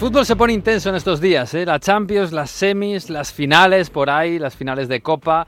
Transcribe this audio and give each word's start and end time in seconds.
fútbol 0.00 0.24
se 0.24 0.34
pone 0.34 0.54
intenso 0.54 0.88
en 0.88 0.94
estos 0.94 1.20
días, 1.20 1.52
¿eh? 1.52 1.66
la 1.66 1.78
Champions, 1.78 2.32
las 2.32 2.50
semis, 2.50 3.10
las 3.10 3.34
finales 3.34 3.90
por 3.90 4.08
ahí, 4.08 4.38
las 4.38 4.56
finales 4.56 4.88
de 4.88 5.02
Copa, 5.02 5.46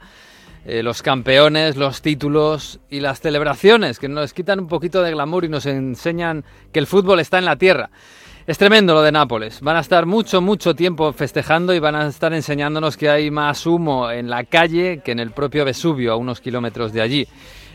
eh, 0.63 0.83
los 0.83 1.01
campeones, 1.01 1.75
los 1.75 2.03
títulos 2.03 2.79
y 2.87 2.99
las 2.99 3.19
celebraciones 3.19 3.97
que 3.97 4.07
nos 4.07 4.31
quitan 4.31 4.59
un 4.59 4.67
poquito 4.67 5.01
de 5.01 5.09
glamour 5.09 5.45
y 5.45 5.49
nos 5.49 5.65
enseñan 5.65 6.45
que 6.71 6.77
el 6.77 6.85
fútbol 6.85 7.19
está 7.19 7.39
en 7.39 7.45
la 7.45 7.55
tierra. 7.55 7.89
Es 8.45 8.59
tremendo 8.59 8.93
lo 8.93 9.01
de 9.01 9.11
Nápoles. 9.11 9.59
Van 9.61 9.75
a 9.75 9.79
estar 9.79 10.05
mucho, 10.05 10.39
mucho 10.39 10.75
tiempo 10.75 11.11
festejando 11.13 11.73
y 11.73 11.79
van 11.79 11.95
a 11.95 12.05
estar 12.05 12.31
enseñándonos 12.31 12.95
que 12.95 13.09
hay 13.09 13.31
más 13.31 13.65
humo 13.65 14.11
en 14.11 14.29
la 14.29 14.43
calle 14.43 15.01
que 15.03 15.13
en 15.13 15.19
el 15.19 15.31
propio 15.31 15.65
Vesubio, 15.65 16.13
a 16.13 16.15
unos 16.15 16.41
kilómetros 16.41 16.93
de 16.93 17.01
allí. 17.01 17.27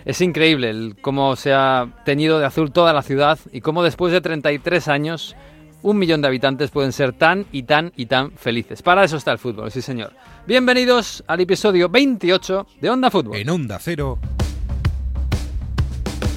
Es 0.04 0.20
increíble 0.20 0.94
cómo 1.00 1.34
se 1.34 1.52
ha 1.52 1.88
teñido 2.04 2.38
de 2.38 2.46
azul 2.46 2.70
toda 2.70 2.92
la 2.92 3.02
ciudad 3.02 3.36
y 3.52 3.62
cómo 3.62 3.82
después 3.82 4.12
de 4.12 4.20
33 4.20 4.86
años 4.86 5.34
un 5.82 5.98
millón 5.98 6.20
de 6.20 6.28
habitantes 6.28 6.70
pueden 6.70 6.92
ser 6.92 7.12
tan 7.12 7.46
y 7.52 7.62
tan 7.64 7.92
y 7.96 8.06
tan 8.06 8.32
felices. 8.32 8.82
Para 8.82 9.04
eso 9.04 9.16
está 9.16 9.32
el 9.32 9.38
fútbol, 9.38 9.70
sí 9.70 9.82
señor. 9.82 10.12
Bienvenidos 10.46 11.22
al 11.26 11.40
episodio 11.40 11.88
28 11.88 12.66
de 12.80 12.90
Onda 12.90 13.10
Fútbol. 13.10 13.36
En 13.36 13.50
Onda 13.50 13.78
Cero. 13.80 14.18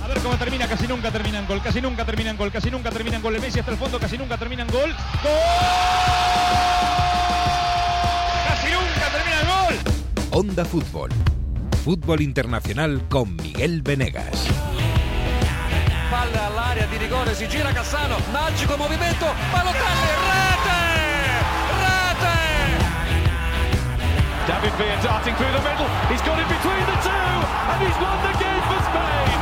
A 0.04 0.08
ver 0.08 0.20
cómo 0.20 0.36
termina, 0.36 0.67
casi 0.67 0.88
nunca 0.88 1.12
termina 1.12 1.40
en 1.40 1.48
gol, 1.48 1.62
casi 1.62 1.81
nunca 1.81 2.05
termina 2.05 2.31
en 2.31 2.38
gol, 2.38 2.52
casi 2.52 2.70
nunca 2.70 2.91
termina 2.91 3.16
en 3.17 3.22
gol. 3.22 3.36
El 3.36 3.41
Messi 3.41 3.59
hasta 3.59 3.72
el 3.72 3.77
fondo, 3.77 4.00
casi 4.00 4.17
nunca 4.17 4.38
termina 4.38 4.64
en 4.64 4.70
gol. 4.70 4.90
¡Gol! 5.23 5.31
¡Casi 8.48 8.67
nunca 8.72 9.09
termina 9.12 9.42
en 9.42 9.48
gol! 9.48 10.39
Onda 10.39 10.66
Fútbol. 10.66 11.09
Fútbol 11.83 12.22
internacional 12.22 13.08
con 13.09 13.36
Miguel 13.36 13.81
Venegas. 13.81 14.48
Palla 16.12 16.48
all'area 16.48 16.86
di 16.88 16.98
rigore, 16.98 17.34
si 17.34 17.48
gira 17.48 17.72
Cassano, 17.72 18.17
magico 18.34 18.76
movimento, 18.76 19.28
Balotelli, 19.50 20.09
rete! 20.28 20.80
Rete! 21.80 22.36
David 24.45 24.73
Villa 24.76 25.00
darting 25.02 25.36
through 25.38 25.54
the 25.54 25.62
middle. 25.62 25.88
He's 26.09 26.22
got 26.23 26.38
it 26.38 26.48
between 26.50 26.86
the 26.86 26.98
two, 27.02 27.45
and 27.72 27.82
he's 27.82 27.95
won 27.95 28.20
the 28.23 28.34
game 28.44 28.62
for 28.67 28.82
Spain. 28.89 29.39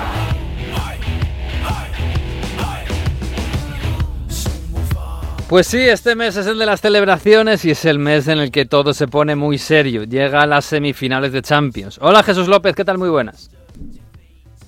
Pues 5.47 5.65
sí, 5.65 5.79
este 5.79 6.13
mes 6.13 6.35
es 6.37 6.45
el 6.45 6.59
de 6.59 6.67
las 6.67 6.81
celebraciones 6.81 7.65
y 7.65 7.71
es 7.71 7.83
el 7.85 7.97
mes 7.97 8.27
en 8.27 8.37
el 8.37 8.51
que 8.51 8.65
todo 8.65 8.93
se 8.93 9.07
pone 9.07 9.35
muy 9.35 9.57
serio. 9.57 10.03
Llega 10.03 10.43
a 10.43 10.45
las 10.45 10.65
semifinales 10.65 11.31
de 11.31 11.41
Champions. 11.41 11.97
Hola 11.99 12.21
Jesús 12.21 12.47
López, 12.47 12.75
¿qué 12.75 12.85
tal? 12.85 12.99
Muy 12.99 13.09
buenas. 13.09 13.49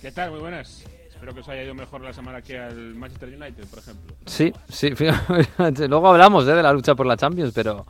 ¿Qué 0.02 0.12
tal? 0.12 0.32
Muy 0.32 0.40
buenas. 0.40 0.81
Espero 1.32 1.46
que 1.46 1.50
os 1.50 1.56
haya 1.56 1.64
ido 1.64 1.74
mejor 1.74 2.02
la 2.02 2.12
semana 2.12 2.42
que 2.42 2.60
al 2.60 2.94
Manchester 2.94 3.30
United, 3.30 3.64
por 3.68 3.80
ejemplo. 3.80 4.16
Sí, 4.26 4.52
sí, 4.68 4.94
fíjate, 4.96 5.88
luego 5.88 6.10
hablamos 6.10 6.46
¿eh? 6.46 6.52
de 6.52 6.62
la 6.62 6.74
lucha 6.74 6.94
por 6.94 7.06
la 7.06 7.16
Champions, 7.16 7.54
pero 7.56 7.86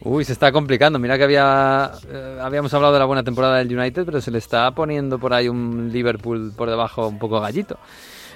uy, 0.00 0.24
se 0.24 0.32
está 0.32 0.50
complicando. 0.50 0.98
Mira 0.98 1.18
que 1.18 1.24
había 1.24 1.92
eh, 2.08 2.38
habíamos 2.40 2.72
hablado 2.72 2.94
de 2.94 2.98
la 3.00 3.04
buena 3.04 3.22
temporada 3.22 3.58
del 3.58 3.78
United, 3.78 4.06
pero 4.06 4.22
se 4.22 4.30
le 4.30 4.38
está 4.38 4.70
poniendo 4.70 5.18
por 5.18 5.34
ahí 5.34 5.46
un 5.46 5.90
Liverpool 5.92 6.54
por 6.56 6.70
debajo 6.70 7.06
un 7.06 7.18
poco 7.18 7.38
gallito. 7.38 7.78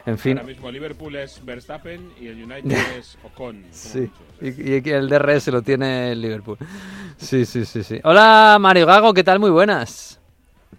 En 0.05 0.19
fin, 0.19 0.36
Ahora 0.36 0.48
mismo 0.51 0.70
Liverpool 0.70 1.17
es 1.17 1.42
Verstappen 1.42 2.12
y 2.20 2.27
el 2.27 2.45
United 2.45 2.77
es 2.98 3.17
Ocon. 3.25 3.64
sí. 3.70 4.11
Y, 4.42 4.86
y 4.86 4.91
el 4.92 5.08
DRS 5.08 5.48
lo 5.48 5.62
tiene 5.62 6.12
el 6.12 6.20
Liverpool. 6.20 6.58
Sí, 7.17 7.47
sí, 7.47 7.64
sí, 7.64 7.83
sí. 7.83 7.98
Hola 8.05 8.58
Mario 8.61 8.84
Gago, 8.84 9.14
¿qué 9.14 9.25
tal? 9.25 9.41
Muy 9.41 9.51
buenas. 9.51 10.20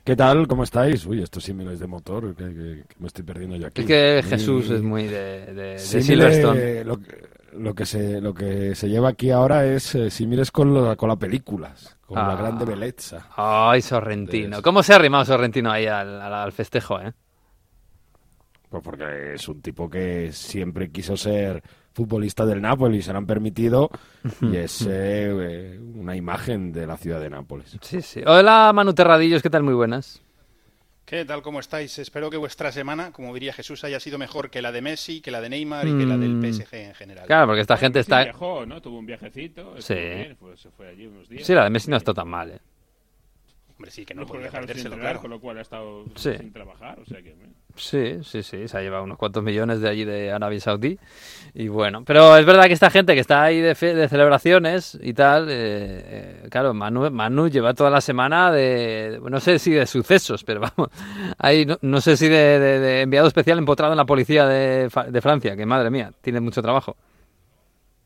¿Qué 0.06 0.16
tal? 0.16 0.48
¿Cómo 0.48 0.64
estáis? 0.64 1.04
Uy, 1.08 1.22
estos 1.24 1.44
símiles 1.44 1.80
de 1.80 1.88
motor, 1.88 2.36
que, 2.36 2.44
que- 2.46 2.84
que 2.88 2.96
me 3.00 3.08
estoy 3.08 3.24
perdiendo 3.26 3.56
yo 3.58 3.68
aquí. 3.68 3.82
Es 3.82 3.88
que 3.88 4.24
Jesús 4.30 4.70
es 4.70 4.82
muy 4.84 5.08
de, 5.08 5.48
de, 5.48 5.54
de 5.54 5.80
Silverstone. 5.80 6.84
Lo, 6.84 6.98
que- 7.02 7.28
lo 7.54 7.74
que 7.74 7.86
se, 7.88 8.22
lo 8.22 8.34
que 8.34 8.76
se 8.76 8.88
lleva 8.88 9.10
aquí 9.10 9.32
ahora 9.32 9.66
es 9.66 9.96
eh, 9.96 10.12
símiles 10.12 10.52
con, 10.52 10.74
lo- 10.74 10.96
con 10.96 11.10
las 11.10 11.18
películas, 11.18 11.98
con 12.06 12.20
Ah. 12.20 12.28
la 12.28 12.36
grande 12.36 12.66
belleza. 12.66 13.30
Ay, 13.36 13.82
Sorrentino. 13.82 14.62
¿Cómo 14.62 14.84
se 14.84 14.94
ha 14.94 14.98
arrimado 14.98 15.26
Sorrentino 15.26 15.72
ahí 15.72 15.88
al, 15.88 16.22
al- 16.22 16.34
al 16.34 16.52
festejo, 16.52 17.02
eh? 17.02 17.12
Pues 18.70 18.84
porque 18.84 19.34
es 19.34 19.48
un 19.48 19.60
tipo 19.62 19.90
que 19.90 20.32
siempre 20.32 20.92
quiso 20.92 21.18
ser 21.18 21.64
futbolista 22.00 22.46
del 22.46 22.62
Napoli, 22.62 23.02
se 23.02 23.12
lo 23.14 23.18
han 23.20 23.26
permitido, 23.26 23.90
y 24.42 24.58
es 24.58 24.86
eh, 24.88 25.80
una 25.96 26.16
imagen 26.16 26.72
de 26.74 26.86
la 26.86 26.98
ciudad 26.98 27.22
de 27.22 27.30
Nápoles. 27.30 27.78
Sí, 27.82 28.02
sí. 28.02 28.22
Hola 28.28 28.72
Manu 28.76 28.94
Terradillos, 28.94 29.42
¿qué 29.42 29.50
tal? 29.50 29.64
Muy 29.64 29.74
buenas. 29.74 30.22
¿Qué 31.06 31.24
tal? 31.24 31.42
¿Cómo 31.42 31.60
estáis? 31.60 31.98
Espero 32.00 32.30
que 32.32 32.38
vuestra 32.38 32.72
semana, 32.72 33.12
como 33.12 33.34
diría 33.34 33.54
Jesús, 33.54 33.84
haya 33.84 34.00
sido 34.00 34.18
mejor 34.18 34.50
que 34.50 34.62
la 34.62 34.72
de 34.72 34.82
Messi, 34.82 35.22
que 35.22 35.30
la 35.32 35.40
de 35.40 35.50
Neymar 35.50 35.88
y 35.88 35.98
que 35.98 36.06
la 36.06 36.18
del 36.18 36.36
Mm. 36.36 36.42
PSG 36.52 36.74
en 36.76 36.94
general. 36.96 37.28
Claro, 37.28 37.46
porque 37.48 37.62
esta 37.62 37.78
gente 37.78 38.00
está... 38.00 38.24
viajó, 38.24 38.66
¿no? 38.66 38.82
Tuvo 38.82 38.98
un 39.00 39.06
viajecito. 39.06 39.76
Sí. 39.80 39.94
estuvo 39.94 40.16
bien, 40.16 40.36
fue- 40.36 40.58
se 40.58 40.72
fue 40.72 40.88
allí 40.90 41.06
unos 41.08 41.30
días. 41.30 41.46
Sí, 41.46 41.54
la 41.54 41.64
de 41.64 41.70
Messi 41.70 41.90
no 41.92 41.98
está 41.98 42.14
tan 42.14 42.28
mal, 42.28 42.52
eh. 42.52 42.60
Hombre, 43.78 43.92
sí, 43.92 44.04
que 44.06 44.14
no, 44.16 44.22
No 44.22 44.28
puede 44.28 44.48
podía 44.50 44.62
dejar 44.62 44.78
sin 44.80 44.92
claro. 45.00 45.22
con 45.22 45.30
lo 45.30 45.40
cual 45.40 45.60
ha 45.60 45.62
estado 45.62 46.06
Sí. 46.16 46.32
sin 46.38 46.52
trabajar. 46.52 47.00
O 47.00 47.06
sea 47.06 47.22
que, 47.22 47.30
eh, 47.30 47.36
Sí, 47.78 48.20
sí, 48.24 48.42
sí, 48.42 48.70
se 48.70 48.78
ha 48.78 48.82
llevado 48.82 49.04
unos 49.04 49.18
cuantos 49.18 49.44
millones 49.44 49.82
de 49.82 49.90
allí 49.90 50.06
de 50.06 50.32
Arabia 50.32 50.62
Saudí. 50.62 50.98
Y 51.54 51.68
bueno, 51.68 52.04
pero 52.06 52.38
es 52.38 52.46
verdad 52.46 52.68
que 52.68 52.74
esta 52.74 52.90
gente 52.90 53.16
que 53.16 53.20
está 53.20 53.44
ahí 53.44 53.60
de, 53.60 53.76
fe- 53.76 53.96
de 53.96 54.08
celebraciones 54.08 54.98
y 55.02 55.14
tal, 55.14 55.50
eh, 55.50 55.54
eh, 55.54 56.48
claro, 56.50 56.74
Manu, 56.74 57.12
Manu 57.12 57.50
lleva 57.50 57.74
toda 57.74 57.90
la 57.90 58.00
semana 58.02 58.52
de, 58.52 59.20
no 59.30 59.42
sé 59.42 59.60
si 59.60 59.72
de 59.72 59.86
sucesos, 59.88 60.44
pero 60.46 60.62
vamos, 60.62 60.90
ahí 61.38 61.66
no, 61.66 61.78
no 61.82 62.00
sé 62.02 62.16
si 62.18 62.30
de, 62.30 63.02
enviado 63.02 63.28
especial 63.28 63.58
empotrado 63.58 63.94
en 63.94 63.98
la 63.98 64.06
policía 64.06 64.46
de, 64.48 64.90
de 65.10 65.22
Francia, 65.22 65.58
que 65.58 65.66
madre 65.66 65.90
mía, 65.90 66.12
tiene 66.22 66.40
mucho 66.40 66.62
trabajo. 66.62 66.96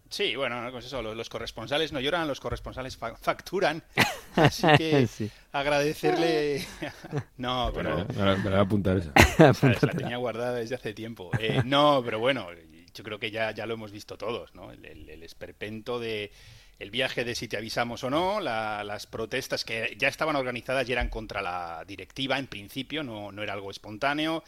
Sí, 0.09 0.35
bueno, 0.35 0.61
no, 0.63 0.71
pues 0.71 0.85
eso, 0.85 1.01
los, 1.03 1.15
los 1.15 1.29
corresponsales 1.29 1.91
no 1.91 1.99
lloran, 1.99 2.27
los 2.27 2.39
corresponsales 2.39 2.97
fa- 2.97 3.15
facturan. 3.15 3.83
Así 4.35 4.65
que 4.77 5.05
Sí. 5.07 5.29
agradecerle... 5.51 6.65
no, 7.37 7.71
pero... 7.73 8.05
Me 8.07 8.15
la- 8.25 8.35
me 8.35 8.43
la 8.45 8.49
voy 8.49 8.53
a 8.53 8.61
apuntar 8.61 8.97
esa. 8.97 9.11
¿sabes? 9.53 9.81
La 9.83 9.91
tenía 9.91 10.17
guardada 10.17 10.53
desde 10.55 10.75
hace 10.75 10.93
tiempo. 10.93 11.29
Eh, 11.39 11.61
no, 11.65 12.01
pero 12.03 12.19
bueno, 12.19 12.47
yo 12.93 13.03
creo 13.03 13.19
que 13.19 13.31
ya, 13.31 13.51
ya 13.51 13.65
lo 13.65 13.75
hemos 13.75 13.91
visto 13.91 14.17
todos, 14.17 14.53
¿no? 14.55 14.71
El, 14.71 14.83
el- 14.85 15.09
el 15.09 15.23
esperpento 15.23 15.99
de 15.99 16.31
el 16.79 16.91
viaje 16.91 17.25
de 17.25 17.35
si 17.35 17.47
te 17.49 17.57
avisamos 17.57 18.03
o 18.05 18.09
no, 18.09 18.39
la- 18.39 18.83
las 18.83 19.05
protestas 19.05 19.63
que 19.65 19.95
ya 19.99 20.07
estaban 20.07 20.35
organizadas 20.37 20.87
y 20.89 20.93
eran 20.93 21.09
contra 21.09 21.41
la 21.41 21.83
directiva 21.85 22.39
en 22.39 22.47
principio, 22.47 23.03
no, 23.03 23.31
no 23.31 23.43
era 23.43 23.53
algo 23.53 23.69
espontáneo, 23.69 24.43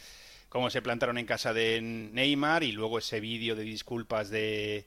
cómo 0.50 0.70
se 0.70 0.82
plantaron 0.82 1.18
en 1.18 1.26
casa 1.26 1.54
de 1.54 1.82
Neymar 1.82 2.64
y 2.64 2.72
luego 2.72 2.98
ese 3.00 3.20
vídeo 3.20 3.56
de 3.56 3.64
disculpas 3.64 4.30
de, 4.30 4.86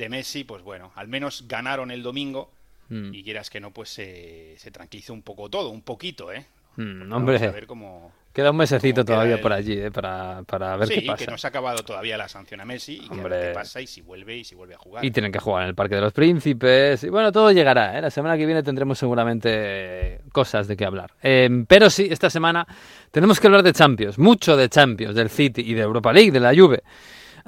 de 0.00 0.08
Messi, 0.08 0.42
pues 0.44 0.62
bueno, 0.62 0.90
al 0.96 1.06
menos 1.08 1.44
ganaron 1.46 1.90
el 1.92 2.02
domingo 2.02 2.50
Mm. 2.88 3.14
y 3.14 3.22
quieras 3.22 3.48
que 3.50 3.60
no, 3.60 3.70
pues 3.70 3.88
se, 3.90 4.54
se 4.58 4.72
tranquilizó 4.72 5.12
un 5.12 5.22
poco 5.22 5.48
todo, 5.48 5.68
un 5.70 5.82
poquito, 5.82 6.32
¿eh? 6.32 6.44
Mm, 6.76 7.00
Vamos 7.08 7.12
a 7.12 7.16
hombre, 7.16 7.38
ver 7.52 7.66
cómo... 7.68 8.10
queda 8.32 8.50
un 8.50 8.56
mesecito 8.56 9.04
todavía 9.04 9.36
el- 9.36 9.40
por 9.40 9.52
allí, 9.52 9.78
eh, 9.78 9.90
para, 9.92 10.42
para 10.44 10.76
ver 10.76 10.88
sí, 10.88 10.94
qué 10.94 11.00
que 11.02 11.06
pasa. 11.06 11.30
no 11.30 11.38
se 11.38 11.46
ha 11.46 11.50
acabado 11.50 11.84
todavía 11.84 12.16
la 12.16 12.26
sanción 12.28 12.60
a 12.60 12.64
Messi 12.64 12.94
y 12.96 13.08
que 13.08 13.14
Hombre. 13.14 13.40
qué 13.40 13.50
pasa 13.54 13.80
y 13.80 13.86
si 13.86 14.00
vuelve 14.00 14.38
y 14.38 14.44
si 14.44 14.56
vuelve 14.56 14.74
a 14.74 14.78
jugar. 14.78 15.04
Y 15.04 15.10
tienen 15.12 15.30
que 15.30 15.38
jugar 15.38 15.62
en 15.62 15.68
el 15.68 15.74
Parque 15.76 15.94
de 15.96 16.00
los 16.00 16.12
Príncipes. 16.12 17.04
Y 17.04 17.08
bueno, 17.10 17.30
todo 17.30 17.52
llegará. 17.52 17.96
¿eh? 17.96 18.02
La 18.02 18.10
semana 18.10 18.36
que 18.36 18.44
viene 18.46 18.62
tendremos 18.64 18.98
seguramente 18.98 20.20
cosas 20.32 20.66
de 20.68 20.76
qué 20.76 20.84
hablar. 20.84 21.12
Eh, 21.22 21.64
pero 21.68 21.90
sí, 21.90 22.08
esta 22.10 22.28
semana 22.30 22.66
tenemos 23.12 23.38
que 23.40 23.46
hablar 23.46 23.62
de 23.62 23.72
Champions. 23.72 24.18
Mucho 24.18 24.56
de 24.56 24.68
Champions, 24.68 25.14
del 25.14 25.30
City 25.30 25.62
y 25.64 25.74
de 25.74 25.82
Europa 25.82 26.12
League, 26.12 26.30
de 26.32 26.40
la 26.40 26.52
Juve. 26.54 26.82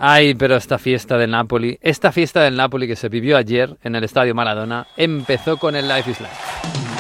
Ay, 0.04 0.34
pero 0.34 0.56
esta 0.56 0.78
fiesta 0.78 1.16
del 1.16 1.30
Napoli, 1.30 1.78
esta 1.80 2.10
fiesta 2.10 2.42
del 2.42 2.56
Napoli 2.56 2.88
que 2.88 2.96
se 2.96 3.08
vivió 3.08 3.36
ayer 3.36 3.76
en 3.84 3.94
el 3.94 4.02
Estadio 4.02 4.34
Maradona, 4.34 4.88
empezó 4.96 5.58
con 5.58 5.76
el 5.76 5.86
Life 5.86 6.10
is 6.10 6.18
Life. 6.18 6.91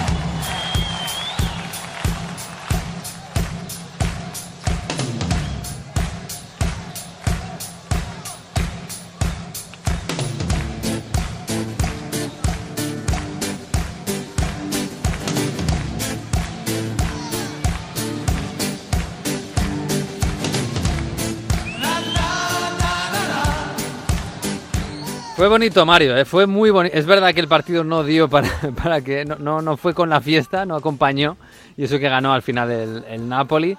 Fue 25.42 25.48
bonito, 25.48 25.84
Mario, 25.84 26.16
¿eh? 26.16 26.24
fue 26.24 26.46
muy 26.46 26.70
bonito. 26.70 26.96
Es 26.96 27.04
verdad 27.04 27.34
que 27.34 27.40
el 27.40 27.48
partido 27.48 27.82
no 27.82 28.04
dio 28.04 28.28
para, 28.28 28.48
para 28.80 29.00
que. 29.00 29.24
No, 29.24 29.34
no, 29.40 29.60
no 29.60 29.76
fue 29.76 29.92
con 29.92 30.08
la 30.08 30.20
fiesta, 30.20 30.64
no 30.64 30.76
acompañó. 30.76 31.36
Y 31.76 31.82
eso 31.82 31.98
que 31.98 32.08
ganó 32.08 32.32
al 32.32 32.42
final 32.42 32.70
el, 32.70 33.28
Napoli. 33.28 33.76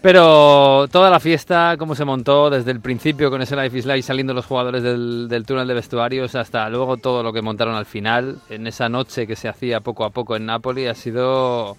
Pero 0.00 0.86
toda 0.92 1.10
la 1.10 1.18
fiesta, 1.18 1.74
cómo 1.76 1.96
se 1.96 2.04
montó 2.04 2.50
desde 2.50 2.70
el 2.70 2.78
principio 2.78 3.32
con 3.32 3.42
ese 3.42 3.56
Life 3.56 3.78
is 3.78 3.84
Life 3.84 4.02
saliendo 4.02 4.32
los 4.32 4.46
jugadores 4.46 4.84
del, 4.84 5.26
del 5.28 5.44
túnel 5.44 5.66
de 5.66 5.74
vestuarios 5.74 6.36
hasta 6.36 6.68
luego 6.68 6.98
todo 6.98 7.24
lo 7.24 7.32
que 7.32 7.42
montaron 7.42 7.74
al 7.74 7.86
final, 7.86 8.38
en 8.48 8.68
esa 8.68 8.88
noche 8.88 9.26
que 9.26 9.34
se 9.34 9.48
hacía 9.48 9.80
poco 9.80 10.04
a 10.04 10.10
poco 10.10 10.36
en 10.36 10.46
Napoli, 10.46 10.86
ha 10.86 10.94
sido. 10.94 11.76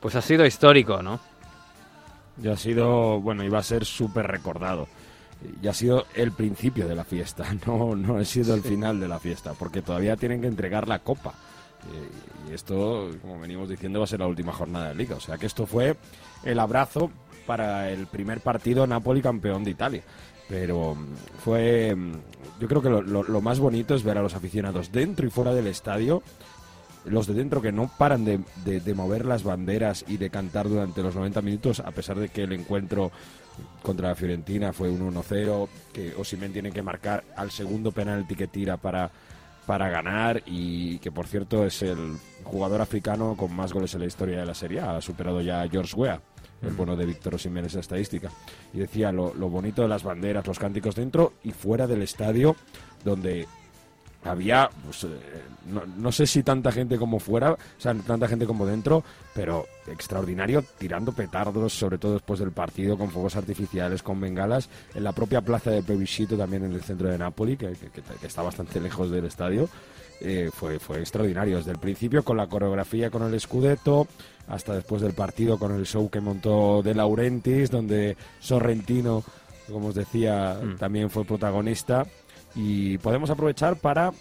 Pues 0.00 0.16
ha 0.16 0.22
sido 0.22 0.44
histórico, 0.44 1.04
¿no? 1.04 1.20
Y 2.42 2.48
ha 2.48 2.56
sido, 2.56 3.20
bueno, 3.20 3.44
iba 3.44 3.60
a 3.60 3.62
ser 3.62 3.84
súper 3.84 4.26
recordado. 4.26 4.88
Y 5.62 5.68
ha 5.68 5.74
sido 5.74 6.06
el 6.14 6.32
principio 6.32 6.86
de 6.88 6.94
la 6.94 7.04
fiesta, 7.04 7.44
no, 7.66 7.94
no 7.96 8.16
ha 8.18 8.24
sido 8.24 8.54
el 8.54 8.62
final 8.62 9.00
de 9.00 9.08
la 9.08 9.18
fiesta, 9.18 9.54
porque 9.58 9.82
todavía 9.82 10.16
tienen 10.16 10.40
que 10.40 10.46
entregar 10.48 10.88
la 10.88 11.00
copa. 11.00 11.34
Eh, 11.92 12.50
y 12.50 12.54
esto, 12.54 13.10
como 13.20 13.40
venimos 13.40 13.68
diciendo, 13.68 13.98
va 14.00 14.04
a 14.04 14.08
ser 14.08 14.20
la 14.20 14.26
última 14.28 14.52
jornada 14.52 14.90
de 14.90 14.94
liga. 14.94 15.16
O 15.16 15.20
sea 15.20 15.36
que 15.38 15.46
esto 15.46 15.66
fue 15.66 15.96
el 16.44 16.58
abrazo 16.58 17.10
para 17.46 17.90
el 17.90 18.06
primer 18.06 18.40
partido 18.40 18.86
Napoli 18.86 19.20
campeón 19.22 19.64
de 19.64 19.72
Italia. 19.72 20.02
Pero 20.48 20.94
mm, 20.94 21.06
fue, 21.44 21.94
mm, 21.94 22.12
yo 22.60 22.68
creo 22.68 22.82
que 22.82 22.90
lo, 22.90 23.02
lo- 23.02 23.22
lo 23.24 23.40
más 23.40 23.58
bonito 23.58 23.94
es 23.94 24.02
ver 24.04 24.18
a 24.18 24.22
los 24.22 24.34
aficionados 24.34 24.92
dentro 24.92 25.26
y 25.26 25.30
fuera 25.30 25.52
del 25.54 25.66
estadio 25.66 26.22
los 27.04 27.26
de 27.26 27.34
dentro 27.34 27.60
que 27.60 27.72
no 27.72 27.90
paran 27.98 28.24
de, 28.24 28.38
de- 28.64 28.78
de 28.78 28.94
mover 28.94 29.24
las 29.24 29.42
banderas 29.42 30.04
y 30.06 30.18
de 30.18 30.30
cantar 30.30 30.68
durante 30.68 31.02
los 31.02 31.16
90 31.16 31.42
minutos, 31.42 31.80
a 31.80 31.90
pesar 31.90 32.16
de 32.18 32.28
que 32.28 32.44
el 32.44 32.52
encuentro 32.52 33.10
contra 33.82 34.08
la 34.08 34.14
Fiorentina 34.14 34.72
fue 34.72 34.90
un 34.90 35.14
1-0, 35.14 35.68
que 35.92 36.14
Osimhen 36.14 36.52
tiene 36.52 36.70
que 36.70 36.82
marcar 36.82 37.24
al 37.36 37.50
segundo 37.50 37.92
penalti 37.92 38.34
que 38.34 38.46
tira 38.46 38.76
para, 38.76 39.10
para 39.66 39.88
ganar 39.90 40.42
y 40.46 40.98
que 40.98 41.10
por 41.10 41.26
cierto 41.26 41.64
es 41.64 41.82
el 41.82 42.16
jugador 42.44 42.80
africano 42.80 43.36
con 43.36 43.54
más 43.54 43.72
goles 43.72 43.92
en 43.94 44.00
la 44.00 44.06
historia 44.06 44.40
de 44.40 44.46
la 44.46 44.54
Serie 44.54 44.80
A, 44.80 44.96
ha 44.96 45.00
superado 45.00 45.40
ya 45.40 45.62
a 45.62 45.68
George 45.68 45.94
Weah. 45.96 46.20
El 46.62 46.74
bueno 46.74 46.94
de 46.94 47.06
Víctor 47.06 47.34
Osimhen 47.34 47.64
esa 47.64 47.80
estadística. 47.80 48.30
Y 48.72 48.78
decía 48.78 49.10
lo, 49.10 49.34
lo 49.34 49.48
bonito 49.48 49.82
de 49.82 49.88
las 49.88 50.04
banderas, 50.04 50.46
los 50.46 50.60
cánticos 50.60 50.94
dentro 50.94 51.32
y 51.42 51.50
fuera 51.50 51.88
del 51.88 52.02
estadio, 52.02 52.54
donde 53.04 53.48
había, 54.24 54.70
pues, 54.84 55.04
eh, 55.04 55.08
no, 55.66 55.82
no 55.96 56.12
sé 56.12 56.26
si 56.26 56.42
tanta 56.42 56.70
gente 56.72 56.96
como 56.98 57.18
fuera, 57.18 57.52
o 57.52 57.58
sea, 57.78 57.94
tanta 57.94 58.28
gente 58.28 58.46
como 58.46 58.66
dentro, 58.66 59.02
pero 59.34 59.66
extraordinario, 59.86 60.64
tirando 60.78 61.12
petardos, 61.12 61.72
sobre 61.72 61.98
todo 61.98 62.14
después 62.14 62.38
del 62.40 62.52
partido, 62.52 62.96
con 62.98 63.10
fuegos 63.10 63.36
artificiales, 63.36 64.02
con 64.02 64.20
bengalas, 64.20 64.68
en 64.94 65.04
la 65.04 65.12
propia 65.12 65.40
plaza 65.40 65.70
de 65.70 65.82
Plebiscito, 65.82 66.36
también 66.36 66.64
en 66.64 66.72
el 66.72 66.82
centro 66.82 67.08
de 67.08 67.18
Nápoli, 67.18 67.56
que, 67.56 67.68
que- 67.72 67.88
que- 67.90 68.02
que 68.20 68.26
está 68.26 68.42
bastante 68.42 68.80
lejos 68.80 69.10
del 69.10 69.24
estadio. 69.24 69.68
eh, 70.24 70.50
fue, 70.54 70.78
fue 70.78 71.00
extraordinario 71.00 71.56
desde 71.56 71.72
el 71.72 71.78
principio 71.78 72.22
con 72.22 72.36
la 72.36 72.46
coreografía 72.46 73.10
con 73.10 73.24
el 73.24 73.40
Scudetto 73.40 74.06
hasta 74.46 74.72
después 74.74 75.02
del 75.02 75.14
partido 75.14 75.58
con 75.58 75.72
el 75.72 75.84
show 75.84 76.08
que 76.10 76.20
montó 76.20 76.80
De 76.80 76.94
Laurentiis 76.94 77.72
donde 77.72 78.16
Sorrentino 78.38 79.24
como 79.72 79.88
os 79.88 79.96
decía 79.96 80.60
también 80.78 81.10
fue 81.10 81.24
protagonista 81.24 82.06
y 82.54 82.98
podemos 82.98 83.30
aprovechar 83.30 83.76
para 83.76 84.12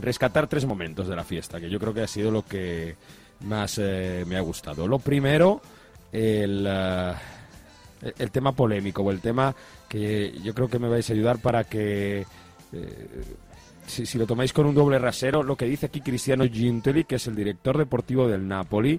rescatar 0.00 0.46
tres 0.46 0.64
momentos 0.64 1.08
de 1.08 1.16
la 1.16 1.24
fiesta, 1.24 1.60
que 1.60 1.68
yo 1.68 1.78
creo 1.78 1.92
que 1.92 2.00
ha 2.02 2.06
sido 2.06 2.30
lo 2.30 2.44
que 2.46 2.96
más 3.40 3.78
eh, 3.78 4.24
me 4.26 4.36
ha 4.36 4.40
gustado. 4.40 4.86
Lo 4.88 4.98
primero, 4.98 5.60
el, 6.12 6.66
eh, 6.68 7.12
el- 8.18 8.30
tema 8.30 8.52
polémico, 8.52 9.02
o 9.02 9.10
el 9.10 9.20
tema 9.20 9.54
que 9.88 10.32
yo 10.42 10.54
creo 10.54 10.68
que 10.68 10.78
me 10.78 10.88
vais 10.88 11.08
a 11.10 11.12
ayudar 11.12 11.38
para 11.38 11.64
que, 11.64 12.24
eh, 12.72 13.08
si, 13.86 14.06
si 14.06 14.16
lo 14.16 14.26
tomáis 14.26 14.52
con 14.52 14.64
un 14.66 14.74
doble 14.74 14.98
rasero, 14.98 15.42
lo 15.42 15.56
que 15.56 15.66
dice 15.66 15.86
aquí 15.86 16.00
Cristiano 16.00 16.44
Gintoli, 16.44 17.04
que 17.04 17.16
es 17.16 17.26
el 17.26 17.34
director 17.34 17.76
deportivo 17.76 18.28
del 18.28 18.46
Napoli, 18.48 18.98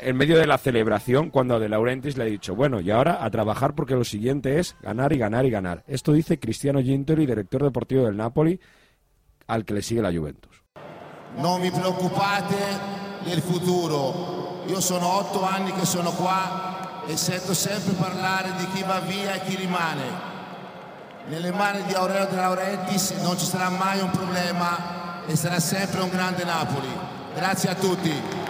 en 0.00 0.16
medio 0.16 0.38
de 0.38 0.46
la 0.46 0.58
celebración, 0.58 1.30
cuando 1.30 1.58
De 1.58 1.68
Laurentiis 1.68 2.16
le 2.16 2.24
ha 2.24 2.26
dicho, 2.26 2.54
bueno, 2.54 2.80
y 2.80 2.90
ahora 2.90 3.24
a 3.24 3.30
trabajar 3.30 3.74
porque 3.74 3.94
lo 3.94 4.04
siguiente 4.04 4.58
es 4.58 4.76
ganar 4.82 5.12
y 5.12 5.18
ganar 5.18 5.44
y 5.46 5.50
ganar. 5.50 5.84
Esto 5.86 6.12
dice 6.12 6.38
Cristiano 6.38 6.80
Gintoli, 6.80 7.26
director 7.26 7.62
deportivo 7.62 8.04
del 8.04 8.16
Napoli, 8.16 8.58
al 9.46 9.64
que 9.64 9.74
le 9.74 9.82
sigue 9.82 10.02
la 10.02 10.12
Juventus. 10.12 10.62
Non 11.36 11.60
vi 11.60 11.70
preoccupate 11.70 12.56
del 13.24 13.40
futuro. 13.40 14.62
Io 14.66 14.80
sono 14.80 15.06
otto 15.06 15.44
anni 15.44 15.72
che 15.72 15.84
sono 15.84 16.10
qua 16.12 17.04
e 17.06 17.16
sento 17.16 17.54
sempre 17.54 17.92
parlare 17.94 18.52
di 18.58 18.66
chi 18.72 18.82
va 18.82 19.00
via 19.00 19.34
e 19.34 19.40
chi 19.42 19.56
rimane. 19.56 20.32
Nelle 21.28 21.52
mani 21.52 21.82
di 21.84 21.94
Aurelio 21.94 22.26
De 22.26 22.36
Laurentiis 22.36 23.12
non 23.22 23.38
ci 23.38 23.46
sarà 23.46 23.70
mai 23.70 24.00
un 24.00 24.10
problema 24.10 25.24
e 25.26 25.36
sarà 25.36 25.58
sempre 25.58 26.02
un 26.02 26.10
grande 26.10 26.44
Napoli. 26.44 26.88
Grazie 27.34 27.70
a 27.70 27.74
tutti. 27.74 28.43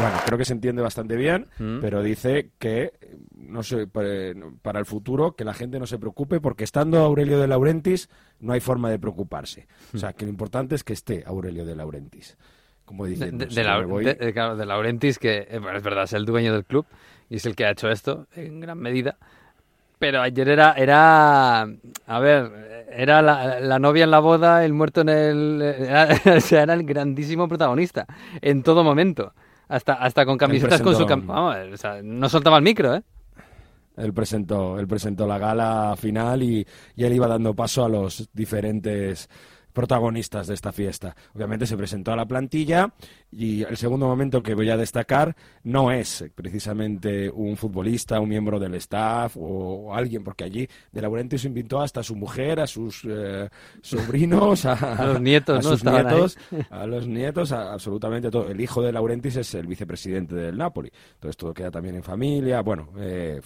Bueno, 0.00 0.16
creo 0.26 0.38
que 0.38 0.44
se 0.44 0.52
entiende 0.52 0.82
bastante 0.82 1.16
bien, 1.16 1.46
pero 1.80 2.02
dice 2.02 2.50
que 2.58 2.92
no 3.36 3.62
sé, 3.62 3.86
para, 3.86 4.78
el 4.78 4.84
futuro 4.86 5.32
que 5.34 5.44
la 5.44 5.54
gente 5.54 5.78
no 5.78 5.86
se 5.86 5.98
preocupe 5.98 6.40
porque 6.40 6.64
estando 6.64 6.98
Aurelio 6.98 7.38
de 7.40 7.48
Laurentiis 7.48 8.08
no 8.40 8.52
hay 8.52 8.60
forma 8.60 8.90
de 8.90 8.98
preocuparse. 8.98 9.66
O 9.94 9.98
sea, 9.98 10.12
que 10.12 10.24
lo 10.26 10.30
importante 10.30 10.74
es 10.74 10.84
que 10.84 10.92
esté 10.92 11.24
Aurelio 11.26 11.64
de 11.64 11.74
Laurentiis. 11.74 12.36
Como 12.84 13.04
De, 13.04 13.10
diciendo, 13.10 13.44
de- 13.46 13.54
de 13.54 13.64
la- 13.64 13.78
de- 13.80 14.14
de- 14.14 14.32
claro, 14.32 14.56
de 14.56 14.66
Laurentiis, 14.66 15.18
que 15.18 15.46
eh, 15.50 15.58
bueno, 15.58 15.76
es 15.78 15.82
verdad, 15.82 16.04
es 16.04 16.12
el 16.12 16.24
dueño 16.26 16.52
del 16.52 16.64
club 16.64 16.86
y 17.28 17.36
es 17.36 17.46
el 17.46 17.54
que 17.56 17.64
ha 17.66 17.70
hecho 17.70 17.88
esto 17.90 18.26
en 18.36 18.60
gran 18.60 18.78
medida. 18.78 19.16
Pero 19.98 20.20
ayer 20.22 20.48
era, 20.48 20.72
era 20.74 21.62
a 21.62 22.20
ver, 22.20 22.86
era 22.90 23.20
la, 23.20 23.58
la 23.60 23.78
novia 23.78 24.04
en 24.04 24.10
la 24.12 24.20
boda, 24.20 24.64
el 24.64 24.72
muerto 24.72 25.00
en 25.00 25.08
el... 25.08 25.60
Era, 25.62 26.08
o 26.36 26.40
sea, 26.40 26.62
era 26.62 26.74
el 26.74 26.84
grandísimo 26.84 27.48
protagonista 27.48 28.06
en 28.40 28.62
todo 28.62 28.84
momento. 28.84 29.32
Hasta, 29.68 29.94
hasta 29.94 30.24
con 30.24 30.38
camisetas 30.38 30.80
con 30.82 30.94
su... 30.96 31.04
cam- 31.06 31.26
Vamos, 31.26 31.56
o 31.72 31.76
sea, 31.76 32.00
no 32.02 32.28
soltaba 32.28 32.56
el 32.56 32.62
micro, 32.62 32.94
¿eh? 32.94 33.02
Él 33.96 34.14
presentó, 34.14 34.78
él 34.78 34.86
presentó 34.86 35.26
la 35.26 35.38
gala 35.38 35.94
final 35.98 36.42
y, 36.42 36.64
y 36.94 37.04
él 37.04 37.12
iba 37.12 37.26
dando 37.26 37.54
paso 37.54 37.84
a 37.84 37.88
los 37.88 38.28
diferentes 38.32 39.28
protagonistas 39.78 40.48
de 40.48 40.54
esta 40.54 40.72
fiesta. 40.72 41.14
Obviamente 41.36 41.64
se 41.64 41.76
presentó 41.76 42.10
a 42.10 42.16
la 42.16 42.26
plantilla 42.26 42.92
y 43.30 43.62
el 43.62 43.76
segundo 43.76 44.08
momento 44.08 44.42
que 44.42 44.56
voy 44.56 44.70
a 44.70 44.76
destacar 44.76 45.36
no 45.62 45.92
es 45.92 46.24
precisamente 46.34 47.30
un 47.30 47.56
futbolista, 47.56 48.18
un 48.18 48.28
miembro 48.28 48.58
del 48.58 48.74
staff 48.74 49.36
o 49.38 49.94
alguien, 49.94 50.24
porque 50.24 50.42
allí 50.42 50.68
De 50.90 51.00
Laurentiis 51.00 51.44
invitó 51.44 51.80
hasta 51.80 52.00
a 52.00 52.02
su 52.02 52.16
mujer, 52.16 52.58
a 52.58 52.66
sus 52.66 53.06
eh, 53.08 53.48
sobrinos, 53.80 54.64
a, 54.64 54.72
A 54.98 55.06
los 55.06 55.20
nietos, 55.20 55.64
a 55.64 55.70
¿no? 55.70 55.76
sus 55.76 55.86
ahí. 55.86 56.02
nietos, 56.02 56.38
a 56.70 56.86
los 56.86 57.06
nietos, 57.06 57.52
a 57.52 57.72
absolutamente 57.72 58.32
todo. 58.32 58.48
El 58.48 58.60
hijo 58.60 58.82
de 58.82 58.90
Laurentiis 58.90 59.36
es 59.36 59.54
el 59.54 59.68
vicepresidente 59.68 60.34
del 60.34 60.58
Napoli. 60.58 60.90
Entonces 61.14 61.36
todo 61.36 61.54
queda 61.54 61.70
también 61.70 61.94
en 61.94 62.02
familia. 62.02 62.62
Bueno, 62.62 62.88
eh, 62.98 63.40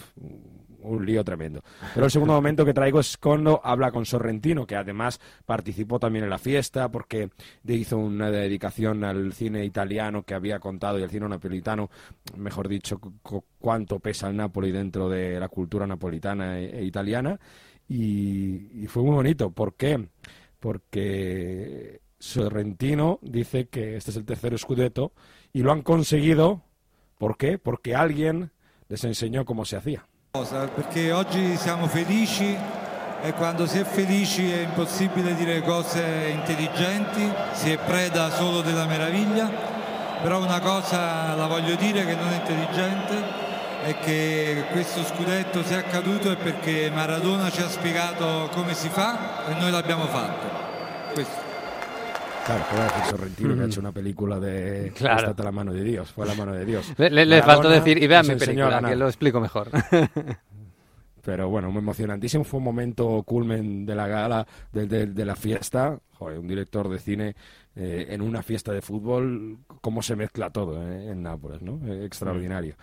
un 0.83 1.05
lío 1.07 1.25
tremendo. 1.25 1.63
Pero 1.95 2.07
el 2.07 2.11
segundo 2.13 2.35
momento 2.35 2.65
que 2.65 2.75
traigo 2.75 3.01
es 3.01 3.17
cuando 3.17 3.61
habla 3.65 3.91
con 3.91 4.05
Sorrentino, 4.07 4.67
que 4.67 4.77
además 4.77 5.21
participó 5.47 5.99
también 5.99 6.25
en 6.25 6.31
la 6.31 6.39
fiesta 6.39 6.91
porque 6.91 7.31
hizo 7.67 7.97
una 7.99 8.31
dedicación 8.31 9.05
al 9.05 9.33
cine 9.33 9.65
italiano 9.65 10.23
que 10.25 10.35
había 10.35 10.59
contado 10.61 10.99
y 10.99 11.03
al 11.03 11.11
cine 11.11 11.29
napolitano, 11.29 11.91
mejor 12.37 12.69
dicho, 12.69 12.99
cu- 12.99 13.15
cu- 13.23 13.45
cuánto 13.59 13.99
pesa 14.01 14.29
el 14.29 14.37
Napoli 14.37 14.71
dentro 14.73 15.09
de 15.09 15.39
la 15.41 15.49
cultura 15.49 15.87
napolitana 15.87 16.59
e, 16.59 16.79
e 16.81 16.85
italiana. 16.85 17.39
Y, 17.89 18.83
y 18.83 18.87
fue 18.87 19.03
muy 19.03 19.15
bonito. 19.15 19.51
¿Por 19.51 19.75
qué? 19.75 20.09
Porque 20.59 22.01
Sorrentino 22.19 23.19
dice 23.23 23.69
que 23.69 23.97
este 23.97 24.11
es 24.13 24.17
el 24.17 24.25
tercer 24.25 24.57
scudetto 24.59 25.13
y 25.53 25.63
lo 25.63 25.73
han 25.73 25.83
conseguido. 25.83 26.63
¿Por 27.19 27.37
qué? 27.37 27.59
Porque 27.59 27.95
alguien 27.95 28.51
les 28.89 29.05
enseñó 29.05 29.45
cómo 29.45 29.65
se 29.65 29.77
hacía. 29.77 30.07
Perché 30.75 31.13
oggi 31.13 31.59
siamo 31.59 31.87
felici 31.87 32.57
e 33.21 33.35
quando 33.35 33.67
si 33.67 33.79
è 33.79 33.85
felici 33.85 34.51
è 34.51 34.63
impossibile 34.63 35.35
dire 35.35 35.61
cose 35.61 36.01
intelligenti, 36.33 37.31
si 37.53 37.71
è 37.71 37.77
preda 37.77 38.31
solo 38.31 38.63
della 38.63 38.87
meraviglia, 38.87 39.51
però 40.23 40.43
una 40.43 40.59
cosa 40.61 41.35
la 41.35 41.47
voglio 41.47 41.75
dire 41.75 42.07
che 42.07 42.15
non 42.15 42.33
è 42.33 42.37
intelligente 42.37 43.23
è 43.83 43.99
che 43.99 44.65
questo 44.71 45.05
scudetto 45.05 45.61
è 45.61 45.75
accaduto 45.75 46.31
è 46.31 46.37
perché 46.37 46.91
Maradona 46.91 47.51
ci 47.51 47.61
ha 47.61 47.69
spiegato 47.69 48.49
come 48.55 48.73
si 48.73 48.89
fa 48.89 49.45
e 49.49 49.55
noi 49.61 49.71
l'abbiamo 49.71 50.07
fatto. 50.07 51.13
Questo. 51.13 51.52
Claro, 52.45 52.65
decir 52.85 53.05
Sorrentino 53.11 53.55
que 53.55 53.61
ha 53.63 53.67
hecho 53.67 53.81
una 53.81 53.93
película 53.93 54.41
de 54.41 54.93
Claro. 54.97 55.31
Esta 55.31 55.43
la 55.45 55.53
mano 55.53 55.73
de 55.73 55.85
Dios, 55.85 56.11
fue 56.11 56.27
la 56.27 56.35
mano 56.35 56.53
de 56.53 56.65
Dios. 56.65 56.93
Le, 56.99 57.11
le- 57.11 57.27
le 57.27 57.43
faltó 57.43 57.69
decir, 57.69 58.03
y 58.03 58.07
vean 58.07 58.27
mi 58.27 58.35
película, 58.35 58.81
que 58.91 58.97
lo 58.97 59.07
explico 59.07 59.41
mejor. 59.41 59.69
Pero 61.25 61.49
bueno, 61.49 61.71
muy 61.71 61.79
emocionantísimo. 61.81 62.43
Fue 62.43 62.59
un 62.59 62.65
momento 62.65 63.23
culmen 63.23 63.87
de 63.87 63.95
la 63.95 64.09
gala, 64.09 64.45
de, 64.73 64.87
de- 64.87 65.07
de 65.07 65.25
la 65.25 65.37
fiesta. 65.37 65.99
Joder, 66.19 66.39
un 66.39 66.49
director 66.49 66.89
de 66.89 66.99
cine 66.99 67.37
eh, 67.77 68.07
en 68.11 68.21
una 68.23 68.43
fiesta 68.43 68.73
de 68.73 68.83
fútbol, 68.83 69.59
cómo 69.81 70.03
se 70.03 70.17
mezcla 70.17 70.51
todo 70.51 70.83
eh, 70.83 71.11
en 71.11 71.23
Nápoles, 71.23 71.63
¿no? 71.63 71.81
Eh, 71.87 72.05
extraordinario. 72.05 72.75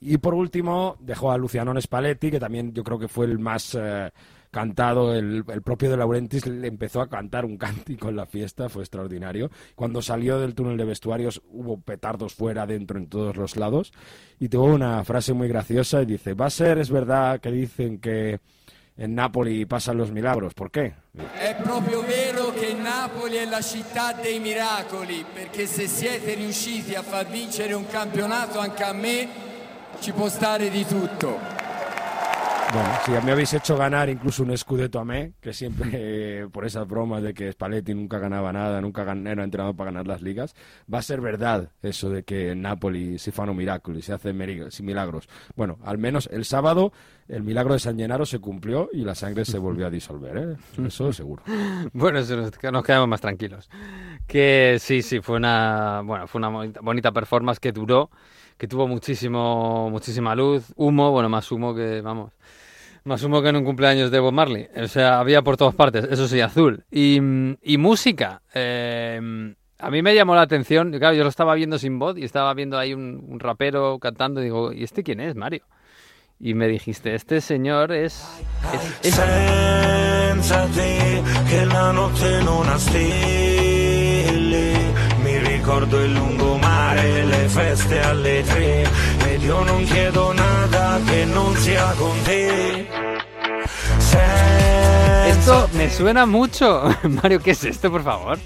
Y 0.00 0.18
por 0.18 0.34
último, 0.34 0.96
dejó 1.00 1.32
a 1.32 1.38
Luciano 1.38 1.78
Spalletti, 1.80 2.30
que 2.30 2.40
también 2.40 2.72
yo 2.74 2.84
creo 2.84 2.98
que 2.98 3.08
fue 3.08 3.24
el 3.26 3.38
más 3.38 3.74
eh, 3.80 4.10
cantado. 4.50 5.14
El, 5.14 5.44
el 5.48 5.62
propio 5.62 5.90
de 5.90 5.96
Laurentiis 5.96 6.46
le 6.46 6.68
empezó 6.68 7.00
a 7.00 7.08
cantar 7.08 7.44
un 7.44 7.56
cántico 7.56 8.08
en 8.08 8.16
la 8.16 8.26
fiesta, 8.26 8.68
fue 8.68 8.82
extraordinario. 8.82 9.50
Cuando 9.74 10.02
salió 10.02 10.38
del 10.38 10.54
túnel 10.54 10.76
de 10.76 10.84
vestuarios 10.84 11.42
hubo 11.50 11.80
petardos 11.80 12.34
fuera, 12.34 12.66
dentro, 12.66 12.98
en 12.98 13.08
todos 13.08 13.36
los 13.36 13.56
lados. 13.56 13.92
Y 14.38 14.48
tuvo 14.48 14.66
una 14.66 15.04
frase 15.04 15.32
muy 15.32 15.48
graciosa 15.48 16.02
y 16.02 16.06
dice, 16.06 16.34
va 16.34 16.46
a 16.46 16.50
ser, 16.50 16.78
es 16.78 16.90
verdad 16.90 17.40
que 17.40 17.50
dicen 17.50 17.98
que 17.98 18.40
en 18.96 19.14
Napoli 19.14 19.64
pasan 19.64 19.96
los 19.96 20.10
milagros. 20.12 20.52
¿Por 20.52 20.70
qué? 20.70 20.92
È 21.14 21.56
proprio 21.62 22.02
vero 22.02 22.52
che 22.52 22.74
Napoli 22.74 23.36
è 23.36 23.46
la 23.46 23.62
città 23.62 24.12
dei 24.12 24.38
miracoli, 24.40 25.24
perché 25.32 25.66
se 25.66 25.86
siete 25.86 26.34
riusciti 26.34 26.94
a 26.94 27.02
far 27.02 27.26
vincere 27.26 27.72
un 27.72 27.86
campionato 27.86 28.58
anche 28.58 28.82
a 28.82 28.92
me, 28.92 29.28
ci 30.00 30.12
può 30.12 30.28
stare 30.28 30.68
di 30.68 30.84
tutto. 30.84 31.38
Bueno, 32.72 32.88
si 33.04 33.10
me 33.26 33.32
habéis 33.32 33.52
hecho 33.52 33.76
ganar 33.76 34.08
incluso 34.08 34.44
un 34.44 34.56
Scudetto 34.56 35.00
a 35.00 35.04
mí, 35.04 35.32
que 35.40 35.52
siempre 35.52 35.90
eh, 35.92 36.46
por 36.52 36.64
esas 36.64 36.86
bromas 36.86 37.20
de 37.20 37.34
que 37.34 37.50
Spalletti 37.50 37.94
nunca 37.94 38.20
ganaba 38.20 38.52
nada, 38.52 38.80
nunca 38.80 39.02
gan 39.02 39.26
era 39.26 39.42
entrenado 39.42 39.74
para 39.74 39.90
ganar 39.90 40.06
las 40.06 40.22
ligas, 40.22 40.54
va 40.92 40.98
a 40.98 41.02
ser 41.02 41.20
verdad 41.20 41.72
eso 41.82 42.10
de 42.10 42.22
que 42.22 42.52
en 42.52 42.62
Napoli 42.62 43.18
si 43.18 43.32
fanno 43.32 43.54
miracoli, 43.54 44.02
se 44.02 44.12
hacen 44.12 44.36
milagros. 44.36 45.28
Bueno, 45.56 45.78
al 45.82 45.98
menos 45.98 46.28
el 46.32 46.44
sábado 46.44 46.92
el 47.30 47.42
milagro 47.42 47.74
de 47.74 47.80
San 47.80 47.96
Gennaro 47.96 48.26
se 48.26 48.38
cumplió 48.38 48.88
y 48.92 49.04
la 49.04 49.14
sangre 49.14 49.44
se 49.44 49.58
volvió 49.58 49.86
a 49.86 49.90
disolver, 49.90 50.36
¿eh? 50.36 50.56
Eso 50.86 51.12
seguro. 51.12 51.42
bueno, 51.92 52.20
nos 52.20 52.84
quedamos 52.84 53.08
más 53.08 53.20
tranquilos. 53.20 53.70
Que 54.26 54.78
sí, 54.80 55.02
sí, 55.02 55.20
fue 55.20 55.36
una, 55.36 56.02
bueno, 56.04 56.26
fue 56.26 56.38
una 56.40 56.48
bonita 56.80 57.12
performance 57.12 57.60
que 57.60 57.72
duró, 57.72 58.10
que 58.60 58.68
tuvo 58.68 58.86
muchísimo, 58.86 59.88
muchísima 59.88 60.34
luz, 60.34 60.66
humo, 60.76 61.10
bueno, 61.12 61.30
más 61.30 61.50
humo 61.50 61.74
que, 61.74 62.02
vamos, 62.02 62.34
más 63.04 63.22
humo 63.22 63.40
que 63.40 63.48
en 63.48 63.56
un 63.56 63.64
cumpleaños 63.64 64.10
de 64.10 64.20
Bob 64.20 64.34
Marley. 64.34 64.68
O 64.76 64.86
sea, 64.86 65.18
había 65.18 65.40
por 65.40 65.56
todas 65.56 65.74
partes, 65.74 66.06
eso 66.10 66.28
sí, 66.28 66.42
azul. 66.42 66.84
Y, 66.90 67.16
y 67.62 67.78
música. 67.78 68.42
Eh, 68.52 69.54
a 69.78 69.90
mí 69.90 70.02
me 70.02 70.14
llamó 70.14 70.34
la 70.34 70.42
atención, 70.42 70.92
claro, 70.98 71.14
yo 71.14 71.22
lo 71.22 71.30
estaba 71.30 71.54
viendo 71.54 71.78
sin 71.78 71.98
voz 71.98 72.18
y 72.18 72.24
estaba 72.24 72.52
viendo 72.52 72.76
ahí 72.76 72.92
un, 72.92 73.24
un 73.26 73.40
rapero 73.40 73.98
cantando 73.98 74.42
y 74.42 74.44
digo, 74.44 74.74
¿y 74.74 74.84
este 74.84 75.02
quién 75.02 75.20
es, 75.20 75.34
Mario? 75.36 75.64
Y 76.38 76.52
me 76.52 76.68
dijiste, 76.68 77.14
este 77.14 77.40
señor 77.40 77.92
es... 77.92 78.28
es, 79.02 79.14
es... 79.14 79.20
che 81.48 81.64
la 81.64 81.92
notte 81.92 82.42
non 82.42 82.68
ha 82.68 82.78
Mi 85.22 85.38
ricordo 85.38 85.96
lungomare, 85.98 86.38
le 86.38 86.39
feste 87.50 88.00
alle 88.00 88.42
tre 88.42 88.88
Ed 89.26 89.42
io 89.42 89.62
non 89.64 89.84
chiedo 89.84 90.32
nada 90.32 91.00
che 91.04 91.24
non 91.24 91.54
sia 91.56 91.92
con 91.96 92.16
te 92.22 92.86
Esto 95.26 95.68
me 95.72 95.88
suena 95.88 96.26
mucho. 96.26 96.82
Mario, 97.22 97.40
¿qué 97.40 97.52
es 97.52 97.64
esto, 97.64 97.90
por 97.90 98.02
favor? 98.02 98.38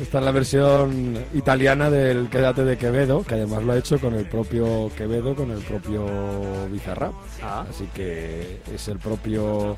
Esta 0.00 0.18
es 0.18 0.24
la 0.24 0.30
versión 0.30 1.22
italiana 1.34 1.90
del 1.90 2.30
Quédate 2.30 2.64
de 2.64 2.78
Quevedo, 2.78 3.22
que 3.22 3.34
además 3.34 3.62
lo 3.62 3.72
ha 3.72 3.76
hecho 3.76 4.00
con 4.00 4.14
el 4.14 4.26
propio 4.26 4.90
Quevedo, 4.96 5.34
con 5.34 5.50
el 5.50 5.58
propio 5.58 6.06
Bizarrap. 6.70 7.12
Ah. 7.42 7.66
Así 7.68 7.86
que 7.94 8.62
es 8.74 8.88
el 8.88 8.98
propio 8.98 9.76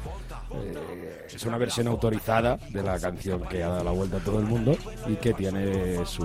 eh, 0.54 1.26
es 1.34 1.44
una 1.44 1.58
versión 1.58 1.88
autorizada 1.88 2.56
de 2.70 2.82
la 2.82 2.98
canción 2.98 3.42
que 3.48 3.62
ha 3.62 3.68
dado 3.68 3.84
la 3.84 3.90
vuelta 3.90 4.18
a 4.18 4.20
todo 4.20 4.38
el 4.38 4.46
mundo 4.46 4.76
y 5.08 5.14
que 5.16 5.32
tiene 5.34 6.04
su, 6.06 6.24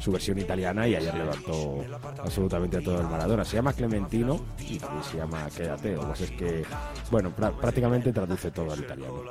su 0.00 0.10
versión 0.10 0.38
italiana 0.38 0.88
y 0.88 0.94
ayer 0.94 1.14
levantó 1.14 1.84
absolutamente 2.18 2.78
a 2.78 2.80
todo 2.80 3.00
el 3.00 3.06
Maradona. 3.06 3.44
Se 3.44 3.56
llama 3.56 3.72
Clementino 3.72 4.40
y 4.58 4.80
se 5.02 5.18
llama 5.18 5.46
Quédate. 5.54 5.92
Lo 5.92 6.00
que 6.00 6.06
pasa 6.06 6.24
es 6.24 6.30
que, 6.30 6.64
bueno, 7.10 7.30
prácticamente 7.30 8.12
traduce 8.12 8.50
todo 8.50 8.72
al 8.72 8.78
italiano. 8.80 9.22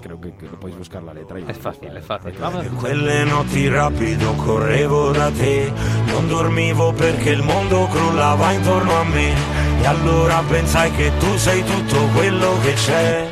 Creo 0.00 0.20
que, 0.20 0.34
que, 0.34 0.46
podéis 0.46 0.78
buscar 0.78 1.02
la 1.02 1.12
letra. 1.12 1.40
Y 1.40 1.44
es 1.48 1.58
fácil, 1.58 1.96
es 1.96 2.04
fácil. 2.04 2.32
Vamos. 2.40 2.64
Quelle 2.80 3.24
notti 3.26 3.68
rapido 3.68 4.32
correvo 4.34 5.12
da 5.12 5.30
te, 5.30 5.72
non 6.06 6.28
dormivo 6.28 6.92
perché 6.92 7.30
il 7.30 7.42
mondo 7.42 7.86
crollava 7.88 8.52
intorno 8.52 8.94
a 8.94 9.04
me. 9.04 9.34
E 9.82 9.86
allora 9.86 10.42
pensai 10.48 10.92
che 10.92 11.10
tu 11.18 11.36
sei 11.36 11.64
tutto 11.64 11.98
quello 12.14 12.58
che 12.62 12.72
c'è. 12.74 13.30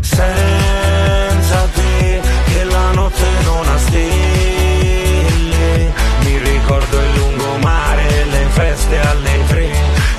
Senza 0.00 1.68
te 1.74 2.20
che 2.46 2.64
la 2.64 2.92
notte 2.92 3.26
non 3.44 3.68
ha 3.68 3.78
stelle 3.78 4.55
Mi 6.24 6.38
ricordo 6.38 7.00
il 7.00 7.14
lungomare, 7.16 8.24
le 8.24 8.44
feste 8.50 8.98
alle 8.98 9.44
tre 9.48 9.68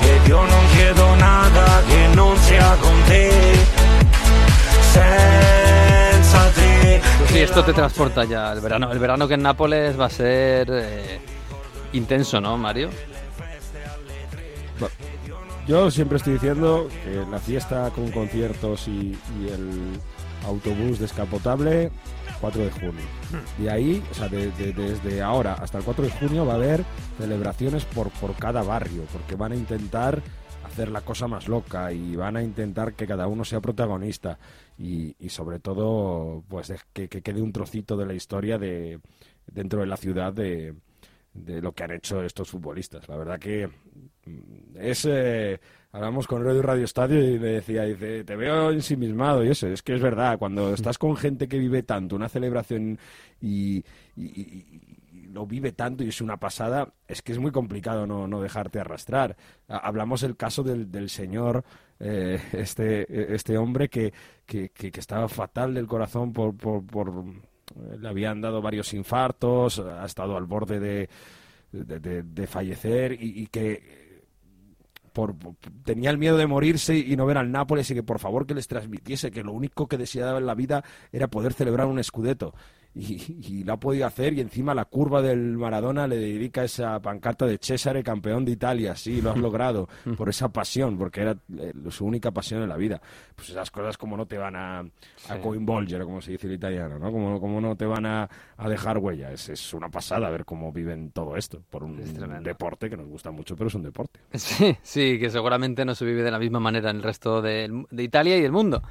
Ed 0.00 0.26
io 0.26 0.40
non 0.44 0.66
chiedo 0.74 1.14
nada 1.16 1.82
che 1.86 2.06
non 2.14 2.36
sia 2.38 2.76
con 2.80 3.02
te 3.06 3.30
Senza 4.92 6.50
te 6.54 7.00
Sí, 7.26 7.40
esto 7.40 7.62
te 7.62 7.72
transporta 7.72 8.24
ya 8.24 8.50
al 8.50 8.60
verano. 8.60 8.90
El 8.90 8.98
verano 8.98 9.28
que 9.28 9.34
en 9.34 9.42
Nápoles 9.42 9.98
va 9.98 10.06
a 10.06 10.10
ser 10.10 10.68
eh, 10.70 11.20
intenso, 11.92 12.40
¿no, 12.40 12.56
Mario? 12.56 12.90
Yo 15.66 15.90
siempre 15.90 16.16
estoy 16.16 16.32
diciendo 16.34 16.88
que 17.04 17.30
la 17.30 17.38
fiesta 17.38 17.90
con 17.94 18.10
conciertos 18.10 18.88
y, 18.88 19.18
y 19.38 19.48
el 19.48 20.00
autobús 20.46 20.98
descapotable, 20.98 21.90
4 22.40 22.64
de 22.64 22.70
junio. 22.70 23.04
Y 23.58 23.68
ahí, 23.68 24.02
o 24.10 24.14
sea, 24.14 24.28
de, 24.28 24.50
de, 24.52 24.72
desde 24.72 25.22
ahora 25.22 25.54
hasta 25.54 25.78
el 25.78 25.84
4 25.84 26.04
de 26.04 26.10
junio 26.10 26.46
va 26.46 26.52
a 26.54 26.56
haber 26.56 26.84
celebraciones 27.18 27.84
por, 27.84 28.10
por 28.10 28.34
cada 28.34 28.62
barrio, 28.62 29.02
porque 29.12 29.34
van 29.34 29.52
a 29.52 29.56
intentar 29.56 30.22
hacer 30.64 30.90
la 30.90 31.00
cosa 31.00 31.26
más 31.26 31.48
loca 31.48 31.92
y 31.92 32.14
van 32.14 32.36
a 32.36 32.42
intentar 32.42 32.94
que 32.94 33.06
cada 33.06 33.26
uno 33.26 33.44
sea 33.44 33.60
protagonista 33.60 34.38
y, 34.78 35.16
y 35.18 35.28
sobre 35.28 35.58
todo, 35.58 36.44
pues 36.48 36.72
que, 36.92 37.08
que, 37.08 37.22
quede 37.22 37.42
un 37.42 37.52
trocito 37.52 37.96
de 37.96 38.06
la 38.06 38.14
historia 38.14 38.58
de 38.58 39.00
dentro 39.46 39.80
de 39.80 39.86
la 39.86 39.96
ciudad 39.96 40.32
de, 40.32 40.74
de 41.34 41.60
lo 41.60 41.72
que 41.72 41.84
han 41.84 41.92
hecho 41.92 42.22
estos 42.22 42.50
futbolistas. 42.50 43.08
La 43.08 43.16
verdad 43.16 43.38
que 43.38 43.68
es 44.76 45.04
eh, 45.08 45.60
hablamos 45.92 46.26
con 46.26 46.44
Radio 46.44 46.62
Radio 46.62 46.84
Estadio 46.84 47.34
y 47.34 47.38
me 47.38 47.48
decía 47.48 47.84
dice 47.84 48.24
te 48.24 48.36
veo 48.36 48.70
ensimismado 48.70 49.44
y 49.44 49.48
eso 49.48 49.66
es 49.68 49.82
que 49.82 49.94
es 49.94 50.02
verdad 50.02 50.38
cuando 50.38 50.74
estás 50.74 50.98
con 50.98 51.16
gente 51.16 51.48
que 51.48 51.58
vive 51.58 51.82
tanto 51.82 52.16
una 52.16 52.28
celebración 52.28 52.98
y, 53.40 53.84
y, 54.16 54.64
lo 55.32 55.46
vive 55.46 55.72
tanto 55.72 56.04
y 56.04 56.08
es 56.08 56.20
una 56.20 56.38
pasada 56.38 56.92
es 57.06 57.22
que 57.22 57.32
es 57.32 57.38
muy 57.38 57.52
complicado 57.52 58.06
no, 58.06 58.26
no 58.26 58.40
dejarte 58.40 58.80
arrastrar. 58.80 59.36
Hablamos 59.68 60.22
el 60.22 60.36
caso 60.36 60.62
del, 60.62 60.90
del 60.90 61.10
señor 61.10 61.64
eh, 62.00 62.40
este 62.52 63.34
este 63.34 63.58
hombre 63.58 63.88
que, 63.88 64.12
que, 64.46 64.70
que, 64.70 64.90
estaba 64.94 65.28
fatal 65.28 65.74
del 65.74 65.86
corazón 65.86 66.32
por, 66.32 66.56
por, 66.56 66.84
por 66.86 67.24
le 67.98 68.08
habían 68.08 68.40
dado 68.40 68.62
varios 68.62 68.94
infartos 68.94 69.78
ha 69.80 70.06
estado 70.06 70.36
al 70.36 70.46
borde 70.46 70.80
de 70.80 71.08
de, 71.70 72.46
fallecer 72.46 73.12
y 73.20 73.46
que 73.48 73.97
por, 75.18 75.34
tenía 75.82 76.10
el 76.10 76.18
miedo 76.18 76.36
de 76.36 76.46
morirse 76.46 76.96
y 76.96 77.16
no 77.16 77.26
ver 77.26 77.38
al 77.38 77.50
Nápoles 77.50 77.90
y 77.90 77.94
que 77.94 78.04
por 78.04 78.20
favor 78.20 78.46
que 78.46 78.54
les 78.54 78.68
transmitiese 78.68 79.32
que 79.32 79.42
lo 79.42 79.52
único 79.52 79.88
que 79.88 79.98
deseaba 79.98 80.38
en 80.38 80.46
la 80.46 80.54
vida 80.54 80.84
era 81.10 81.26
poder 81.26 81.54
celebrar 81.54 81.88
un 81.88 81.98
escudeto. 81.98 82.54
Y, 82.98 83.36
y, 83.48 83.64
lo 83.64 83.74
ha 83.74 83.76
podido 83.76 84.06
hacer 84.06 84.32
y 84.32 84.40
encima 84.40 84.74
la 84.74 84.84
curva 84.84 85.22
del 85.22 85.56
Maradona 85.56 86.08
le 86.08 86.16
dedica 86.16 86.64
esa 86.64 87.00
pancarta 87.00 87.46
de 87.46 87.56
César, 87.60 88.02
campeón 88.02 88.44
de 88.44 88.52
Italia, 88.52 88.96
sí, 88.96 89.22
lo 89.22 89.30
has 89.30 89.38
logrado, 89.38 89.88
por 90.16 90.28
esa 90.28 90.48
pasión, 90.48 90.98
porque 90.98 91.20
era 91.20 91.36
eh, 91.58 91.72
su 91.90 92.04
única 92.04 92.32
pasión 92.32 92.62
en 92.62 92.68
la 92.68 92.76
vida. 92.76 93.00
Pues 93.36 93.50
esas 93.50 93.70
cosas 93.70 93.96
como 93.96 94.16
no 94.16 94.26
te 94.26 94.36
van 94.36 94.56
a, 94.56 94.80
a 94.80 94.84
sí. 95.34 95.40
coinvolger, 95.40 96.02
como 96.02 96.20
se 96.20 96.32
dice 96.32 96.48
el 96.48 96.54
italiano, 96.54 96.98
¿no? 96.98 97.12
Como, 97.12 97.40
como 97.40 97.60
no 97.60 97.76
te 97.76 97.86
van 97.86 98.04
a, 98.04 98.28
a 98.56 98.68
dejar 98.68 98.98
huella. 98.98 99.30
Es, 99.30 99.48
es, 99.48 99.72
una 99.74 99.88
pasada 99.88 100.28
ver 100.30 100.44
cómo 100.44 100.72
viven 100.72 101.12
todo 101.12 101.36
esto, 101.36 101.62
por 101.70 101.84
un 101.84 101.96
deporte 102.42 102.90
que 102.90 102.96
nos 102.96 103.06
gusta 103.06 103.30
mucho, 103.30 103.54
pero 103.54 103.68
es 103.68 103.74
un 103.74 103.82
deporte. 103.82 104.18
Sí, 104.38 104.76
sí, 104.82 105.18
que 105.20 105.30
seguramente 105.30 105.84
no 105.84 105.94
se 105.94 106.04
vive 106.04 106.22
de 106.22 106.30
la 106.30 106.38
misma 106.38 106.58
manera 106.58 106.90
en 106.90 106.96
el 106.96 107.02
resto 107.02 107.42
de, 107.42 107.84
de 107.90 108.02
Italia 108.02 108.38
y 108.38 108.44
el 108.44 108.50
mundo. 108.50 108.82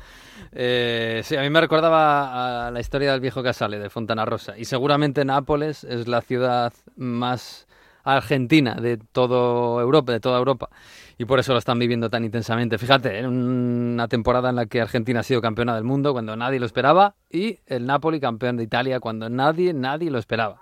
Eh, 0.51 1.21
sí, 1.23 1.35
a 1.35 1.41
mí 1.41 1.49
me 1.49 1.59
recordaba 1.59 2.67
a 2.67 2.71
la 2.71 2.79
historia 2.79 3.11
del 3.11 3.21
viejo 3.21 3.41
Casale, 3.41 3.79
de 3.79 3.89
Fontana 3.97 4.25
Rosa. 4.25 4.55
Y 4.55 4.65
seguramente 4.65 5.25
Nápoles 5.25 5.83
es 5.83 6.07
la 6.07 6.21
ciudad 6.21 6.71
más 6.97 7.67
argentina 8.03 8.75
de 8.75 8.97
toda 8.97 9.81
Europa, 9.81 10.11
de 10.11 10.19
toda 10.19 10.37
Europa. 10.37 10.69
Y 11.17 11.25
por 11.25 11.39
eso 11.39 11.53
lo 11.53 11.57
están 11.57 11.79
viviendo 11.79 12.07
tan 12.07 12.23
intensamente. 12.23 12.77
Fíjate, 12.77 13.17
en 13.17 13.25
una 13.25 14.07
temporada 14.07 14.51
en 14.51 14.55
la 14.55 14.67
que 14.67 14.81
Argentina 14.81 15.21
ha 15.21 15.23
sido 15.23 15.41
campeona 15.41 15.73
del 15.73 15.83
mundo 15.83 16.13
cuando 16.13 16.35
nadie 16.35 16.59
lo 16.59 16.67
esperaba 16.67 17.15
y 17.31 17.57
el 17.65 17.87
Napoli 17.87 18.19
campeón 18.19 18.57
de 18.57 18.65
Italia 18.65 18.99
cuando 18.99 19.31
nadie, 19.31 19.73
nadie 19.73 20.11
lo 20.11 20.19
esperaba. 20.19 20.61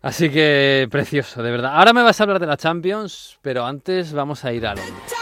Así 0.00 0.30
que 0.30 0.86
precioso, 0.92 1.42
de 1.42 1.50
verdad. 1.50 1.72
Ahora 1.74 1.92
me 1.92 2.04
vas 2.04 2.20
a 2.20 2.22
hablar 2.22 2.38
de 2.38 2.46
la 2.46 2.56
Champions, 2.56 3.36
pero 3.42 3.66
antes 3.66 4.12
vamos 4.12 4.44
a 4.44 4.52
ir 4.52 4.64
a 4.64 4.76
Londres. 4.76 5.17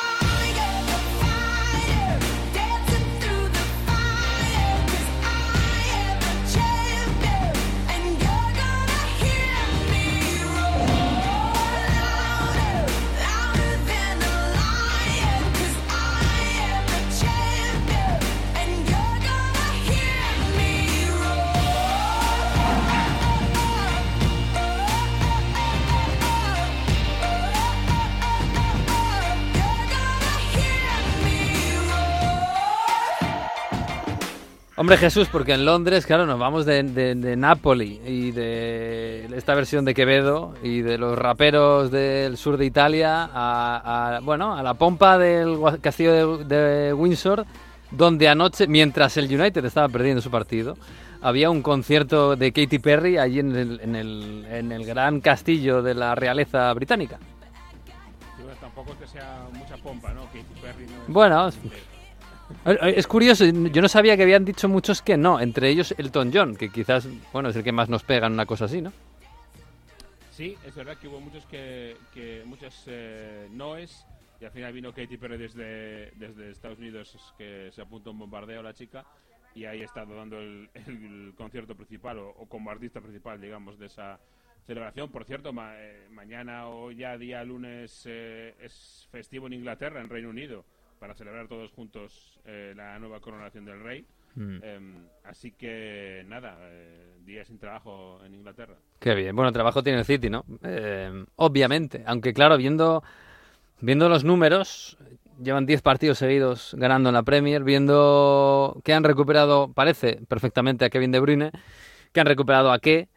Hombre 34.78 34.98
Jesús, 34.98 35.28
porque 35.32 35.54
en 35.54 35.64
Londres, 35.64 36.04
claro, 36.04 36.26
nos 36.26 36.38
vamos 36.38 36.66
de, 36.66 36.82
de, 36.82 37.14
de 37.14 37.36
Napoli 37.36 37.98
y 38.06 38.30
de 38.32 39.26
esta 39.34 39.54
versión 39.54 39.86
de 39.86 39.94
Quevedo 39.94 40.52
y 40.62 40.82
de 40.82 40.98
los 40.98 41.18
raperos 41.18 41.90
del 41.90 42.36
sur 42.36 42.58
de 42.58 42.66
Italia 42.66 43.24
a, 43.32 44.16
a, 44.16 44.20
bueno, 44.20 44.54
a 44.54 44.62
la 44.62 44.74
pompa 44.74 45.16
del 45.16 45.56
castillo 45.80 46.36
de, 46.38 46.56
de 46.56 46.92
Windsor, 46.92 47.46
donde 47.90 48.28
anoche, 48.28 48.66
mientras 48.66 49.16
el 49.16 49.24
United 49.34 49.64
estaba 49.64 49.88
perdiendo 49.88 50.20
su 50.20 50.30
partido, 50.30 50.76
había 51.22 51.48
un 51.48 51.62
concierto 51.62 52.36
de 52.36 52.52
Katy 52.52 52.78
Perry 52.78 53.16
allí 53.16 53.38
en 53.38 53.56
el, 53.56 53.80
en 53.80 53.96
el, 53.96 54.46
en 54.50 54.72
el 54.72 54.84
gran 54.84 55.22
castillo 55.22 55.80
de 55.80 55.94
la 55.94 56.14
realeza 56.14 56.70
británica. 56.74 57.18
Tampoco 58.60 58.92
es 58.92 58.98
que 58.98 59.18
sea 59.18 59.46
mucha 59.52 59.76
pompa, 59.78 60.12
¿no? 60.12 60.24
Katy 60.26 60.60
Perry 60.60 60.84
no 60.86 60.92
es- 61.02 61.08
Bueno, 61.08 61.48
es- 61.48 61.58
Es 62.66 63.06
curioso, 63.06 63.44
yo 63.44 63.80
no 63.82 63.88
sabía 63.88 64.16
que 64.16 64.24
habían 64.24 64.44
dicho 64.44 64.68
muchos 64.68 65.00
que 65.00 65.16
no, 65.16 65.40
entre 65.40 65.68
ellos 65.68 65.94
Elton 65.98 66.30
John, 66.34 66.56
que 66.56 66.68
quizás, 66.70 67.06
bueno, 67.32 67.50
es 67.50 67.56
el 67.56 67.62
que 67.62 67.70
más 67.70 67.88
nos 67.88 68.02
pega 68.02 68.26
en 68.26 68.32
una 68.32 68.44
cosa 68.46 68.64
así, 68.64 68.82
¿no? 68.82 68.92
Sí, 70.32 70.56
es 70.66 70.74
verdad 70.74 70.96
que 70.98 71.06
hubo 71.08 71.20
muchos 71.20 71.46
que, 71.46 71.96
que 72.12 72.42
muchas 72.44 72.82
eh, 72.86 73.46
noes 73.52 74.04
y 74.40 74.44
al 74.44 74.50
final 74.50 74.72
vino 74.72 74.92
Katy 74.92 75.16
Perry 75.16 75.38
desde, 75.38 76.10
desde 76.16 76.50
Estados 76.50 76.78
Unidos 76.78 77.16
que 77.38 77.70
se 77.72 77.80
apuntó 77.80 78.10
un 78.10 78.18
bombardeo 78.18 78.60
a 78.60 78.64
la 78.64 78.74
chica 78.74 79.04
y 79.54 79.64
ahí 79.64 79.80
estado 79.82 80.14
dando 80.14 80.38
el, 80.38 80.68
el 80.74 81.32
concierto 81.38 81.74
principal 81.74 82.18
o, 82.18 82.30
o 82.30 82.46
como 82.46 82.70
artista 82.70 83.00
principal, 83.00 83.40
digamos, 83.40 83.78
de 83.78 83.86
esa 83.86 84.18
celebración. 84.66 85.08
Por 85.10 85.24
cierto, 85.24 85.52
ma- 85.52 85.72
eh, 85.76 86.08
mañana 86.10 86.68
o 86.68 86.90
ya 86.90 87.16
día 87.16 87.42
lunes 87.44 88.02
eh, 88.06 88.54
es 88.60 89.08
festivo 89.10 89.46
en 89.46 89.54
Inglaterra, 89.54 90.00
en 90.02 90.10
Reino 90.10 90.28
Unido, 90.28 90.64
para 90.98 91.14
celebrar 91.14 91.48
todos 91.48 91.70
juntos 91.72 92.40
eh, 92.44 92.72
la 92.76 92.98
nueva 92.98 93.20
coronación 93.20 93.64
del 93.64 93.82
rey. 93.82 94.06
Mm. 94.36 94.58
Em, 94.62 95.08
así 95.24 95.52
que 95.52 96.22
nada, 96.26 96.58
eh, 96.60 97.16
día 97.24 97.44
sin 97.44 97.58
trabajo 97.58 98.20
en 98.24 98.34
Inglaterra. 98.34 98.76
Qué 98.98 99.14
bien. 99.14 99.34
Bueno, 99.34 99.50
trabajo 99.50 99.82
tiene 99.82 100.00
el 100.00 100.04
City, 100.04 100.28
¿no? 100.28 100.44
Eh, 100.62 101.24
obviamente. 101.36 102.02
Aunque, 102.06 102.34
claro, 102.34 102.58
viendo, 102.58 103.02
viendo 103.80 104.08
los 104.08 104.24
números, 104.24 104.98
llevan 105.42 105.64
10 105.66 105.80
partidos 105.82 106.18
seguidos 106.18 106.74
ganando 106.78 107.08
en 107.08 107.14
la 107.14 107.22
Premier, 107.22 107.64
viendo 107.64 108.80
que 108.84 108.92
han 108.92 109.04
recuperado, 109.04 109.72
parece 109.72 110.20
perfectamente 110.28 110.84
a 110.84 110.90
Kevin 110.90 111.12
De 111.12 111.20
Bruyne, 111.20 111.50
que 112.12 112.20
han 112.20 112.26
recuperado 112.26 112.72
a 112.72 112.78
qué. 112.78 113.08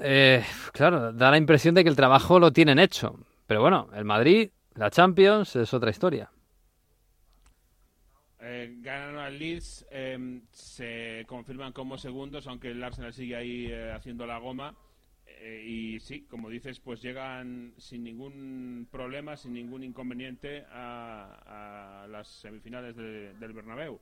Eh, 0.00 0.44
claro, 0.72 1.12
da 1.12 1.32
la 1.32 1.36
impresión 1.36 1.74
de 1.74 1.82
que 1.82 1.90
el 1.90 1.96
trabajo 1.96 2.38
lo 2.38 2.52
tienen 2.52 2.78
hecho. 2.78 3.18
Pero 3.48 3.60
bueno, 3.60 3.88
el 3.94 4.04
Madrid, 4.04 4.50
la 4.74 4.90
Champions, 4.90 5.56
es 5.56 5.74
otra 5.74 5.90
historia. 5.90 6.30
Eh, 8.42 8.76
ganan 8.80 9.16
al 9.18 9.38
Leeds, 9.38 9.86
eh, 9.90 10.40
se 10.50 11.24
confirman 11.26 11.72
como 11.72 11.98
segundos, 11.98 12.46
aunque 12.46 12.70
el 12.70 12.82
Arsenal 12.82 13.12
sigue 13.12 13.36
ahí 13.36 13.66
eh, 13.66 13.92
haciendo 13.92 14.26
la 14.26 14.38
goma. 14.38 14.74
Eh, 15.26 15.62
y 15.66 16.00
sí, 16.00 16.22
como 16.22 16.48
dices, 16.48 16.80
pues 16.80 17.02
llegan 17.02 17.74
sin 17.76 18.02
ningún 18.02 18.88
problema, 18.90 19.36
sin 19.36 19.52
ningún 19.52 19.82
inconveniente 19.84 20.64
a, 20.70 22.02
a 22.04 22.06
las 22.08 22.28
semifinales 22.28 22.96
de- 22.96 23.34
del 23.34 23.52
Bernabéu. 23.52 24.00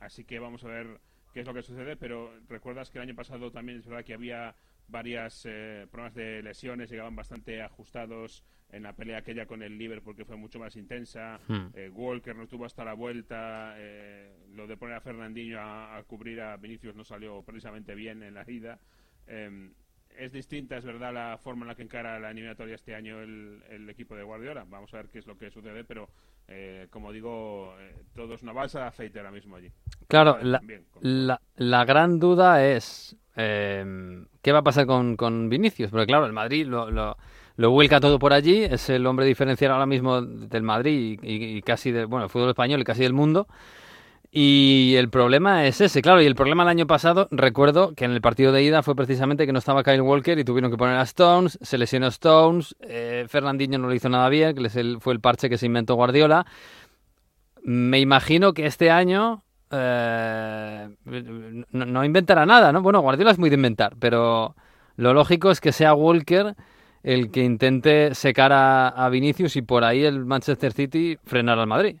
Así 0.00 0.24
que 0.24 0.38
vamos 0.38 0.64
a 0.64 0.68
ver 0.68 1.00
qué 1.32 1.40
es 1.40 1.46
lo 1.46 1.54
que 1.54 1.62
sucede, 1.62 1.96
pero 1.96 2.32
recuerdas 2.48 2.90
que 2.90 2.98
el 2.98 3.02
año 3.02 3.14
pasado 3.14 3.50
también 3.52 3.78
es 3.78 3.86
verdad 3.86 4.04
que 4.04 4.14
había 4.14 4.54
varias 4.88 5.44
eh, 5.46 5.86
problemas 5.90 6.14
de 6.14 6.42
lesiones, 6.42 6.90
llegaban 6.90 7.16
bastante 7.16 7.62
ajustados 7.62 8.44
en 8.70 8.82
la 8.82 8.92
pelea 8.92 9.18
aquella 9.18 9.46
con 9.46 9.62
el 9.62 9.78
Liverpool 9.78 10.16
que 10.16 10.24
fue 10.24 10.36
mucho 10.36 10.58
más 10.58 10.76
intensa. 10.76 11.40
Hmm. 11.48 11.66
Eh, 11.74 11.88
Walker 11.90 12.34
no 12.34 12.46
tuvo 12.46 12.64
hasta 12.64 12.84
la 12.84 12.94
vuelta. 12.94 13.74
eh, 13.76 14.32
lo 14.54 14.66
de 14.66 14.76
poner 14.76 14.96
a 14.96 15.00
Fernandinho 15.00 15.60
a, 15.60 15.96
a 15.96 16.02
cubrir 16.04 16.40
a 16.40 16.56
Vinicius 16.56 16.94
no 16.94 17.04
salió 17.04 17.42
precisamente 17.42 17.94
bien 17.94 18.22
en 18.22 18.34
la 18.34 18.44
ida. 18.50 18.78
Eh, 19.26 19.70
es 20.18 20.32
distinta, 20.32 20.78
es 20.78 20.84
verdad, 20.84 21.12
la 21.12 21.36
forma 21.36 21.64
en 21.64 21.68
la 21.68 21.74
que 21.74 21.82
encara 21.82 22.18
la 22.18 22.30
eliminatoria 22.30 22.74
este 22.74 22.94
año 22.94 23.20
el, 23.20 23.62
el 23.68 23.90
equipo 23.90 24.16
de 24.16 24.22
Guardiola. 24.22 24.64
Vamos 24.66 24.92
a 24.94 24.96
ver 24.98 25.08
qué 25.10 25.18
es 25.18 25.26
lo 25.26 25.36
que 25.36 25.50
sucede, 25.50 25.84
pero 25.84 26.08
eh, 26.48 26.86
como 26.90 27.12
digo, 27.12 27.74
eh, 27.78 27.94
todo 28.14 28.34
es 28.34 28.42
una 28.42 28.52
balsa 28.52 28.80
de 28.80 28.86
aceite 28.86 29.18
ahora 29.18 29.30
mismo 29.30 29.56
allí. 29.56 29.70
Claro, 30.08 30.38
la, 30.42 30.58
también, 30.58 30.86
la, 31.02 31.40
la 31.56 31.84
gran 31.84 32.18
duda 32.18 32.66
es 32.66 33.14
eh, 33.36 34.24
qué 34.40 34.52
va 34.52 34.60
a 34.60 34.64
pasar 34.64 34.86
con, 34.86 35.16
con 35.16 35.50
Vinicius, 35.50 35.90
porque 35.90 36.06
claro, 36.06 36.24
el 36.24 36.32
Madrid 36.32 36.66
lo, 36.66 36.90
lo, 36.90 37.18
lo 37.56 37.70
vuelca 37.70 38.00
todo 38.00 38.18
por 38.18 38.32
allí, 38.32 38.64
es 38.64 38.90
el 38.90 39.06
hombre 39.06 39.24
diferencial 39.26 39.72
ahora 39.72 39.86
mismo 39.86 40.20
del 40.20 40.62
Madrid 40.62 41.18
y, 41.22 41.62
casi 41.62 41.90
del 41.90 42.06
bueno, 42.06 42.24
el 42.24 42.30
fútbol 42.30 42.50
español 42.50 42.80
y 42.80 42.84
casi 42.84 43.02
del 43.02 43.14
mundo. 43.14 43.48
Y 44.30 44.94
el 44.96 45.08
problema 45.08 45.66
es 45.66 45.80
ese, 45.80 46.02
claro, 46.02 46.20
y 46.20 46.26
el 46.26 46.34
problema 46.34 46.64
el 46.64 46.68
año 46.68 46.86
pasado, 46.86 47.28
recuerdo 47.30 47.94
que 47.94 48.04
en 48.04 48.10
el 48.10 48.20
partido 48.20 48.52
de 48.52 48.62
ida 48.62 48.82
fue 48.82 48.94
precisamente 48.94 49.46
que 49.46 49.52
no 49.52 49.58
estaba 49.58 49.82
Kyle 49.82 50.02
Walker 50.02 50.38
y 50.38 50.44
tuvieron 50.44 50.70
que 50.70 50.76
poner 50.76 50.98
a 50.98 51.02
Stones, 51.02 51.58
se 51.62 51.78
lesionó 51.78 52.08
Stones, 52.08 52.76
eh, 52.80 53.24
Fernandinho 53.28 53.78
no 53.78 53.88
lo 53.88 53.94
hizo 53.94 54.10
nada 54.10 54.28
bien, 54.28 54.56
fue 55.00 55.14
el 55.14 55.20
parche 55.20 55.48
que 55.48 55.56
se 55.56 55.64
inventó 55.64 55.94
Guardiola. 55.94 56.44
Me 57.62 57.98
imagino 57.98 58.52
que 58.52 58.66
este 58.66 58.90
año 58.90 59.42
eh, 59.70 60.88
no, 61.70 61.86
no 61.86 62.04
inventará 62.04 62.44
nada, 62.44 62.72
¿no? 62.72 62.82
Bueno, 62.82 63.00
Guardiola 63.00 63.30
es 63.30 63.38
muy 63.38 63.48
de 63.48 63.56
inventar, 63.56 63.94
pero 63.98 64.54
lo 64.96 65.14
lógico 65.14 65.50
es 65.50 65.62
que 65.62 65.72
sea 65.72 65.94
Walker 65.94 66.54
el 67.02 67.30
que 67.30 67.42
intente 67.42 68.14
secar 68.14 68.52
a, 68.52 69.08
Vinicius 69.10 69.56
y 69.56 69.62
por 69.62 69.84
ahí 69.84 70.04
el 70.04 70.24
Manchester 70.24 70.72
City 70.72 71.16
frenar 71.24 71.58
al 71.58 71.66
Madrid. 71.66 71.96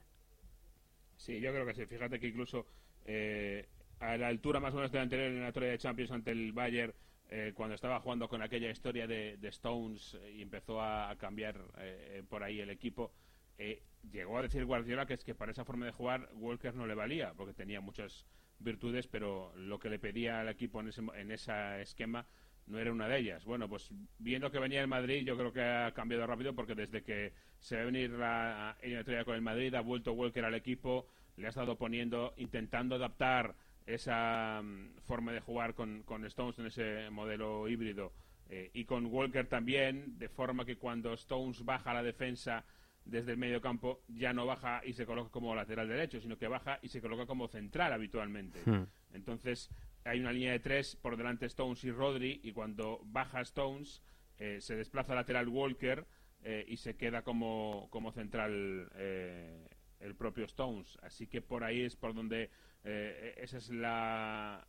Sí, 1.16 1.40
yo 1.40 1.52
creo 1.52 1.66
que 1.66 1.74
sí. 1.74 1.86
Fíjate 1.86 2.20
que 2.20 2.28
incluso 2.28 2.66
eh, 3.04 3.66
a 4.00 4.16
la 4.16 4.28
altura 4.28 4.60
más 4.60 4.72
o 4.72 4.76
menos 4.76 4.92
de 4.92 4.98
la 4.98 5.02
anterior 5.02 5.28
eliminatoria 5.28 5.70
de 5.70 5.78
Champions 5.78 6.10
ante 6.10 6.30
el 6.30 6.52
Bayern, 6.52 6.92
eh, 7.28 7.52
cuando 7.54 7.74
estaba 7.74 8.00
jugando 8.00 8.28
con 8.28 8.42
aquella 8.42 8.70
historia 8.70 9.06
de, 9.06 9.38
Stones 9.48 10.16
y 10.32 10.42
empezó 10.42 10.80
a, 10.80 11.14
cambiar 11.16 11.60
eh, 11.78 12.22
por 12.28 12.42
ahí 12.42 12.60
el 12.60 12.70
equipo, 12.70 13.12
eh, 13.58 13.82
llegó 14.12 14.38
a 14.38 14.42
decir 14.42 14.64
Guardiola 14.64 15.06
que 15.06 15.14
es 15.14 15.24
que 15.24 15.34
para 15.34 15.50
esa 15.50 15.64
forma 15.64 15.86
de 15.86 15.92
jugar 15.92 16.28
Walker 16.34 16.74
no 16.74 16.86
le 16.86 16.94
valía, 16.94 17.32
porque 17.34 17.54
tenía 17.54 17.80
muchas 17.80 18.26
virtudes, 18.58 19.08
pero 19.08 19.52
lo 19.56 19.78
que 19.78 19.90
le 19.90 19.98
pedía 19.98 20.40
al 20.40 20.48
equipo 20.48 20.80
en 20.80 20.88
ese, 20.88 21.02
en 21.16 21.30
ese 21.32 21.82
esquema 21.82 22.26
no 22.66 22.78
era 22.78 22.92
una 22.92 23.08
de 23.08 23.18
ellas. 23.18 23.44
Bueno, 23.44 23.68
pues 23.68 23.90
viendo 24.18 24.50
que 24.50 24.58
venía 24.58 24.80
el 24.80 24.88
Madrid, 24.88 25.24
yo 25.24 25.36
creo 25.36 25.52
que 25.52 25.62
ha 25.62 25.92
cambiado 25.92 26.26
rápido 26.26 26.54
porque 26.54 26.74
desde 26.74 27.02
que 27.02 27.32
se 27.60 27.76
va 27.76 27.82
a 27.82 27.86
venir 27.86 28.10
la 28.10 28.76
eliminatoria 28.80 29.24
con 29.24 29.34
el 29.34 29.42
Madrid, 29.42 29.74
ha 29.74 29.80
vuelto 29.80 30.12
Walker 30.12 30.44
al 30.44 30.54
equipo, 30.54 31.06
le 31.36 31.46
ha 31.46 31.50
estado 31.50 31.76
poniendo, 31.76 32.34
intentando 32.36 32.96
adaptar 32.96 33.54
esa 33.86 34.60
mm, 34.62 34.98
forma 35.04 35.32
de 35.32 35.40
jugar 35.40 35.74
con, 35.74 36.02
con 36.02 36.24
Stones 36.24 36.58
en 36.58 36.66
ese 36.66 37.10
modelo 37.10 37.68
híbrido 37.68 38.12
eh, 38.48 38.70
y 38.74 38.84
con 38.84 39.06
Walker 39.06 39.46
también, 39.46 40.18
de 40.18 40.28
forma 40.28 40.64
que 40.64 40.76
cuando 40.76 41.12
Stones 41.14 41.64
baja 41.64 41.94
la 41.94 42.02
defensa 42.02 42.64
desde 43.04 43.32
el 43.32 43.38
medio 43.38 43.60
campo, 43.60 44.02
ya 44.08 44.32
no 44.32 44.46
baja 44.46 44.82
y 44.84 44.92
se 44.92 45.06
coloca 45.06 45.30
como 45.30 45.54
lateral 45.54 45.88
derecho, 45.88 46.20
sino 46.20 46.36
que 46.36 46.48
baja 46.48 46.78
y 46.82 46.88
se 46.88 47.00
coloca 47.00 47.26
como 47.26 47.46
central 47.46 47.92
habitualmente. 47.92 48.60
Hmm. 48.64 48.86
Entonces 49.12 49.70
hay 50.06 50.20
una 50.20 50.32
línea 50.32 50.52
de 50.52 50.60
tres 50.60 50.96
por 50.96 51.16
delante 51.16 51.46
Stones 51.46 51.82
y 51.84 51.90
Rodri 51.90 52.40
y 52.42 52.52
cuando 52.52 53.00
baja 53.04 53.40
Stones 53.40 54.02
eh, 54.38 54.58
se 54.60 54.76
desplaza 54.76 55.14
lateral 55.14 55.48
Walker 55.48 56.06
eh, 56.42 56.64
y 56.68 56.76
se 56.76 56.96
queda 56.96 57.22
como, 57.22 57.88
como 57.90 58.12
central 58.12 58.88
eh, 58.94 59.66
el 60.00 60.14
propio 60.14 60.44
Stones. 60.44 60.96
Así 61.02 61.26
que 61.26 61.42
por 61.42 61.64
ahí 61.64 61.82
es 61.82 61.96
por 61.96 62.14
donde 62.14 62.50
eh, 62.84 63.34
esa 63.38 63.58
es 63.58 63.70
la 63.70 64.66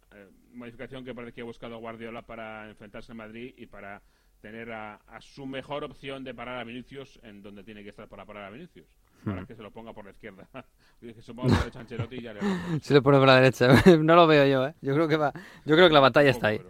modificación 0.54 1.06
que 1.06 1.14
parece 1.14 1.34
que 1.34 1.42
ha 1.42 1.46
buscado 1.46 1.78
Guardiola 1.78 2.24
para 2.24 2.68
enfrentarse 2.70 3.12
al 3.12 3.18
Madrid 3.18 3.54
y 3.58 3.68
para 3.68 4.02
tener 4.42 4.72
a, 4.72 4.96
a 4.96 5.22
su 5.22 5.46
mejor 5.46 5.84
opción 5.84 6.24
de 6.24 6.34
parar 6.34 6.60
a 6.60 6.64
Vinicius 6.64 7.20
en 7.24 7.42
donde 7.42 7.64
tiene 7.64 7.84
que 7.84 7.90
estar 7.90 8.08
para 8.08 8.26
parar 8.26 8.46
a 8.46 8.50
Vinicius. 8.50 8.88
Para 9.26 9.42
Hmm. 9.42 9.46
que 9.46 9.56
se 9.56 9.62
lo 9.64 9.72
ponga 9.72 9.94
por 9.94 10.06
la 10.06 10.12
izquierda. 10.12 10.48
que 11.02 11.22
se 11.22 11.34
ponga 11.34 11.50
por 11.50 11.52
la 11.52 11.60
derecha 11.60 11.80
Ancelotti 11.80 12.16
y 12.18 12.22
ya 12.22 12.34
le 12.34 12.40
vamos. 12.42 12.60
Se 12.84 12.94
le 12.94 13.02
pone 13.02 13.18
por 13.18 13.28
la 13.28 13.36
derecha. 13.36 13.68
no 14.02 14.16
lo 14.16 14.28
veo 14.28 14.46
yo, 14.46 14.68
¿eh? 14.68 14.74
Yo 14.82 14.94
creo 14.94 15.08
que 15.08 15.18
va. 15.18 15.32
Yo 15.66 15.76
creo 15.76 15.88
que 15.88 15.94
la 15.94 16.00
batalla 16.00 16.30
está 16.30 16.48
ahí. 16.48 16.62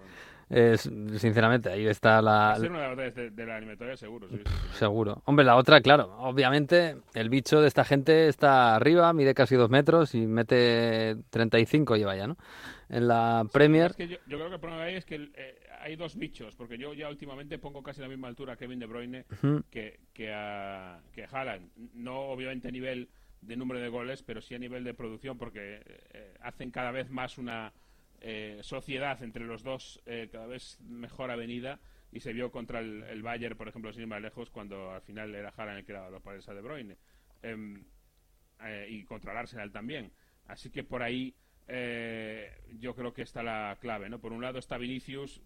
Es- 0.49 0.89
sinceramente, 1.17 1.69
ahí 1.69 1.85
está 1.87 2.21
la. 2.21 2.55
ser 2.57 2.69
una 2.71 2.79
de 2.79 2.87
las 2.87 2.95
batallas 2.95 3.15
de, 3.15 3.29
de 3.31 3.45
la 3.45 3.57
eliminatoria 3.57 3.97
seguro, 3.97 4.29
sí, 4.29 4.37
sí, 4.37 4.43
sí. 4.45 4.77
Seguro. 4.77 5.21
Hombre, 5.25 5.43
la 5.43 5.57
otra, 5.57 5.81
claro. 5.81 6.15
Obviamente, 6.19 6.95
el 7.15 7.29
bicho 7.29 7.59
de 7.59 7.67
esta 7.67 7.83
gente 7.83 8.29
está 8.29 8.75
arriba, 8.75 9.11
mide 9.11 9.33
casi 9.33 9.55
dos 9.55 9.69
metros 9.69 10.15
y 10.15 10.25
mete 10.25 11.17
35 11.31 11.97
lleva 11.97 12.15
ya, 12.15 12.27
¿no? 12.27 12.37
En 12.87 13.09
la 13.09 13.45
Premier. 13.51 13.91
Es 13.91 13.97
que 13.97 14.07
yo, 14.07 14.17
yo 14.25 14.37
creo 14.37 14.47
que 14.47 14.55
el 14.55 14.61
problema 14.61 14.83
ahí 14.83 14.95
es 14.95 15.03
que 15.03 15.15
el- 15.15 15.33
eh, 15.35 15.59
hay 15.79 15.95
dos 15.95 16.15
bichos, 16.15 16.55
porque 16.55 16.77
yo 16.77 16.93
ya 16.93 17.09
últimamente 17.09 17.57
pongo 17.59 17.83
casi 17.83 18.01
a 18.01 18.03
la 18.03 18.09
misma 18.09 18.27
altura 18.27 18.53
a 18.53 18.57
Kevin 18.57 18.79
De 18.79 18.85
Bruyne 18.85 19.25
que, 19.69 19.99
que 20.13 20.33
a, 20.33 21.01
que 21.13 21.25
Haaland. 21.25 21.71
No 21.93 22.19
obviamente 22.19 22.67
a 22.67 22.71
nivel 22.71 23.09
de 23.41 23.55
número 23.55 23.79
de 23.79 23.89
goles, 23.89 24.23
pero 24.23 24.41
sí 24.41 24.55
a 24.55 24.59
nivel 24.59 24.83
de 24.83 24.93
producción, 24.93 25.37
porque 25.37 25.81
eh, 25.85 26.33
hacen 26.41 26.71
cada 26.71 26.91
vez 26.91 27.09
más 27.09 27.37
una 27.37 27.73
eh, 28.21 28.59
sociedad 28.61 29.21
entre 29.23 29.45
los 29.45 29.63
dos, 29.63 30.01
eh, 30.05 30.29
cada 30.31 30.47
vez 30.47 30.79
mejor 30.81 31.31
avenida, 31.31 31.79
y 32.11 32.19
se 32.19 32.33
vio 32.33 32.51
contra 32.51 32.79
el, 32.79 33.03
el 33.03 33.21
Bayern, 33.21 33.57
por 33.57 33.67
ejemplo, 33.67 33.91
sin 33.91 34.03
ir 34.03 34.07
más 34.07 34.21
lejos, 34.21 34.49
cuando 34.49 34.91
al 34.91 35.01
final 35.01 35.35
era 35.35 35.53
Haaland 35.55 35.79
el 35.79 35.85
que 35.85 35.93
daba 35.93 36.09
los 36.09 36.21
pares 36.21 36.47
a 36.49 36.53
De 36.53 36.61
Bruyne. 36.61 36.97
Em, 37.43 37.83
eh, 38.63 38.87
y 38.89 39.03
contra 39.03 39.31
el 39.31 39.37
Arsenal 39.37 39.71
también. 39.71 40.11
Así 40.47 40.69
que 40.71 40.83
por 40.83 41.03
ahí 41.03 41.35
eh, 41.67 42.49
yo 42.79 42.95
creo 42.95 43.13
que 43.13 43.21
está 43.21 43.43
la 43.43 43.77
clave, 43.79 44.09
¿no? 44.09 44.19
Por 44.19 44.33
un 44.33 44.41
lado 44.41 44.59
está 44.59 44.77
Vinicius, 44.77 45.41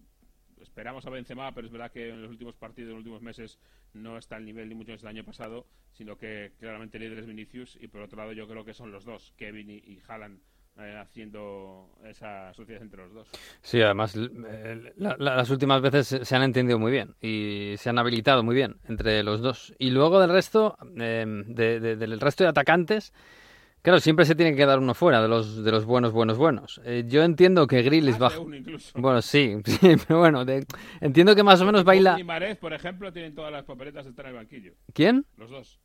esperamos 0.62 1.04
a 1.06 1.10
Benzema, 1.10 1.52
pero 1.54 1.66
es 1.66 1.72
verdad 1.72 1.90
que 1.92 2.08
en 2.10 2.22
los 2.22 2.30
últimos 2.30 2.54
partidos, 2.54 2.88
en 2.88 2.94
los 2.94 3.00
últimos 3.00 3.22
meses, 3.22 3.58
no 3.94 4.16
está 4.18 4.36
al 4.36 4.44
nivel 4.44 4.68
ni 4.68 4.74
mucho 4.74 4.88
menos 4.88 5.02
del 5.02 5.10
año 5.10 5.24
pasado, 5.24 5.66
sino 5.92 6.16
que 6.16 6.52
claramente 6.58 6.98
líder 6.98 7.18
es 7.18 7.26
Vinicius, 7.26 7.76
y 7.80 7.88
por 7.88 8.02
otro 8.02 8.18
lado 8.18 8.32
yo 8.32 8.46
creo 8.48 8.64
que 8.64 8.74
son 8.74 8.90
los 8.92 9.04
dos, 9.04 9.32
Kevin 9.36 9.68
y, 9.70 9.74
y 9.76 10.00
Haaland, 10.08 10.40
eh, 10.78 10.96
haciendo 10.98 11.90
esa 12.04 12.54
sociedad 12.54 12.80
entre 12.80 13.02
los 13.02 13.12
dos. 13.12 13.28
Sí, 13.60 13.82
además 13.82 14.16
eh, 14.16 14.92
la- 14.96 15.16
la- 15.18 15.36
las 15.36 15.50
últimas 15.50 15.82
veces 15.82 16.26
se- 16.26 16.34
han 16.36 16.42
entendido 16.42 16.78
muy 16.78 16.90
bien 16.90 17.14
y 17.20 17.74
se 17.76 17.90
han 17.90 17.98
habilitado 17.98 18.42
muy 18.42 18.54
bien 18.54 18.76
entre 18.88 19.22
los 19.22 19.42
dos. 19.42 19.74
Y 19.78 19.90
luego 19.90 20.18
del 20.18 20.30
resto, 20.30 20.78
eh, 20.98 21.26
de- 21.46 21.96
del 21.96 22.18
resto 22.20 22.44
de 22.44 22.50
atacantes, 22.50 23.12
claro, 23.82 24.00
siempre 24.00 24.24
se 24.24 24.34
tiene 24.34 24.52
que 24.52 24.56
quedar 24.58 24.78
uno 24.78 24.94
fuera 24.94 25.20
de 25.20 25.28
los, 25.28 25.62
de 25.64 25.70
los 25.70 25.84
buenos, 25.84 26.12
buenos, 26.12 26.38
buenos. 26.38 26.80
Eh, 26.84 27.04
yo 27.06 27.22
entiendo 27.22 27.66
que 27.66 27.82
uno 28.40 28.56
incluso. 28.56 28.92
Bueno, 28.98 29.20
sí, 29.22 29.56
sí, 29.64 29.96
pero 30.06 30.20
bueno, 30.20 30.44
de- 30.44 30.64
entiendo 31.00 31.34
que 31.34 31.42
más 31.42 31.60
o 31.60 31.64
menos 31.66 31.84
baila... 31.84 32.12
Foden 32.12 32.20
y 32.20 32.24
Marez, 32.26 32.58
por 32.58 32.72
ejemplo, 32.72 33.12
tienen 33.12 33.34
todas 33.34 33.52
las 33.52 33.64
papeletas 33.64 34.06
en 34.06 34.14
el 34.26 34.32
banquillo. 34.34 34.72
¿Quién? 34.94 35.26
Los 35.36 35.50
dos. 35.50 35.80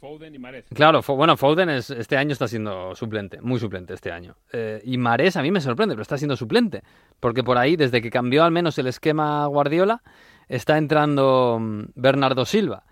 Foden 0.00 0.34
y 0.34 0.38
Marez. 0.38 0.64
Claro, 0.72 1.02
Fo- 1.02 1.14
bueno, 1.14 1.36
Foden 1.36 1.68
es, 1.68 1.90
este 1.90 2.16
año 2.16 2.32
está 2.32 2.48
siendo 2.48 2.94
suplente, 2.94 3.38
muy 3.42 3.60
suplente 3.60 3.92
este 3.92 4.10
año. 4.10 4.34
Eh, 4.50 4.80
y 4.84 4.96
Mares 4.96 5.36
a 5.36 5.42
mí 5.42 5.50
me 5.50 5.60
sorprende, 5.60 5.94
pero 5.94 6.00
está 6.02 6.16
siendo 6.16 6.36
suplente. 6.36 6.82
Porque 7.20 7.44
por 7.44 7.58
ahí, 7.58 7.76
desde 7.76 8.00
que 8.00 8.08
cambió 8.10 8.42
al 8.44 8.50
menos 8.50 8.78
el 8.78 8.86
esquema 8.86 9.44
Guardiola, 9.46 10.02
está 10.48 10.78
entrando 10.78 11.58
mm, 11.60 11.82
Bernardo 11.96 12.46
Silva. 12.46 12.84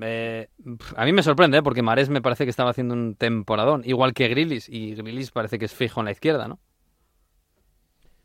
Eh, 0.00 0.48
a 0.96 1.04
mí 1.04 1.12
me 1.12 1.22
sorprende, 1.22 1.58
¿eh? 1.58 1.62
porque 1.62 1.82
Mares 1.82 2.08
me 2.10 2.20
parece 2.20 2.44
que 2.44 2.50
estaba 2.50 2.70
haciendo 2.70 2.94
un 2.94 3.14
temporadón, 3.14 3.82
igual 3.84 4.12
que 4.12 4.28
Grilis, 4.28 4.68
y 4.68 4.94
Grilis 4.94 5.30
parece 5.30 5.58
que 5.58 5.64
es 5.64 5.74
fijo 5.74 6.00
en 6.00 6.06
la 6.06 6.12
izquierda, 6.12 6.48
¿no? 6.48 6.58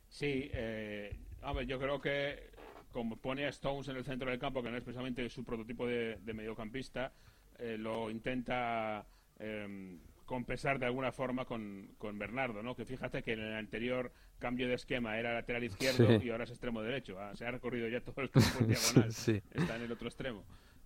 Sí, 0.09 0.49
eh, 0.53 1.17
hombre, 1.43 1.65
yo 1.65 1.79
creo 1.79 2.01
que 2.01 2.51
como 2.91 3.15
pone 3.15 3.45
a 3.45 3.49
Stones 3.49 3.87
en 3.87 3.95
el 3.95 4.03
centro 4.03 4.29
del 4.29 4.39
campo, 4.39 4.61
que 4.61 4.69
no 4.69 4.77
es 4.77 4.83
precisamente 4.83 5.29
su 5.29 5.45
prototipo 5.45 5.87
de, 5.87 6.17
de 6.17 6.33
mediocampista, 6.33 7.13
eh, 7.57 7.77
lo 7.79 8.09
intenta 8.09 9.05
eh, 9.39 9.97
compensar 10.25 10.77
de 10.77 10.87
alguna 10.87 11.11
forma 11.13 11.45
con, 11.45 11.91
con 11.97 12.19
Bernardo, 12.19 12.61
¿no? 12.61 12.75
Que 12.75 12.83
fíjate 12.85 13.23
que 13.23 13.33
en 13.33 13.39
el 13.39 13.53
anterior 13.55 14.11
cambio 14.39 14.67
de 14.67 14.73
esquema 14.73 15.17
era 15.17 15.33
lateral 15.33 15.63
izquierdo 15.63 16.19
Sí. 16.19 16.25
y 16.25 16.29
ahora 16.31 16.43
es 16.43 16.49
extremo 16.49 16.81
derecho. 16.81 17.17
Ah, 17.19 17.33
se 17.35 17.45
ha 17.45 17.51
recorrido 17.51 17.87
ya 17.87 18.01
todo 18.01 18.21
el 18.21 18.29
campo 18.29 18.59
diagonal. 18.65 19.13
Sí. 19.13 19.41
Está 19.53 19.77
en 19.77 19.83
el 19.83 19.91
otro 19.91 20.07
extremo. 20.07 20.43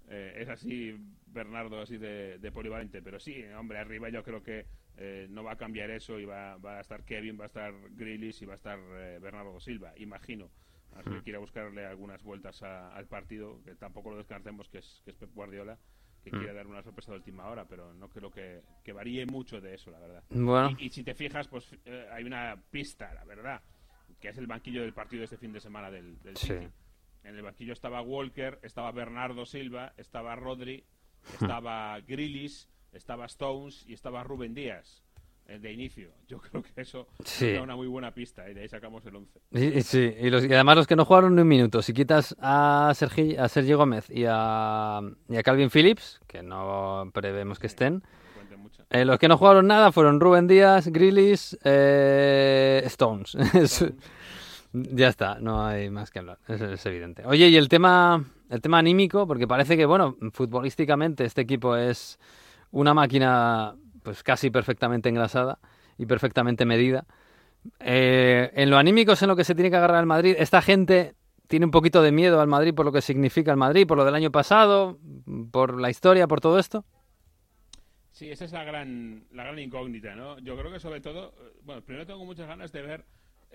Eh, 0.08 0.34
es 0.38 0.50
así 0.50 0.96
Bernardo, 1.28 1.82
así 1.82 1.98
de, 1.98 2.38
de 2.38 2.52
polivalente. 2.52 3.02
Pero 3.02 3.20
sí, 3.20 3.44
hombre, 3.58 3.80
arriba 3.80 4.10
yo 4.10 4.24
creo 4.24 4.44
que 4.44 4.65
eh, 4.98 5.28
no 5.30 5.44
va 5.44 5.54
a 5.54 5.58
cambiar 5.58 5.89
eso 5.91 6.20
y 6.20 6.26
va, 6.26 6.58
va 6.58 6.78
a 6.78 6.82
estar 6.82 7.04
Kevin, 7.04 7.38
va 7.39 7.44
a 7.46 7.48
estar 7.48 7.74
Grealish 7.91 8.44
y 8.44 8.46
va 8.46 8.54
a 8.54 8.56
estar 8.58 8.80
eh, 8.80 9.20
Bernardo 9.22 9.60
Silva, 9.60 9.94
imagino. 9.98 10.50
Así 10.96 11.10
que 11.10 11.18
Mm. 11.18 11.24
quiera 11.24 11.39
buscarle 11.39 11.86
algunas 11.86 12.24
vueltas 12.24 12.62
a- 12.63 12.96
al 12.96 13.06
partido, 13.08 13.62
que 13.63 13.76
tampoco 13.76 14.12
lo 14.12 14.18
descartemos 14.18 14.70
que 14.70 14.78
es, 14.78 15.02
que 15.04 15.12
es 15.12 15.18
Pep 15.18 15.34
Guardiola, 15.34 15.78
que 16.24 16.32
Mm. 16.32 16.38
quiere 16.38 16.54
dar 16.54 16.68
una 16.68 16.82
sorpresa 16.82 17.12
de 17.12 17.18
última 17.18 17.48
hora, 17.50 17.65
pero 17.68 17.94
no 17.94 18.08
creo 18.08 18.32
que, 18.32 18.62
que 18.84 18.94
varíe 18.94 19.26
mucho 19.26 19.60
de 19.60 19.74
eso, 19.74 19.91
la 19.91 20.00
verdad. 20.00 20.24
Bueno. 20.30 20.76
Y, 20.80 20.86
y 20.86 20.89
si 20.89 21.04
te 21.04 21.13
fijas, 21.13 21.48
pues 21.50 21.76
eh, 21.84 22.08
hay 22.12 22.24
una 22.24 22.56
pista, 22.72 23.13
la 23.13 23.26
verdad, 23.26 23.62
que 24.22 24.30
es 24.30 24.38
el 24.38 24.48
banquillo 24.48 24.82
del 24.84 24.94
partido 24.94 25.20
de 25.22 25.26
este 25.26 25.38
fin 25.38 25.52
de 25.52 25.60
semana 25.60 25.91
del, 25.91 26.18
del 26.22 26.38
Sí. 26.38 26.48
City. 26.48 26.68
En 27.26 27.36
el 27.36 27.42
banquillo 27.42 27.74
estaba 27.74 28.02
Walker, 28.02 28.60
estaba 28.64 28.92
Bernardo 28.92 29.46
Silva, 29.46 29.94
estaba 29.98 30.36
Rodri, 30.36 30.86
Hmm. 31.40 31.44
estaba 31.46 32.00
Grealish, 32.02 32.68
estaba 32.94 33.26
Stones 33.26 33.84
y 33.88 33.94
estaba 33.94 34.24
Rubén 34.24 34.54
Díaz 34.54 35.02
eh, 35.48 35.58
de 35.60 35.72
inicio. 35.74 36.12
Yo 36.28 36.38
creo 36.52 36.62
que 36.64 36.82
eso 36.82 37.08
Sí. 37.24 37.48
era 37.48 37.64
una 37.64 37.76
muy 37.76 37.88
buena 37.88 38.14
pista 38.14 38.48
y 38.50 38.54
de 38.54 38.62
ahí 38.62 38.68
sacamos 38.70 39.04
el 39.08 39.16
11. 39.16 39.40
Y, 39.52 39.64
y 39.80 39.82
sí, 39.82 40.14
y, 40.22 40.30
los- 40.30 40.44
y 40.46 40.54
además 40.54 40.76
los 40.78 40.88
que 40.88 40.96
no 40.96 41.04
jugaron 41.04 41.36
ni 41.36 41.42
un 41.42 41.48
minuto. 41.48 41.82
Si 41.82 41.94
quitas 41.94 42.36
a, 42.40 42.92
Sergi, 42.96 43.36
a 43.38 43.48
Sergio 43.50 43.78
Gómez 43.80 44.08
y 44.12 44.26
a, 44.28 45.02
y 45.28 45.36
a 45.38 45.42
Calvin 45.44 45.70
Phillips, 45.72 46.20
que 46.28 46.44
no 46.44 47.10
prevemos 47.12 47.58
que 47.60 47.68
estén, 47.68 48.04
eh, 48.92 49.04
los 49.04 49.18
que 49.18 49.28
no 49.28 49.38
jugaron 49.38 49.66
nada 49.66 49.92
fueron 49.92 50.20
Rubén 50.20 50.46
Díaz, 50.48 50.88
Grealish, 50.90 51.58
eh, 51.64 52.84
Stones. 52.86 53.34
Es- 53.56 53.84
ya 54.92 55.08
está, 55.08 55.40
no 55.40 55.66
hay 55.66 55.90
más 55.90 56.12
que 56.12 56.20
hablar, 56.20 56.40
es, 56.48 56.62
es 56.62 56.86
evidente. 56.86 57.24
Oye, 57.26 57.48
y 57.48 57.58
el 57.58 57.70
tema, 57.70 58.24
el 58.50 58.62
tema 58.62 58.80
anímico, 58.80 59.28
porque 59.28 59.48
parece 59.48 59.78
que, 59.78 59.86
bueno, 59.86 60.16
futbolísticamente 60.32 61.26
este 61.26 61.42
equipo 61.42 61.76
es 61.76 62.20
una 62.72 62.94
máquina 62.94 63.76
pues 64.04 64.22
casi 64.24 64.50
perfectamente 64.52 65.10
engrasada 65.10 65.60
y 65.98 66.06
perfectamente 66.06 66.66
medida. 66.66 67.06
Eh, 67.80 68.52
en 68.54 68.70
lo 68.70 68.78
anímico 68.78 69.14
es 69.14 69.22
en 69.22 69.30
lo 69.30 69.36
que 69.36 69.44
se 69.44 69.56
tiene 69.56 69.70
que 69.70 69.78
agarrar 69.78 70.00
el 70.00 70.06
Madrid. 70.06 70.36
Esta 70.38 70.62
gente 70.62 71.16
tiene 71.48 71.66
un 71.66 71.72
poquito 71.72 72.02
de 72.02 72.12
miedo 72.12 72.40
al 72.42 72.48
Madrid 72.48 72.74
por 72.74 72.86
lo 72.86 72.92
que 72.92 73.02
significa 73.02 73.52
el 73.52 73.58
Madrid, 73.58 73.88
por 73.88 73.98
lo 73.98 74.06
del 74.06 74.16
año 74.16 74.32
pasado, 74.32 75.00
por 75.52 75.80
la 75.80 75.90
historia, 75.90 76.28
por 76.28 76.42
todo 76.42 76.60
esto. 76.60 76.86
Sí, 78.12 78.30
esa 78.30 78.46
es 78.46 78.54
la 78.54 78.64
gran, 78.64 79.26
la 79.32 79.44
gran 79.44 79.60
incógnita, 79.60 80.16
¿no? 80.16 80.40
Yo 80.40 80.56
creo 80.58 80.72
que 80.72 80.80
sobre 80.80 81.02
todo, 81.02 81.34
eh, 81.38 81.54
bueno, 81.64 81.82
primero 81.82 82.06
tengo 82.06 82.24
muchas 82.24 82.48
ganas 82.48 82.72
de 82.72 82.82
ver 82.82 83.06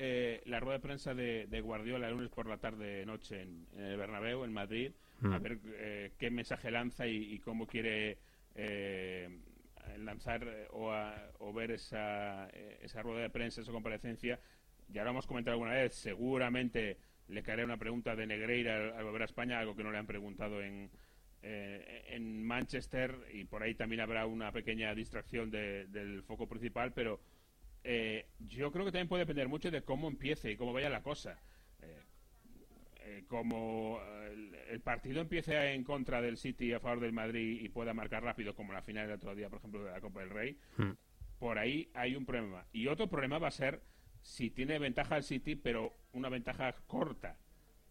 eh, 0.03 0.41
la 0.47 0.61
rueda 0.61 0.79
de 0.79 0.83
prensa 0.83 1.15
de, 1.15 1.47
de 1.47 1.61
Guardiola 1.61 2.09
el 2.09 2.15
lunes 2.15 2.31
por 2.31 2.47
la 2.49 2.57
tarde 2.57 3.05
noche 3.05 3.43
en, 3.43 3.67
en 3.77 3.83
el 3.85 3.97
Bernabéu, 3.99 4.45
en 4.45 4.53
Madrid, 4.53 4.93
a 5.23 5.39
Mm. 5.39 5.43
ver 5.43 5.59
eh, 5.75 6.13
qué 6.19 6.31
mensaje 6.31 6.71
lanza 6.71 7.07
y, 7.07 7.35
y 7.35 7.39
cómo 7.41 7.67
quiere 7.67 8.19
eh, 8.55 9.29
lanzar 9.99 10.43
eh, 10.49 10.67
o, 10.71 10.91
a- 10.91 11.31
o 11.41 11.53
ver 11.53 11.73
esa, 11.73 12.49
eh, 12.53 12.79
esa 12.83 13.03
rueda 13.03 13.21
de 13.23 13.31
prensa, 13.31 13.61
esa 13.61 13.73
comparecencia. 13.73 14.41
Ya 14.89 15.05
lo 15.05 15.11
hemos 15.11 15.27
comentado 15.27 15.53
alguna 15.55 15.75
vez, 15.75 15.95
seguramente 15.95 16.97
le 17.29 17.43
caerá 17.43 17.65
una 17.65 17.77
pregunta 17.77 18.17
de 18.17 18.27
Negreira 18.27 18.77
al, 18.77 18.93
al 18.95 19.05
volver 19.05 19.23
a 19.23 19.27
España, 19.27 19.59
algo 19.61 19.77
que 19.77 19.85
no 19.85 19.93
le 19.93 19.99
han 19.99 20.07
preguntado 20.07 20.63
en, 20.63 20.91
eh, 21.43 22.05
en 22.09 22.43
Manchester 22.43 23.15
y 23.33 23.45
por 23.45 23.63
ahí 23.63 23.75
también 23.75 24.01
habrá 24.01 24.27
una 24.27 24.51
pequeña 24.53 24.95
distracción 24.95 25.51
de- 25.51 25.87
del 25.89 26.23
foco 26.23 26.49
principal, 26.49 26.93
pero 26.93 27.21
eh, 27.85 28.27
yo 28.39 28.71
creo 28.71 28.85
que 28.85 28.93
también 28.93 29.09
puede 29.09 29.23
depender 29.23 29.49
mucho 29.49 29.71
de 29.71 29.83
cómo 29.83 30.09
empiece 30.09 30.51
y 30.51 30.57
cómo 30.57 30.73
vaya 30.73 30.91
la 30.91 31.03
cosa. 31.03 31.39
Eh, 31.81 32.03
eh, 33.03 33.25
como 33.27 34.01
el, 34.31 34.55
el 34.55 34.81
partido 34.81 35.21
empiece 35.21 35.73
en 35.73 35.85
contra 35.85 36.21
del 36.21 36.37
City 36.37 36.73
a 36.73 36.81
favor 36.81 37.01
del 37.01 37.13
Madrid 37.13 37.61
y 37.63 37.69
pueda 37.69 37.95
marcar 37.95 38.23
rápido, 38.23 38.55
como 38.55 38.73
la 38.73 38.83
final 38.83 39.07
del 39.07 39.17
otro 39.17 39.35
día, 39.35 39.49
por 39.49 39.59
ejemplo, 39.59 39.83
de 39.83 39.91
la 39.91 40.01
Copa 40.01 40.21
del 40.21 40.31
Rey, 40.31 40.59
por 41.39 41.59
ahí 41.59 41.91
hay 41.95 42.17
un 42.17 42.27
problema. 42.27 42.67
Y 42.73 42.87
otro 42.87 43.09
problema 43.09 43.39
va 43.39 43.49
a 43.49 43.53
ser 43.53 43.83
si 44.21 44.51
tiene 44.51 44.79
ventaja 44.79 45.17
el 45.17 45.23
City, 45.23 45.57
pero 45.57 45.95
una 46.13 46.29
ventaja 46.29 46.73
corta. 46.87 47.39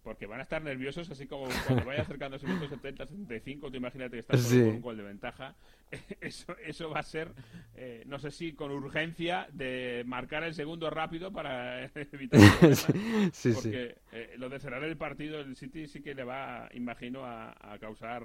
Porque 0.10 0.26
van 0.26 0.40
a 0.40 0.42
estar 0.44 0.60
nerviosos, 0.64 1.08
así 1.12 1.28
como 1.28 1.48
cuando 1.68 1.86
vaya 1.86 2.02
acercando 2.02 2.38
ese 2.38 2.48
minuto 2.48 2.68
70, 2.68 3.06
75, 3.06 3.70
tú 3.70 3.78
imagínate 3.78 4.14
que 4.14 4.20
estás 4.22 4.42
Sí. 4.42 4.58
con 4.60 4.70
un 4.70 4.82
gol 4.82 4.98
de 4.98 5.04
ventaja. 5.04 5.54
Eso, 6.20 6.56
eso 6.66 6.90
va 6.90 7.00
a 7.02 7.04
ser, 7.04 7.32
eh, 7.76 8.02
no 8.08 8.18
sé 8.18 8.32
si 8.32 8.54
con 8.54 8.72
urgencia, 8.72 9.48
de 9.54 10.02
marcar 10.08 10.44
el 10.44 10.56
segundo 10.56 10.90
rápido 10.90 11.32
para 11.32 11.84
evitar. 12.12 12.40
Sí, 13.32 13.32
sí. 13.34 13.54
Porque 13.54 13.98
eh, 14.12 14.34
lo 14.40 14.50
de 14.50 14.60
cerrar 14.60 14.84
el 14.84 14.98
partido, 14.98 15.40
el 15.42 15.56
City 15.56 15.88
sí 15.88 16.02
que 16.02 16.16
le 16.16 16.24
va, 16.24 16.70
imagino, 16.74 17.24
a, 17.24 17.52
a 17.60 17.78
causar 17.78 18.24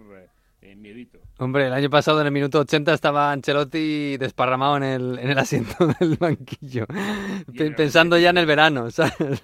eh, 0.63 0.75
miedito. 0.75 1.19
Hombre, 1.39 1.67
el 1.67 1.73
año 1.75 1.91
pasado 1.91 2.23
en 2.23 2.27
el 2.29 2.33
minuto 2.33 2.61
80 2.61 2.95
estaba 2.95 3.31
Ancelotti 3.31 4.17
desparramado 4.17 4.79
en 4.79 4.83
el, 4.85 5.19
en 5.19 5.31
el 5.33 5.39
asiento 5.39 5.87
del 6.01 6.17
banquillo, 6.17 6.87
pe- 7.55 7.73
pensando 7.73 8.17
ya 8.19 8.31
en 8.31 8.39
el 8.39 8.47
verano, 8.47 8.91
¿sabes? 8.91 9.43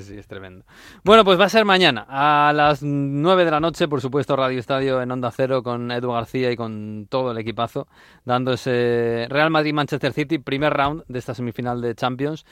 sí, 0.02 0.18
es 0.18 0.26
tremendo. 0.26 0.64
Bueno, 1.04 1.24
pues 1.24 1.38
va 1.38 1.44
a 1.44 1.48
ser 1.48 1.64
mañana 1.64 2.06
a 2.08 2.52
las 2.54 2.82
9 2.82 3.44
de 3.44 3.50
la 3.50 3.60
noche, 3.60 3.88
por 3.88 4.00
supuesto, 4.00 4.36
Radio 4.36 4.58
Estadio 4.58 5.02
en 5.02 5.10
Onda 5.10 5.30
Cero 5.30 5.62
con 5.62 5.90
Edu 5.90 6.12
García 6.12 6.50
y 6.50 6.56
con 6.56 7.06
todo 7.10 7.32
el 7.32 7.38
equipazo, 7.38 7.88
dando 8.24 8.52
ese 8.54 9.26
Real 9.28 9.50
Madrid-Manchester 9.50 10.12
City, 10.12 10.38
primer 10.38 10.72
round 10.72 11.04
de 11.08 11.18
esta 11.18 11.34
semifinal 11.34 11.80
de 11.80 11.94
Champions. 11.94 12.46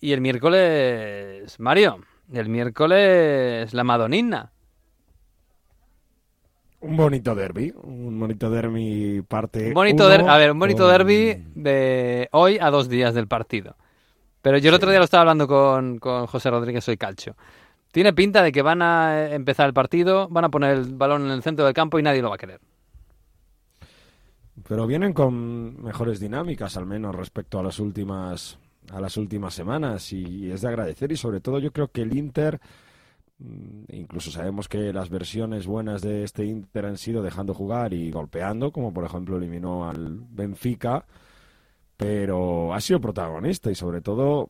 Y 0.00 0.12
el 0.12 0.20
miércoles, 0.20 1.60
Mario, 1.60 2.00
el 2.32 2.48
miércoles 2.48 3.72
la 3.74 3.84
Madonina. 3.84 4.50
Un 6.80 6.96
bonito 6.96 7.34
derby, 7.34 7.74
un 7.82 8.18
bonito 8.18 8.48
derby 8.50 9.22
parte. 9.28 9.68
Un 9.68 9.74
bonito 9.74 10.04
uno 10.06 10.08
der- 10.12 10.28
a 10.28 10.38
ver, 10.38 10.52
un 10.52 10.58
bonito 10.58 10.84
con- 10.84 10.92
derby 10.92 11.44
de 11.54 12.28
hoy 12.32 12.56
a 12.58 12.70
dos 12.70 12.88
días 12.88 13.12
del 13.14 13.28
partido. 13.28 13.76
Pero 14.42 14.58
yo 14.58 14.70
el 14.70 14.74
otro 14.74 14.90
día 14.90 14.98
lo 14.98 15.04
estaba 15.04 15.22
hablando 15.22 15.46
con, 15.46 15.98
con 15.98 16.26
José 16.26 16.50
Rodríguez 16.50 16.84
Soy 16.84 16.96
Calcio. 16.96 17.36
Tiene 17.92 18.12
pinta 18.12 18.42
de 18.42 18.52
que 18.52 18.62
van 18.62 18.82
a 18.82 19.26
eh, 19.26 19.34
empezar 19.34 19.66
el 19.66 19.74
partido, 19.74 20.28
van 20.28 20.44
a 20.44 20.48
poner 20.48 20.76
el 20.76 20.94
balón 20.94 21.26
en 21.26 21.32
el 21.32 21.42
centro 21.42 21.64
del 21.64 21.74
campo 21.74 21.98
y 21.98 22.02
nadie 22.02 22.22
lo 22.22 22.28
va 22.28 22.36
a 22.36 22.38
querer. 22.38 22.60
Pero 24.68 24.86
vienen 24.86 25.12
con 25.12 25.82
mejores 25.82 26.20
dinámicas, 26.20 26.76
al 26.76 26.86
menos 26.86 27.14
respecto 27.14 27.58
a 27.58 27.62
las 27.62 27.78
últimas 27.78 28.58
a 28.92 29.00
las 29.00 29.16
últimas 29.16 29.54
semanas 29.54 30.12
y 30.12 30.50
es 30.50 30.62
de 30.62 30.68
agradecer 30.68 31.12
y 31.12 31.16
sobre 31.16 31.40
todo 31.40 31.60
yo 31.60 31.72
creo 31.72 31.88
que 31.88 32.02
el 32.02 32.16
Inter 32.16 32.60
mm, 33.38 33.84
incluso 33.92 34.32
sabemos 34.32 34.68
que 34.68 34.92
las 34.92 35.10
versiones 35.10 35.66
buenas 35.66 36.02
de 36.02 36.24
este 36.24 36.44
Inter 36.44 36.86
han 36.86 36.96
sido 36.96 37.22
dejando 37.22 37.54
jugar 37.54 37.92
y 37.92 38.10
golpeando, 38.10 38.72
como 38.72 38.92
por 38.92 39.04
ejemplo 39.04 39.36
eliminó 39.36 39.88
al 39.88 40.20
Benfica, 40.30 41.04
pero 42.00 42.72
ha 42.72 42.80
sido 42.80 42.98
protagonista 42.98 43.70
y 43.70 43.74
sobre 43.74 44.00
todo, 44.00 44.48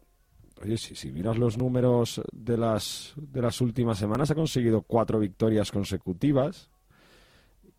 oye, 0.63 0.77
si, 0.77 0.95
si 0.95 1.11
miras 1.11 1.37
los 1.37 1.59
números 1.59 2.23
de 2.33 2.57
las, 2.57 3.13
de 3.17 3.43
las 3.43 3.61
últimas 3.61 3.99
semanas, 3.99 4.31
ha 4.31 4.37
conseguido 4.37 4.83
cuatro 4.83 5.19
victorias 5.19 5.73
consecutivas, 5.73 6.71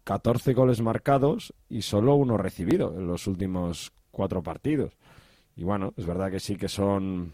14 0.04 0.54
goles 0.54 0.82
marcados 0.82 1.54
y 1.70 1.84
solo 1.84 2.16
uno 2.16 2.36
recibido 2.36 2.94
en 2.98 3.08
los 3.08 3.28
últimos 3.28 3.94
cuatro 4.12 4.44
partidos. 4.44 4.98
Y 5.56 5.64
bueno, 5.64 5.94
es 5.96 6.06
verdad 6.06 6.30
que 6.30 6.42
sí 6.42 6.58
que 6.58 6.68
son, 6.68 7.32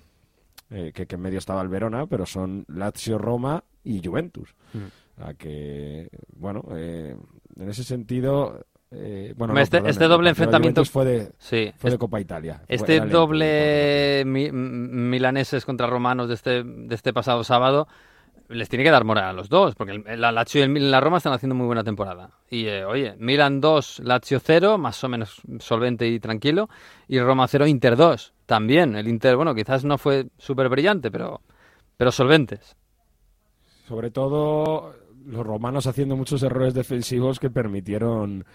eh, 0.69 0.91
que, 0.93 1.07
que 1.07 1.15
en 1.15 1.21
medio 1.21 1.39
estaba 1.39 1.63
el 1.63 1.69
Verona, 1.69 2.05
pero 2.05 2.27
son 2.27 2.65
Lazio, 2.67 3.17
Roma 3.17 3.63
y 3.83 3.99
Juventus. 4.05 4.53
Mm. 4.73 5.23
A 5.23 5.33
que, 5.33 6.07
bueno, 6.35 6.63
eh, 6.75 7.17
en 7.55 7.69
ese 7.69 7.83
sentido, 7.83 8.63
eh, 8.91 9.33
bueno, 9.35 9.53
no, 9.53 9.59
este, 9.59 9.77
perdón, 9.77 9.89
este 9.89 10.07
doble 10.07 10.29
enfrentamiento 10.29 10.85
fue 10.85 11.05
de, 11.05 11.31
sí, 11.37 11.71
fue 11.77 11.91
de 11.91 11.97
Copa 11.97 12.19
Italia. 12.21 12.61
Este 12.67 12.99
doble 13.01 14.23
mi- 14.25 14.51
milaneses 14.51 15.65
contra 15.65 15.87
romanos 15.87 16.27
de 16.29 16.33
este, 16.35 16.63
de 16.63 16.95
este 16.95 17.11
pasado 17.13 17.43
sábado 17.43 17.87
les 18.49 18.69
tiene 18.69 18.85
que 18.85 18.91
dar 18.91 19.03
moral 19.03 19.25
a 19.25 19.33
los 19.33 19.49
dos, 19.49 19.75
porque 19.75 20.01
el, 20.05 20.21
la 20.21 20.31
Lazio 20.31 20.61
y 20.61 20.63
el 20.63 20.89
la 20.89 21.01
Roma 21.01 21.17
están 21.17 21.33
haciendo 21.33 21.53
muy 21.53 21.65
buena 21.65 21.83
temporada. 21.83 22.29
Y 22.49 22.65
eh, 22.67 22.85
oye, 22.85 23.13
Milan 23.19 23.59
2, 23.59 23.99
Lazio 24.05 24.39
0, 24.39 24.77
más 24.77 25.03
o 25.03 25.09
menos 25.09 25.41
solvente 25.59 26.07
y 26.07 26.17
tranquilo, 26.21 26.69
y 27.09 27.19
Roma 27.19 27.45
0, 27.49 27.67
Inter 27.67 27.97
2, 27.97 28.33
también. 28.45 28.95
El 28.95 29.09
Inter, 29.09 29.35
bueno, 29.35 29.53
quizás 29.53 29.83
no 29.83 29.97
fue 29.97 30.27
súper 30.37 30.69
brillante, 30.69 31.11
pero, 31.11 31.41
pero 31.97 32.09
solventes. 32.09 32.77
Sobre 33.85 34.11
todo 34.11 34.93
los 35.25 35.45
romanos 35.45 35.85
haciendo 35.87 36.15
muchos 36.15 36.41
errores 36.41 36.73
defensivos 36.73 37.39
que 37.41 37.49
permitieron 37.49 38.45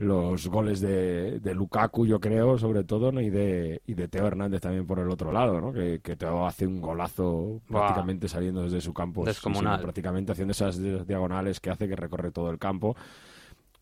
los 0.00 0.46
goles 0.48 0.80
de, 0.80 1.40
de 1.40 1.54
Lukaku, 1.54 2.06
yo 2.06 2.20
creo, 2.20 2.56
sobre 2.56 2.84
todo, 2.84 3.12
¿no? 3.12 3.20
y, 3.20 3.28
de, 3.28 3.82
y 3.86 3.92
de 3.94 4.08
Teo 4.08 4.26
Hernández 4.26 4.60
también 4.62 4.86
por 4.86 4.98
el 4.98 5.10
otro 5.10 5.30
lado, 5.30 5.60
¿no? 5.60 5.72
que, 5.72 6.00
que 6.02 6.16
Teo 6.16 6.46
hace 6.46 6.66
un 6.66 6.80
golazo 6.80 7.60
Buah. 7.68 7.80
prácticamente 7.82 8.26
saliendo 8.28 8.62
desde 8.62 8.80
su 8.80 8.94
campo. 8.94 9.22
sí, 9.22 9.26
Descomunal. 9.28 9.82
prácticamente 9.82 10.32
haciendo 10.32 10.52
esas 10.52 10.78
di- 10.78 11.04
diagonales 11.06 11.60
que 11.60 11.68
hace 11.70 11.86
que 11.86 11.96
recorre 11.96 12.30
todo 12.30 12.50
el 12.50 12.58
campo. 12.58 12.96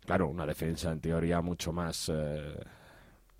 Claro, 0.04 0.28
una 0.28 0.44
defensa 0.44 0.90
en 0.90 1.00
teoría 1.00 1.40
mucho 1.40 1.72
más 1.72 2.10
eh, 2.12 2.54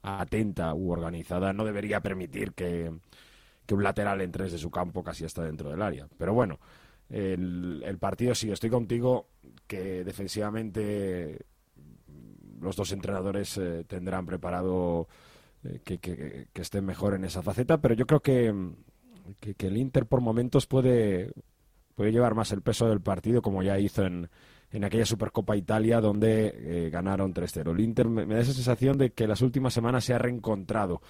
atenta 0.03 0.73
u 0.75 0.91
organizada 0.93 1.53
no 1.53 1.65
debería 1.65 2.01
permitir 2.01 2.53
que, 2.53 2.93
que 3.67 3.75
un 3.75 3.83
lateral 3.83 4.21
entre 4.21 4.45
desde 4.45 4.59
su 4.59 4.71
campo 4.71 5.03
casi 5.03 5.25
hasta 5.25 5.43
dentro 5.43 5.71
del 5.71 5.83
área. 5.83 6.07
Pero 6.17 6.33
bueno, 6.33 6.61
el, 7.09 7.83
el 7.85 7.99
partido 7.99 8.35
sí, 8.37 8.51
estoy 8.53 8.71
contigo 8.71 9.27
que 9.67 10.05
defensivamente 10.05 11.47
los 12.61 12.77
dos 12.77 12.93
entrenadores 12.93 13.57
eh, 13.59 13.85
tendrán 13.87 14.27
preparado 14.27 15.09
eh, 15.65 15.81
que, 15.85 15.99
que- 15.99 16.47
estén 16.55 16.85
mejor 16.85 17.15
en 17.15 17.25
esa 17.25 17.43
faceta, 17.43 17.79
pero 17.81 17.95
yo 17.95 18.07
creo 18.07 18.21
que, 18.21 18.55
que, 19.41 19.55
que 19.55 19.67
el 19.69 19.77
Inter 19.77 20.07
por 20.07 20.21
momentos 20.21 20.67
puede, 20.67 21.33
puede 21.95 22.13
llevar 22.13 22.35
más 22.35 22.53
el 22.53 22.63
peso 22.63 22.89
del 22.89 23.01
partido 23.01 23.43
como 23.43 23.63
ya 23.63 23.79
hizo 23.79 24.05
en, 24.05 24.29
en 24.71 24.85
aquella 24.85 25.07
Supercopa 25.07 25.57
Italia 25.57 26.01
donde 26.01 26.55
eh, 26.87 26.91
ganaron 26.91 27.33
3-0. 27.35 27.73
El 27.73 27.81
Inter 27.81 28.09
me, 28.09 28.27
me 28.27 28.35
da 28.35 28.41
esa 28.41 28.53
sensación 28.53 28.99
de 28.99 29.11
que 29.11 29.27
las 29.27 29.41
últimas 29.43 29.73
semanas 29.75 30.05
se 30.05 30.15
ha 30.15 30.19
reencontrado 30.19 31.01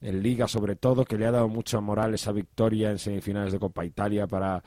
en 0.00 0.22
Liga 0.22 0.46
sobre 0.46 0.76
todo, 0.76 1.04
que 1.04 1.16
le 1.18 1.26
ha 1.26 1.32
dado 1.32 1.48
mucha 1.48 1.80
moral 1.80 2.14
esa 2.14 2.30
victoria 2.30 2.90
en 2.92 2.98
semifinales 2.98 3.52
de 3.52 3.58
Copa 3.58 3.84
Italia 3.84 4.26
para, 4.28 4.62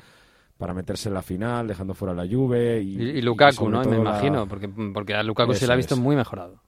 para 0.62 0.76
meterse 0.76 1.10
en 1.10 1.16
la 1.16 1.24
final, 1.24 1.68
dejando 1.68 1.96
fuera 1.96 2.14
la 2.14 2.28
Juve. 2.28 2.80
Y, 2.82 3.02
Y, 3.02 3.04
y 3.18 3.18
y 3.18 3.22
Lukaku, 3.24 3.68
¿no? 3.68 3.84
Me 3.84 3.96
la- 3.96 3.98
imagino, 3.98 4.48
porque, 4.48 4.70
porque 4.94 5.16
a 5.16 5.24
Lukaku 5.24 5.54
se 5.54 5.58
Eso 5.58 5.68
le 5.68 5.74
ha 5.74 5.76
visto 5.76 5.96
es. 5.96 6.00
muy 6.00 6.16
mejorado. 6.16 6.62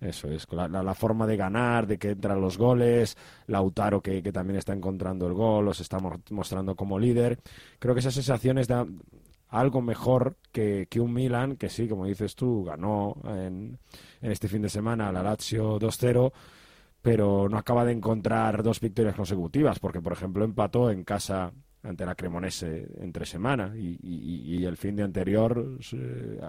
Eso 0.00 0.28
es, 0.28 0.44
la, 0.50 0.66
la- 0.66 0.82
la 0.82 0.94
forma 0.94 1.24
de 1.26 1.36
ganar, 1.36 1.86
de 1.86 1.98
que 1.98 2.10
entran 2.10 2.40
los 2.40 2.58
goles, 2.58 3.16
Lautaro 3.46 4.02
que, 4.02 4.22
que 4.24 4.32
también 4.32 4.58
está 4.58 4.72
encontrando 4.72 5.26
el 5.28 5.34
gol, 5.34 5.64
los 5.64 5.78
está 5.80 6.00
mo- 6.00 6.20
mostrando 6.30 6.74
como 6.74 6.98
líder. 6.98 7.38
Creo 7.78 7.94
que 7.94 8.00
esas 8.00 8.14
sensaciones 8.14 8.66
dan 8.66 9.00
algo 9.50 9.80
mejor 9.80 10.36
que, 10.50 10.88
que 10.90 10.98
un 11.00 11.12
Milan, 11.14 11.56
que 11.56 11.68
sí, 11.70 11.86
como 11.88 12.06
dices 12.06 12.34
tú, 12.34 12.64
ganó 12.64 13.16
en, 13.24 13.78
en 14.20 14.32
este 14.32 14.48
fin 14.48 14.62
de 14.62 14.68
semana 14.68 15.08
a 15.08 15.12
la 15.12 15.22
Lazio 15.22 15.78
2-0, 15.78 16.32
pero 17.00 17.48
no 17.48 17.56
acaba 17.56 17.84
de 17.84 17.92
encontrar 17.92 18.64
dos 18.64 18.80
victorias 18.80 19.14
consecutivas, 19.14 19.78
porque 19.78 20.00
por 20.02 20.12
ejemplo 20.12 20.44
empató 20.44 20.90
en 20.90 21.04
casa 21.04 21.52
ante 21.86 22.04
la 22.04 22.14
Cremonese 22.14 22.88
entre 23.00 23.26
semana 23.26 23.72
y, 23.76 24.64
el 24.64 24.76
fin 24.76 24.96
de 24.96 25.04
anterior 25.04 25.78
eh, 25.92 26.40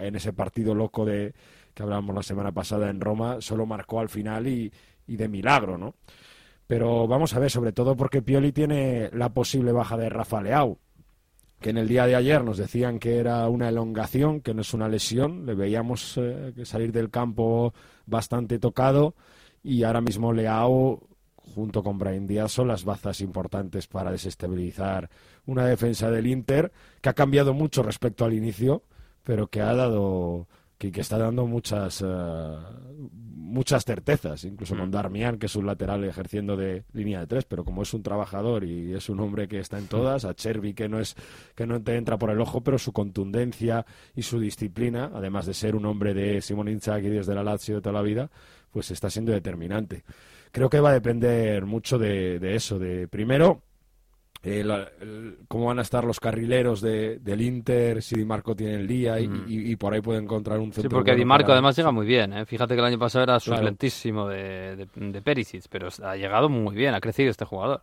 en 0.00 0.16
ese 0.16 0.32
partido 0.32 0.74
loco 0.74 1.04
de 1.04 1.34
que 1.74 1.82
hablábamos 1.82 2.14
la 2.14 2.22
semana 2.22 2.52
pasada 2.52 2.88
en 2.88 3.00
Roma 3.00 3.40
solo 3.40 3.66
marcó 3.66 4.00
al 4.00 4.08
final 4.08 4.46
y, 4.46 4.72
de 5.06 5.28
milagro, 5.28 5.76
¿no? 5.76 5.94
Pero 6.66 7.08
vamos 7.08 7.34
a 7.34 7.40
ver, 7.40 7.50
sobre 7.50 7.72
todo 7.72 7.96
porque 7.96 8.22
Pioli 8.22 8.52
tiene 8.52 9.10
la 9.12 9.30
posible 9.30 9.72
baja 9.72 9.96
de 9.96 10.08
Rafa 10.08 10.40
Leao, 10.40 10.78
que 11.60 11.70
en 11.70 11.78
el 11.78 11.88
día 11.88 12.06
de 12.06 12.14
ayer 12.14 12.44
nos 12.44 12.58
decían 12.58 13.00
que 13.00 13.18
era 13.18 13.48
una 13.48 13.68
elongación, 13.68 14.40
que 14.40 14.54
no 14.54 14.60
es 14.60 14.72
una 14.72 14.88
lesión, 14.88 15.46
le 15.46 15.54
veíamos 15.54 16.16
eh, 16.16 16.52
salir 16.64 16.92
del 16.92 17.10
campo 17.10 17.74
bastante 18.06 18.60
tocado 18.60 19.14
y 19.64 19.82
ahora 19.82 20.00
mismo 20.00 20.32
Leao 20.32 21.09
junto 21.54 21.82
con 21.82 21.98
Brian 21.98 22.26
Díaz 22.26 22.52
son 22.52 22.68
las 22.68 22.84
bazas 22.84 23.20
importantes 23.20 23.86
para 23.86 24.10
desestabilizar 24.10 25.10
una 25.46 25.66
defensa 25.66 26.10
del 26.10 26.26
Inter 26.26 26.72
que 27.00 27.08
ha 27.08 27.14
cambiado 27.14 27.54
mucho 27.54 27.82
respecto 27.82 28.24
al 28.24 28.32
inicio, 28.32 28.82
pero 29.22 29.48
que 29.48 29.60
ha 29.60 29.74
dado 29.74 30.46
que, 30.78 30.90
que 30.90 31.00
está 31.00 31.18
dando 31.18 31.46
muchas 31.46 32.02
eh, 32.06 32.56
muchas 33.50 33.84
certezas, 33.84 34.44
incluso 34.44 34.76
con 34.76 34.90
Darmian, 34.90 35.38
que 35.38 35.46
es 35.46 35.56
un 35.56 35.66
lateral 35.66 36.04
ejerciendo 36.04 36.56
de 36.56 36.84
línea 36.92 37.20
de 37.20 37.26
tres, 37.26 37.44
pero 37.44 37.64
como 37.64 37.82
es 37.82 37.92
un 37.92 38.02
trabajador 38.02 38.64
y 38.64 38.94
es 38.94 39.08
un 39.08 39.20
hombre 39.20 39.48
que 39.48 39.58
está 39.58 39.78
en 39.78 39.88
todas, 39.88 40.24
a 40.24 40.34
Chervi 40.34 40.72
que 40.72 40.88
no 40.88 41.00
es 41.00 41.16
que 41.54 41.66
no 41.66 41.82
te 41.82 41.96
entra 41.96 42.16
por 42.16 42.30
el 42.30 42.40
ojo, 42.40 42.62
pero 42.62 42.78
su 42.78 42.92
contundencia 42.92 43.84
y 44.14 44.22
su 44.22 44.38
disciplina, 44.38 45.10
además 45.12 45.46
de 45.46 45.54
ser 45.54 45.74
un 45.74 45.84
hombre 45.84 46.14
de 46.14 46.40
Simón 46.40 46.68
Inzaghi 46.68 47.08
desde 47.08 47.34
la 47.34 47.42
Lazio 47.42 47.76
de 47.76 47.80
toda 47.82 47.92
la 47.92 48.02
vida, 48.02 48.30
pues 48.70 48.90
está 48.90 49.10
siendo 49.10 49.32
determinante. 49.32 50.04
Creo 50.52 50.68
que 50.68 50.80
va 50.80 50.90
a 50.90 50.94
depender 50.94 51.64
mucho 51.64 51.98
de, 51.98 52.38
de 52.38 52.54
eso, 52.56 52.78
de 52.78 53.06
primero 53.08 53.62
eh, 54.42 54.64
la- 54.64 54.88
el- 55.02 55.36
cómo 55.48 55.66
van 55.66 55.78
a 55.80 55.82
estar 55.82 56.02
los 56.04 56.18
carrileros 56.18 56.80
de, 56.80 57.18
del 57.18 57.42
Inter, 57.42 58.02
si 58.02 58.16
Di 58.16 58.24
Marco 58.24 58.56
tiene 58.56 58.74
el 58.76 58.86
día 58.86 59.20
y, 59.20 59.24
y- 59.46 59.70
y 59.72 59.76
por 59.76 59.92
ahí 59.92 60.00
puede 60.00 60.18
encontrar 60.18 60.58
un 60.58 60.72
Sí, 60.72 60.80
centro. 60.80 60.96
porque 60.96 61.10
bueno 61.10 61.18
Di 61.18 61.24
Marco 61.26 61.46
para- 61.48 61.54
además 61.56 61.76
llega 61.76 61.92
muy 61.92 62.06
bien. 62.06 62.32
¿eh? 62.32 62.46
Fíjate 62.46 62.74
que 62.74 62.80
el 62.80 62.86
año 62.86 62.98
pasado 62.98 63.24
era 63.24 63.38
Claro. 63.38 63.58
suplentísimo 63.58 64.26
de, 64.28 64.76
de, 64.76 64.86
de 64.94 65.22
Perisic, 65.22 65.64
pero 65.68 65.88
ha 66.02 66.16
llegado 66.16 66.48
muy 66.48 66.74
bien, 66.74 66.94
ha 66.94 67.00
crecido 67.00 67.30
este 67.30 67.44
jugador. 67.44 67.82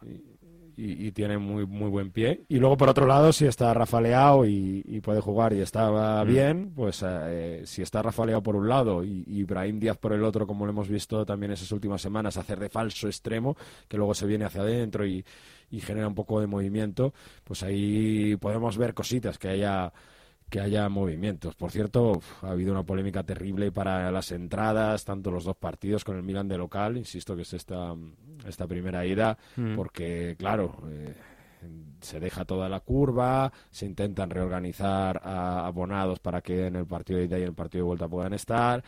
Y, 0.77 1.07
y 1.07 1.11
tiene 1.11 1.37
muy 1.37 1.65
muy 1.65 1.89
buen 1.89 2.11
pie. 2.11 2.43
Y 2.47 2.59
luego, 2.59 2.77
por 2.77 2.87
otro 2.89 3.05
lado, 3.07 3.33
si 3.33 3.45
está 3.45 3.73
Rafa 3.73 3.99
Leao 3.99 4.45
y, 4.45 4.83
y 4.87 5.01
puede 5.01 5.19
jugar 5.19 5.51
y 5.53 5.59
está 5.61 6.23
Mm. 6.23 6.27
bien, 6.27 6.71
pues 6.75 7.03
eh, 7.05 7.63
si 7.65 7.81
está 7.81 8.01
Rafa 8.01 8.25
Leao 8.25 8.41
por 8.43 8.55
un 8.55 8.69
lado 8.69 9.03
y, 9.03 9.23
y 9.27 9.43
Brahim 9.43 9.79
Díaz 9.79 9.97
por 9.97 10.13
el 10.13 10.23
otro, 10.23 10.45
como 10.47 10.65
lo 10.65 10.71
hemos 10.71 10.87
visto 10.87 11.25
también 11.25 11.51
esas 11.51 11.71
últimas 11.71 12.01
semanas, 12.01 12.37
hacer 12.37 12.59
de 12.59 12.69
falso 12.69 13.07
extremo, 13.07 13.57
que 13.87 13.97
luego 13.97 14.13
se 14.13 14.25
viene 14.27 14.45
hacia 14.45 14.61
adentro 14.61 15.05
y, 15.05 15.25
y 15.71 15.79
genera 15.81 16.07
un 16.07 16.15
poco 16.15 16.39
de 16.39 16.47
movimiento, 16.47 17.13
pues 17.43 17.63
ahí 17.63 18.35
podemos 18.37 18.77
ver 18.77 18.93
cositas 18.93 19.37
que 19.37 19.49
haya 19.49 19.91
que 20.49 20.59
haya 20.61 20.87
movimientos. 20.89 21.55
Por 21.55 21.71
cierto, 21.71 22.21
ha 22.41 22.51
habido 22.51 22.71
una 22.71 22.83
polémica 22.83 23.23
terrible 23.23 23.71
para 23.71 24.09
las 24.11 24.31
entradas, 24.31 25.03
tanto 25.03 25.29
los 25.31 25.43
dos 25.43 25.57
partidos 25.57 26.03
con 26.05 26.15
el 26.15 26.23
Milan 26.23 26.47
de 26.47 26.57
local, 26.57 26.97
insisto 26.97 27.35
que 27.35 27.41
es 27.41 27.53
esta, 27.53 27.93
esta 28.47 28.65
primera 28.67 29.05
ida, 29.05 29.37
Mm. 29.57 29.75
porque 29.75 30.35
claro, 30.37 30.77
eh, 30.89 31.13
se 32.01 32.19
deja 32.19 32.45
toda 32.45 32.69
la 32.69 32.79
curva, 32.79 33.51
se 33.71 33.85
intentan 33.85 34.29
reorganizar 34.29 35.19
a 35.23 35.65
abonados 35.65 36.19
para 36.19 36.41
que 36.41 36.67
en 36.67 36.75
el 36.75 36.85
partido 36.85 37.19
de 37.19 37.25
ida 37.25 37.39
y 37.39 37.41
en 37.41 37.47
el 37.49 37.53
partido 37.55 37.83
de 37.83 37.87
vuelta 37.87 38.07
puedan 38.07 38.33
estar 38.33 38.83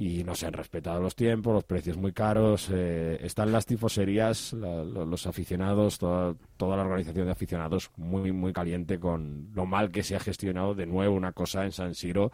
y 0.00 0.22
no 0.22 0.36
se 0.36 0.46
han 0.46 0.52
respetado 0.52 1.00
los 1.00 1.16
tiempos, 1.16 1.52
los 1.52 1.64
precios 1.64 1.96
muy 1.96 2.12
caros, 2.12 2.68
eh, 2.72 3.18
están 3.20 3.50
las 3.50 3.66
tifoserías, 3.66 4.52
la- 4.52 4.84
lo- 4.84 5.04
los 5.04 5.26
aficionados, 5.26 5.98
toda, 5.98 6.36
toda 6.56 6.76
la 6.76 6.82
organización 6.84 7.26
de 7.26 7.32
aficionados 7.32 7.90
muy 7.96 8.30
muy 8.30 8.52
caliente 8.52 9.00
con 9.00 9.48
lo 9.54 9.66
mal 9.66 9.90
que 9.90 10.04
se 10.04 10.14
ha 10.14 10.20
gestionado 10.20 10.74
de 10.76 10.86
nuevo 10.86 11.16
una 11.16 11.32
cosa 11.32 11.64
en 11.64 11.72
San 11.72 11.94
Siro 11.96 12.30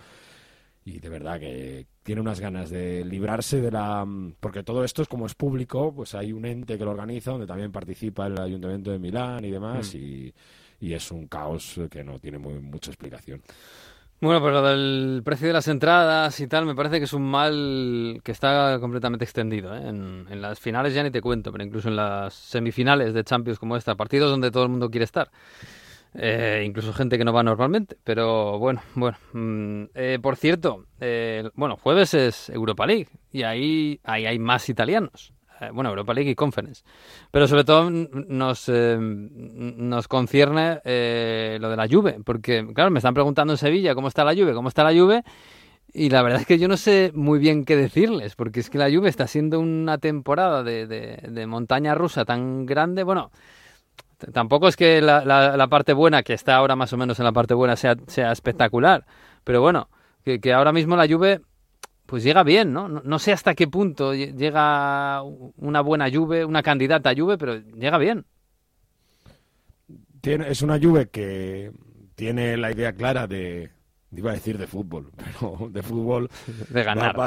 y 0.84 0.98
de 1.00 1.08
verdad 1.08 1.40
que 1.40 1.86
tiene 2.02 2.20
unas 2.20 2.40
ganas 2.40 2.68
de 2.68 3.02
librarse 3.06 3.62
de 3.62 3.70
la 3.70 4.06
porque 4.40 4.62
todo 4.62 4.84
esto 4.84 5.00
es 5.00 5.08
como 5.08 5.24
es 5.24 5.34
público 5.34 5.94
pues 5.94 6.14
hay 6.14 6.34
un 6.34 6.44
ente 6.44 6.76
que 6.76 6.84
lo 6.84 6.90
organiza 6.90 7.30
donde 7.30 7.46
también 7.46 7.72
participa 7.72 8.26
el 8.26 8.38
ayuntamiento 8.38 8.90
de 8.90 8.98
Milán 8.98 9.42
y 9.46 9.50
demás 9.50 9.94
Mm. 9.94 9.96
y, 9.98 10.34
y 10.80 10.92
es 10.92 11.10
un 11.10 11.26
caos 11.28 11.80
que 11.90 12.04
no 12.04 12.18
tiene 12.18 12.36
muy, 12.36 12.60
mucha 12.60 12.90
explicación 12.90 13.40
Bueno, 14.24 14.40
pues 14.40 14.54
lo 14.54 14.62
del 14.62 15.20
precio 15.22 15.48
de 15.48 15.52
las 15.52 15.68
entradas 15.68 16.40
y 16.40 16.46
tal, 16.46 16.64
me 16.64 16.74
parece 16.74 16.98
que 16.98 17.04
es 17.04 17.12
un 17.12 17.30
mal 17.30 18.22
que 18.24 18.32
está 18.32 18.78
completamente 18.80 19.22
extendido. 19.22 19.76
¿eh? 19.76 19.86
En, 19.86 20.26
en 20.30 20.40
las 20.40 20.58
finales 20.58 20.94
ya 20.94 21.02
ni 21.02 21.10
te 21.10 21.20
cuento, 21.20 21.52
pero 21.52 21.62
incluso 21.62 21.90
en 21.90 21.96
las 21.96 22.32
semifinales 22.32 23.12
de 23.12 23.22
Champions 23.22 23.58
como 23.58 23.76
esta, 23.76 23.96
partidos 23.96 24.30
donde 24.30 24.50
todo 24.50 24.62
el 24.62 24.70
mundo 24.70 24.90
quiere 24.90 25.04
estar. 25.04 25.30
Eh, 26.14 26.62
incluso 26.64 26.94
gente 26.94 27.18
que 27.18 27.24
no 27.24 27.34
va 27.34 27.42
normalmente. 27.42 27.98
Pero 28.02 28.58
bueno, 28.58 28.80
bueno. 28.94 29.18
mm, 29.34 29.90
eh, 29.94 30.18
por 30.22 30.36
cierto, 30.36 30.86
eh, 31.00 31.50
bueno, 31.54 31.76
jueves 31.76 32.14
es 32.14 32.48
Europa 32.48 32.86
League 32.86 33.08
y 33.30 33.42
ahí, 33.42 34.00
ahí 34.04 34.24
hay 34.24 34.38
más 34.38 34.70
italianos. 34.70 35.33
Eh, 35.66 35.70
bueno, 35.72 35.90
Europa 35.90 36.14
League 36.14 36.30
y 36.30 36.34
Conference. 36.34 36.82
Pero 37.30 37.48
sobre 37.48 37.64
todo 37.64 37.90
nos, 37.90 38.68
eh, 38.68 38.96
nos 38.98 40.08
concierne 40.08 40.80
eh, 40.84 41.58
lo 41.60 41.70
de 41.70 41.76
la 41.76 41.88
Juve, 41.88 42.18
porque, 42.24 42.66
claro, 42.74 42.90
me 42.90 42.98
están 42.98 43.14
preguntando 43.14 43.52
en 43.52 43.58
Sevilla 43.58 43.94
cómo 43.94 44.08
está 44.08 44.24
la 44.24 44.34
Juve, 44.34 44.54
cómo 44.54 44.68
está 44.68 44.84
la 44.84 44.98
Juve, 44.98 45.24
y 45.92 46.10
la 46.10 46.22
verdad 46.22 46.40
es 46.40 46.46
que 46.46 46.58
yo 46.58 46.68
no 46.68 46.76
sé 46.76 47.12
muy 47.14 47.38
bien 47.38 47.64
qué 47.64 47.76
decirles, 47.76 48.34
porque 48.36 48.60
es 48.60 48.70
que 48.70 48.78
la 48.78 48.90
Juve 48.90 49.08
está 49.08 49.26
siendo 49.26 49.60
una 49.60 49.98
temporada 49.98 50.62
de, 50.62 50.86
de, 50.86 51.46
montaña 51.46 51.94
rusa 51.94 52.24
tan 52.24 52.66
grande, 52.66 53.02
bueno... 53.02 53.30
Tampoco 54.32 54.68
es 54.68 54.76
que 54.76 55.02
la, 55.02 55.22
la, 55.22 55.68
parte 55.68 55.92
buena, 55.92 56.22
que 56.22 56.32
está 56.32 56.56
ahora 56.56 56.76
más 56.76 56.90
o 56.94 56.96
menos 56.96 57.18
en 57.18 57.26
la 57.26 57.32
parte 57.32 57.52
buena, 57.52 57.76
sea, 57.76 57.96
sea 58.06 58.32
espectacular. 58.32 59.04
Pero 59.42 59.60
bueno, 59.60 59.90
que, 60.24 60.40
que 60.40 60.54
ahora 60.54 60.72
mismo 60.72 60.96
la 60.96 61.06
Juve 61.06 61.42
pues 62.14 62.22
llega 62.22 62.44
bien, 62.44 62.72
¿no? 62.72 62.88
¿no? 62.88 63.18
sé 63.18 63.32
hasta 63.32 63.56
qué 63.56 63.66
punto 63.66 64.14
llega 64.14 65.20
una 65.24 65.80
buena 65.80 66.08
Juve, 66.08 66.44
una 66.44 66.62
candidata 66.62 67.10
a 67.10 67.14
Juve, 67.16 67.36
pero 67.36 67.56
llega 67.56 67.98
bien. 67.98 68.24
Tiene, 70.20 70.48
es 70.48 70.62
una 70.62 70.78
Juve 70.78 71.08
que 71.08 71.72
tiene 72.14 72.56
la 72.56 72.70
idea 72.70 72.92
clara 72.92 73.26
de, 73.26 73.72
iba 74.12 74.30
a 74.30 74.34
decir 74.34 74.58
de 74.58 74.68
fútbol, 74.68 75.10
pero 75.16 75.68
de 75.68 75.82
fútbol 75.82 76.30
de 76.68 76.84
ganar. 76.84 77.18
Va, 77.18 77.26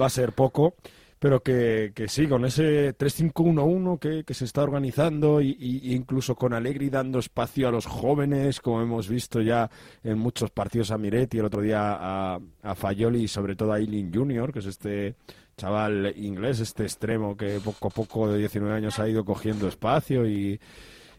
va, 0.00 0.06
a 0.06 0.10
ser 0.10 0.30
poco 0.30 0.76
pero 1.22 1.40
que, 1.40 1.92
que 1.94 2.08
sí, 2.08 2.26
con 2.26 2.44
ese 2.44 2.98
3-5-1-1 2.98 4.00
que, 4.00 4.24
que, 4.24 4.34
se 4.34 4.44
está 4.44 4.64
organizando 4.64 5.40
y, 5.40 5.56
incluso 5.94 6.34
con 6.34 6.52
Alegri 6.52 6.90
dando 6.90 7.20
espacio 7.20 7.68
a 7.68 7.70
los 7.70 7.86
jóvenes, 7.86 8.60
como 8.60 8.82
hemos 8.82 9.08
visto 9.08 9.40
ya 9.40 9.70
en 10.02 10.18
muchos 10.18 10.50
partidos 10.50 10.90
a 10.90 10.98
Miretti, 10.98 11.38
el 11.38 11.44
otro 11.44 11.62
día 11.62 11.92
a, 11.92 12.40
a 12.64 12.74
Fayoli 12.74 13.22
y 13.22 13.28
sobre 13.28 13.54
todo 13.54 13.72
a 13.72 13.78
Eileen 13.78 14.12
Junior, 14.12 14.52
que 14.52 14.58
es 14.58 14.66
este 14.66 15.14
chaval 15.56 16.12
inglés, 16.16 16.58
este 16.58 16.82
extremo 16.82 17.36
que 17.36 17.60
poco 17.64 17.86
a 17.86 17.90
poco 17.92 18.28
de 18.28 18.38
19 18.38 18.74
años 18.74 18.98
ha 18.98 19.08
ido 19.08 19.24
cogiendo 19.24 19.68
espacio 19.68 20.26
y, 20.26 20.58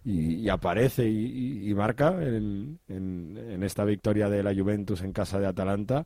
y, 0.04 0.50
aparece 0.50 1.08
y, 1.08 1.74
marca 1.76 2.10
en, 2.22 2.78
en, 2.90 3.38
en, 3.38 3.64
esta 3.64 3.86
victoria 3.86 4.28
de 4.28 4.44
la 4.44 4.54
Juventus 4.54 5.02
en 5.02 5.14
casa 5.14 5.40
de 5.40 5.48
Atalanta, 5.48 6.06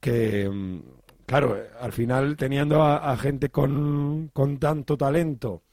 que 0.00 0.50
mm, 0.50 0.80
Claro, 1.26 1.56
al 1.80 1.92
final 1.92 2.36
teniendo 2.36 2.82
a, 2.84 3.16
gente 3.16 3.50
con, 3.50 4.30
tanto 4.60 4.96
talento, 4.96 5.64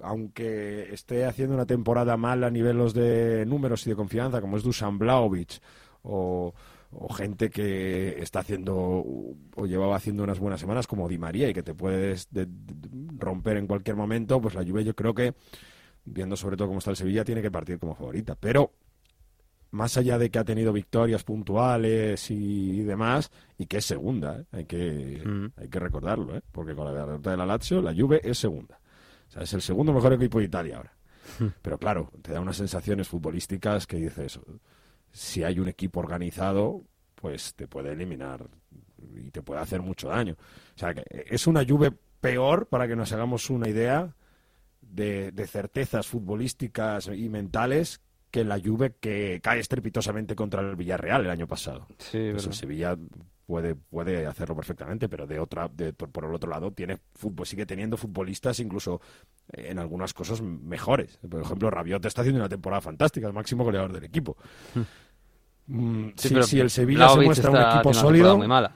aunque 0.00 0.94
esté 0.94 1.24
haciendo 1.24 1.54
una 1.54 1.66
temporada 1.66 2.16
mal 2.16 2.44
a 2.44 2.50
niveles 2.50 2.94
de 2.94 3.44
números 3.44 3.84
y 3.86 3.90
de 3.90 3.96
confianza, 3.96 4.40
como 4.40 4.56
es 4.56 4.62
Dusan 4.62 4.98
Blaovic, 4.98 5.60
o, 6.02 6.54
gente 7.16 7.50
que 7.50 8.22
está 8.22 8.40
haciendo 8.40 8.74
o 8.76 9.66
llevaba 9.66 9.96
haciendo 9.96 10.22
unas 10.22 10.38
buenas 10.38 10.60
semanas 10.60 10.86
como 10.86 11.08
Di 11.08 11.18
María 11.18 11.48
y 11.48 11.54
que 11.54 11.62
te 11.62 11.74
puedes 11.74 12.28
romper 13.18 13.56
en 13.56 13.66
cualquier 13.66 13.96
momento, 13.96 14.40
pues 14.40 14.54
la 14.54 14.64
Juve 14.64 14.84
yo 14.84 14.94
creo 14.94 15.14
que, 15.14 15.34
viendo 16.04 16.36
sobre 16.36 16.56
todo 16.56 16.68
cómo 16.68 16.78
está 16.78 16.90
el 16.90 16.96
Sevilla, 16.96 17.24
tiene 17.24 17.42
que 17.42 17.50
partir 17.50 17.78
como 17.78 17.94
favorita. 17.94 18.36
Pero 18.36 18.72
más 19.72 19.96
allá 19.96 20.18
de 20.18 20.30
que 20.30 20.38
ha 20.38 20.44
tenido 20.44 20.72
victorias 20.72 21.24
puntuales 21.24 22.30
y, 22.30 22.82
demás, 22.82 23.30
y 23.56 23.66
que 23.66 23.78
es 23.78 23.84
segunda, 23.86 24.38
¿eh? 24.38 24.44
hay, 24.52 24.64
que, 24.66 25.22
mm. 25.24 25.46
hay 25.56 25.68
que 25.68 25.78
recordarlo, 25.80 26.36
¿eh? 26.36 26.42
porque 26.52 26.74
con 26.74 26.84
la 26.84 26.92
derrota 26.92 27.30
de 27.30 27.36
la 27.38 27.46
Lazio, 27.46 27.80
la 27.80 27.94
Juve 27.94 28.20
es 28.22 28.38
segunda. 28.38 28.78
O 29.28 29.32
sea, 29.32 29.42
es 29.42 29.52
el 29.54 29.62
segundo 29.62 29.94
mejor 29.94 30.12
equipo 30.12 30.38
de 30.38 30.44
Italia 30.44 30.76
ahora. 30.76 30.92
Mm. 31.38 31.46
Pero 31.62 31.78
claro, 31.78 32.10
te 32.20 32.32
da 32.32 32.40
unas 32.40 32.58
sensaciones 32.58 33.08
futbolísticas 33.08 33.86
que 33.86 33.96
dices, 33.96 34.38
si 35.10 35.42
hay 35.42 35.58
un 35.58 35.68
equipo 35.68 36.00
organizado, 36.00 36.82
pues 37.14 37.54
te 37.54 37.66
puede 37.66 37.92
eliminar 37.92 38.44
y 39.16 39.30
te 39.30 39.40
puede 39.40 39.62
hacer 39.62 39.80
mucho 39.80 40.08
daño. 40.08 40.34
O 40.34 40.78
sea, 40.78 40.92
que 40.92 41.02
es 41.08 41.46
una 41.46 41.64
Juve 41.66 41.92
peor, 42.20 42.66
para 42.66 42.86
que 42.86 42.94
nos 42.94 43.10
hagamos 43.12 43.48
una 43.48 43.70
idea, 43.70 44.14
de, 44.82 45.32
de 45.32 45.46
certezas 45.46 46.06
futbolísticas 46.06 47.06
y 47.06 47.30
mentales 47.30 48.02
que 48.32 48.44
la 48.44 48.58
Juve 48.58 48.94
que 48.98 49.40
cae 49.42 49.60
estrepitosamente 49.60 50.34
contra 50.34 50.62
el 50.62 50.74
Villarreal 50.74 51.26
el 51.26 51.30
año 51.30 51.46
pasado. 51.46 51.86
Sí, 51.98 52.18
Eso 52.18 52.50
Sevilla 52.50 52.96
puede, 53.46 53.74
puede 53.74 54.26
hacerlo 54.26 54.56
perfectamente, 54.56 55.06
pero 55.06 55.26
de 55.26 55.38
otra, 55.38 55.68
de, 55.68 55.92
por 55.92 56.24
el 56.24 56.34
otro 56.34 56.50
lado 56.50 56.72
tiene 56.72 56.98
fútbol, 57.14 57.46
sigue 57.46 57.66
teniendo 57.66 57.98
futbolistas 57.98 58.58
incluso 58.58 59.02
eh, 59.52 59.66
en 59.68 59.78
algunas 59.78 60.14
cosas 60.14 60.40
mejores. 60.40 61.18
Por 61.28 61.42
ejemplo, 61.42 61.70
Rabiot 61.70 62.04
está 62.06 62.22
haciendo 62.22 62.40
una 62.40 62.48
temporada 62.48 62.80
fantástica, 62.80 63.26
el 63.26 63.34
máximo 63.34 63.64
goleador 63.64 63.92
del 63.92 64.04
equipo. 64.04 64.38
Mm, 65.66 66.08
si, 66.16 66.34
el 66.58 66.70
Sevilla 66.70 67.10
se 67.10 67.20
muestra 67.20 67.50
un 67.50 67.58
equipo 67.58 67.92
sólido, 67.92 68.38
muy 68.38 68.48
mala. 68.48 68.74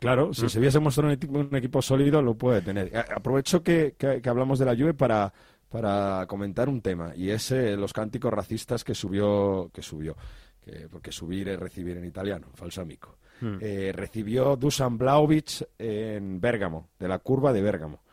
Claro, 0.00 0.32
si 0.32 0.40
el 0.40 0.46
mm. 0.46 0.50
Sevilla 0.50 0.70
se 0.70 0.78
muestra 0.80 1.04
un 1.04 1.12
equipo, 1.12 1.38
un 1.38 1.54
equipo 1.54 1.82
sólido, 1.82 2.22
lo 2.22 2.34
puede 2.34 2.62
tener. 2.62 2.90
Aprovecho 3.14 3.62
que, 3.62 3.94
que 3.98 4.28
hablamos 4.28 4.58
de 4.58 4.64
la 4.64 4.74
Juve 4.74 4.94
para 4.94 5.34
para 5.74 6.24
comentar 6.28 6.68
un 6.68 6.80
tema 6.80 7.14
y 7.16 7.30
es 7.30 7.50
eh, 7.50 7.76
los 7.76 7.92
cánticos 7.92 8.32
racistas 8.32 8.84
que 8.84 8.94
subió 8.94 9.72
que 9.74 9.82
subió 9.82 10.16
que, 10.64 10.86
porque 10.88 11.10
subir 11.10 11.48
es 11.48 11.58
recibir 11.58 11.96
en 11.96 12.04
italiano 12.04 12.46
falso 12.54 12.80
amigo 12.80 13.16
hmm. 13.40 13.56
eh, 13.60 13.90
recibió 13.92 14.54
Dusan 14.54 14.96
Blaovic 14.96 15.66
en 15.76 16.40
Bérgamo 16.40 16.90
de 16.96 17.08
la 17.08 17.18
curva 17.18 17.52
de 17.52 17.60
Bérgamo 17.60 18.04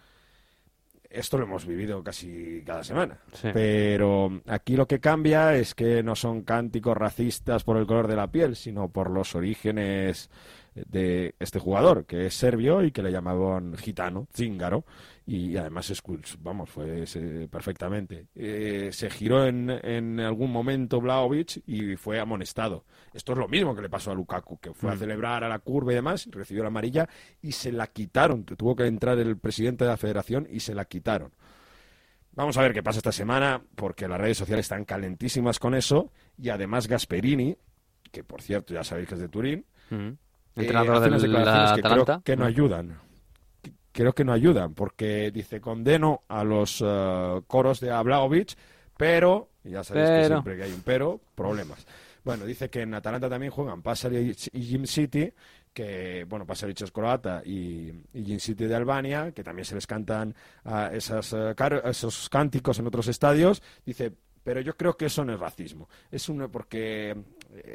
esto 1.08 1.38
lo 1.38 1.44
hemos 1.44 1.66
vivido 1.66 2.02
casi 2.02 2.64
cada 2.66 2.86
semana. 2.86 3.20
Pero 3.54 4.42
aquí 4.48 4.78
lo 4.78 4.88
que 4.88 5.02
cambia 5.02 5.54
es 5.56 5.76
que 5.76 6.02
no 6.02 6.16
son 6.16 6.44
cánticos 6.44 6.96
racistas 6.96 7.66
por 7.66 7.76
el 7.76 7.86
color 7.86 8.08
de 8.08 8.16
la 8.16 8.32
piel, 8.32 8.56
sino 8.56 8.88
por 8.88 9.10
los 9.10 9.36
orígenes 9.36 10.30
de 10.74 11.36
este 11.40 11.60
jugador, 11.60 12.06
que 12.06 12.28
es 12.28 12.34
serbio 12.34 12.84
y 12.84 12.92
que 12.92 13.04
le 13.04 13.12
llamaban 13.12 13.76
gitano, 13.76 14.28
zíngaro, 14.34 14.86
y 15.26 15.56
además 15.58 15.92
vamos, 16.40 16.70
fue 16.70 17.06
perfectamente. 17.50 18.28
Eh, 18.36 18.90
se 18.92 19.10
giró 19.10 19.46
en, 19.46 19.70
en, 19.70 20.20
algún 20.20 20.52
momento 20.52 21.00
Blaovic 21.00 21.62
y 21.68 21.96
fue 21.96 22.20
amonestado. 22.20 22.86
Esto 23.14 23.34
es 23.34 23.38
lo 23.38 23.48
mismo 23.48 23.76
que 23.76 23.82
le 23.82 23.90
pasó 23.90 24.12
a 24.12 24.16
Lukaku, 24.16 24.60
que 24.60 24.74
fue 24.74 24.92
a 24.92 24.96
mm. 24.96 25.00
celebrar 25.00 25.44
a 25.44 25.50
la 25.50 25.60
curva 25.60 25.92
y 25.92 25.96
demás, 25.96 26.28
recibió 26.32 26.64
la 26.64 26.70
amarilla 26.70 27.08
y 27.42 27.52
se 27.52 27.72
la 27.72 27.88
quitaron. 27.88 28.46
Tuvo 28.46 28.76
que 28.76 28.86
entrar 28.86 29.20
el 29.20 29.38
presidente 29.38 29.84
de 29.84 29.92
la 29.92 29.98
federación 29.98 30.48
y 30.50 30.62
se 30.62 30.74
la 30.74 30.86
quitaron. 30.86 31.32
Vamos 32.34 32.58
a 32.58 32.62
ver 32.62 32.74
qué 32.74 32.82
pasa 32.82 33.00
esta 33.00 33.12
semana, 33.12 33.62
porque 33.76 34.08
las 34.08 34.20
redes 34.20 34.38
sociales 34.38 34.66
están 34.66 34.86
calentísimas 34.86 35.60
con 35.60 35.76
eso, 35.76 36.12
y 36.38 36.48
además 36.50 36.88
Gasperini, 36.88 37.58
que 38.10 38.24
por 38.24 38.42
cierto 38.42 38.74
ya 38.74 38.86
sabéis 38.86 39.10
que 39.10 39.16
es 39.16 39.22
de 39.22 39.28
Turín, 39.28 39.66
mm. 39.90 40.12
Eh, 40.56 40.62
entrenador 40.62 41.20
de 41.20 41.28
la 41.28 41.74
Atalanta, 41.74 42.22
que 42.24 42.36
no 42.36 42.46
ayudan 42.46 43.00
creo 43.92 44.14
que 44.14 44.24
no 44.24 44.34
ayudan, 44.34 44.74
porque 44.74 45.32
dice 45.32 45.60
condeno 45.60 46.24
a 46.28 46.44
los 46.44 46.84
eh, 46.86 47.42
coros 47.48 47.80
de 47.80 47.92
Ablaovic, 47.92 48.56
pero, 48.98 49.50
ya 49.64 49.84
sabéis 49.84 50.10
que 50.10 50.26
siempre 50.28 50.58
que 50.58 50.64
hay 50.64 50.72
un 50.72 50.82
pero, 50.82 51.20
problemas. 51.36 51.86
Bueno, 52.24 52.46
dice 52.46 52.70
que 52.70 52.82
en 52.82 52.94
Atalanta 52.94 53.30
también 53.30 53.52
juegan 53.52 53.82
Pasalic 53.82 54.38
y 54.54 54.62
Jim 54.62 54.86
City, 54.86 55.34
que, 55.74 56.26
bueno, 56.30 56.46
Pasalic 56.46 56.82
es 56.82 56.92
croata 56.92 57.42
y, 57.44 57.92
Jim 58.14 58.40
City 58.40 58.66
de 58.66 58.76
Albania, 58.76 59.32
que 59.32 59.44
también 59.44 59.66
se 59.66 59.76
les 59.76 59.88
cantan 59.88 60.36
a 60.64 60.92
esas, 60.94 61.34
eh, 61.34 61.56
esos 61.86 62.30
cánticos 62.30 62.78
en 62.78 62.88
otros 62.88 63.08
estadios. 63.08 63.64
Dice, 63.84 64.14
pero 64.44 64.62
yo 64.62 64.78
creo 64.78 64.96
que 64.96 65.06
eso 65.06 65.26
no 65.26 65.34
es 65.34 65.40
racismo. 65.40 65.90
Es 66.12 66.30
uno 66.30 66.52
porque 66.52 67.16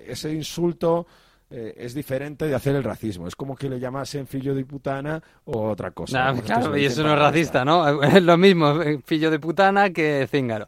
ese 0.06 0.32
insulto 0.32 1.06
eh, 1.50 1.74
es 1.76 1.94
diferente 1.94 2.46
de 2.46 2.54
hacer 2.54 2.74
el 2.74 2.82
racismo. 2.82 3.28
Es 3.28 3.37
como 3.37 3.54
que 3.54 3.68
le 3.68 3.78
llamasen 3.78 4.26
fillo 4.26 4.54
de 4.54 4.64
putana 4.64 5.22
o 5.44 5.68
otra 5.68 5.92
cosa. 5.92 6.35
claro, 6.44 6.76
y 6.76 6.85
eso 6.85 7.02
no 7.02 7.12
es 7.12 7.18
racista, 7.18 7.64
¿no? 7.64 8.02
Es 8.02 8.22
lo 8.22 8.37
mismo, 8.37 8.80
fillo 9.04 9.30
de 9.30 9.38
putana 9.38 9.90
que 9.90 10.26
cíngaro. 10.30 10.66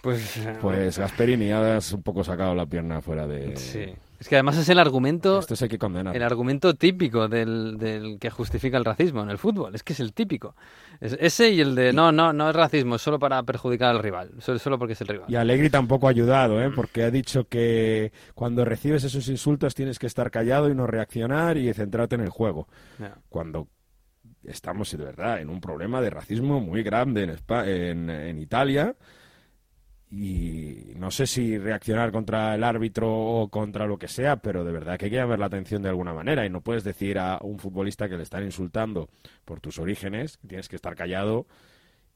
Pues, 0.00 0.40
pues 0.60 0.98
Gasperini 0.98 1.52
has 1.52 1.92
un 1.92 2.02
poco 2.02 2.24
sacado 2.24 2.54
la 2.54 2.66
pierna 2.66 3.00
fuera 3.00 3.26
de... 3.26 3.56
Sí. 3.56 3.94
Es 4.22 4.28
que 4.28 4.36
además 4.36 4.56
es 4.56 4.68
el 4.68 4.78
argumento. 4.78 5.40
Esto 5.40 5.56
hay 5.60 5.68
que 5.68 5.80
condenar. 5.80 6.14
El 6.14 6.22
argumento 6.22 6.74
típico 6.74 7.26
del, 7.26 7.76
del, 7.76 8.20
que 8.20 8.30
justifica 8.30 8.76
el 8.76 8.84
racismo 8.84 9.20
en 9.20 9.30
el 9.30 9.36
fútbol. 9.36 9.74
Es 9.74 9.82
que 9.82 9.94
es 9.94 9.98
el 9.98 10.12
típico. 10.12 10.54
Es 11.00 11.16
ese 11.18 11.50
y 11.50 11.60
el 11.60 11.74
de 11.74 11.92
no, 11.92 12.12
no, 12.12 12.32
no 12.32 12.48
es 12.48 12.54
racismo, 12.54 12.94
es 12.94 13.02
solo 13.02 13.18
para 13.18 13.42
perjudicar 13.42 13.90
al 13.90 13.98
rival. 13.98 14.30
Solo, 14.38 14.60
solo 14.60 14.78
porque 14.78 14.92
es 14.92 15.00
el 15.00 15.08
rival. 15.08 15.26
Y 15.28 15.34
Alegri 15.34 15.70
tampoco 15.70 16.06
ha 16.06 16.10
ayudado, 16.10 16.62
¿eh? 16.62 16.70
porque 16.70 17.02
ha 17.02 17.10
dicho 17.10 17.48
que 17.48 18.12
cuando 18.36 18.64
recibes 18.64 19.02
esos 19.02 19.26
insultos 19.26 19.74
tienes 19.74 19.98
que 19.98 20.06
estar 20.06 20.30
callado 20.30 20.70
y 20.70 20.74
no 20.76 20.86
reaccionar 20.86 21.56
y 21.56 21.74
centrarte 21.74 22.14
en 22.14 22.20
el 22.20 22.30
juego. 22.30 22.68
Cuando 23.28 23.66
estamos, 24.44 24.88
de 24.92 25.04
verdad, 25.04 25.40
en 25.40 25.50
un 25.50 25.60
problema 25.60 26.00
de 26.00 26.10
racismo 26.10 26.60
muy 26.60 26.84
grande 26.84 27.24
en, 27.24 27.68
en, 27.68 28.08
en 28.08 28.38
Italia 28.38 28.94
y 30.14 30.92
no 30.96 31.10
sé 31.10 31.26
si 31.26 31.56
reaccionar 31.56 32.12
contra 32.12 32.54
el 32.54 32.62
árbitro 32.64 33.10
o 33.10 33.48
contra 33.48 33.86
lo 33.86 33.98
que 33.98 34.08
sea, 34.08 34.36
pero 34.36 34.62
de 34.62 34.70
verdad 34.70 34.98
que 34.98 35.06
hay 35.06 35.10
que 35.10 35.16
llamar 35.16 35.38
la 35.38 35.46
atención 35.46 35.80
de 35.80 35.88
alguna 35.88 36.12
manera 36.12 36.44
y 36.44 36.50
no 36.50 36.60
puedes 36.60 36.84
decir 36.84 37.18
a 37.18 37.38
un 37.40 37.58
futbolista 37.58 38.10
que 38.10 38.18
le 38.18 38.22
están 38.22 38.44
insultando 38.44 39.08
por 39.46 39.60
tus 39.60 39.78
orígenes, 39.78 40.38
tienes 40.46 40.68
que 40.68 40.76
estar 40.76 40.94
callado 40.94 41.46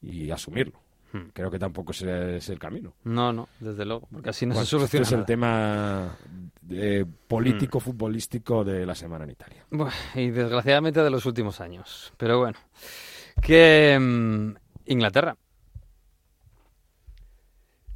y 0.03 0.31
asumirlo. 0.31 0.79
Hmm. 1.11 1.31
Creo 1.33 1.51
que 1.51 1.59
tampoco 1.59 1.93
ese 1.93 2.37
es 2.37 2.51
el 2.51 2.59
camino. 2.59 2.93
No, 3.05 3.33
no, 3.33 3.49
desde 3.61 3.87
luego, 3.87 4.07
porque 4.13 4.29
así 4.29 4.45
no 4.45 4.55
se 4.57 4.67
soluciona. 4.67 5.03
Este 5.03 5.15
es 5.15 5.19
el 5.19 5.25
tema 5.25 6.19
eh, 6.69 7.07
político, 7.27 7.79
hmm. 7.79 7.81
futbolístico 7.81 8.63
de 8.63 8.85
la 8.85 8.95
semana 8.95 9.25
en 9.25 9.31
Italia. 9.31 9.65
y 10.15 10.29
desgraciadamente 10.29 11.03
de 11.03 11.11
los 11.11 11.25
últimos 11.25 11.63
años. 11.63 12.13
Pero 12.19 12.41
bueno. 12.41 12.59
que 13.41 13.99
mm, 13.99 14.55
Inglaterra. 14.85 15.35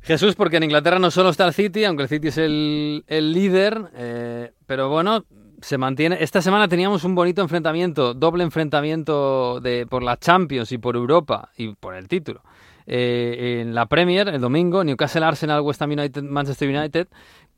Jesús, 0.03 0.35
porque 0.35 0.57
en 0.57 0.65
Inglaterra 0.65 0.99
no 0.99 1.11
solo 1.11 1.29
está 1.29 1.47
el 1.47 1.53
City, 1.53 1.85
aunque 1.85 2.05
el 2.05 2.09
City 2.09 2.29
es 2.29 2.39
el, 2.39 3.05
el 3.07 3.33
líder, 3.33 3.91
eh, 3.95 4.53
pero 4.67 4.89
bueno, 4.89 5.25
se 5.61 5.77
mantiene. 5.77 6.17
Esta 6.21 6.41
semana 6.41 6.69
teníamos 6.69 7.05
un 7.05 7.15
bonito 7.15 7.43
enfrentamiento, 7.43 8.15
doble 8.15 8.45
enfrentamiento 8.45 9.61
de, 9.61 9.87
por 9.87 10.03
la 10.03 10.17
Champions 10.17 10.73
y 10.73 10.79
por 10.79 10.97
Europa 10.97 11.51
y 11.57 11.75
por 11.75 11.95
el 11.95 12.09
título. 12.09 12.43
Eh, 12.87 13.61
en 13.61 13.75
la 13.75 13.87
Premier, 13.87 14.29
el 14.29 14.41
domingo, 14.41 14.83
Newcastle, 14.83 15.25
Arsenal, 15.25 15.61
West 15.61 15.83
Ham 15.83 15.91
United, 15.91 16.23
Manchester 16.23 16.69
United, 16.69 17.09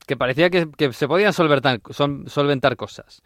que 0.07 0.16
parecía 0.16 0.51
que, 0.51 0.68
que 0.76 0.93
se 0.93 1.07
podían 1.07 1.32
solventar, 1.32 1.80
sol- 1.90 2.24
solventar 2.26 2.76
cosas. 2.76 3.22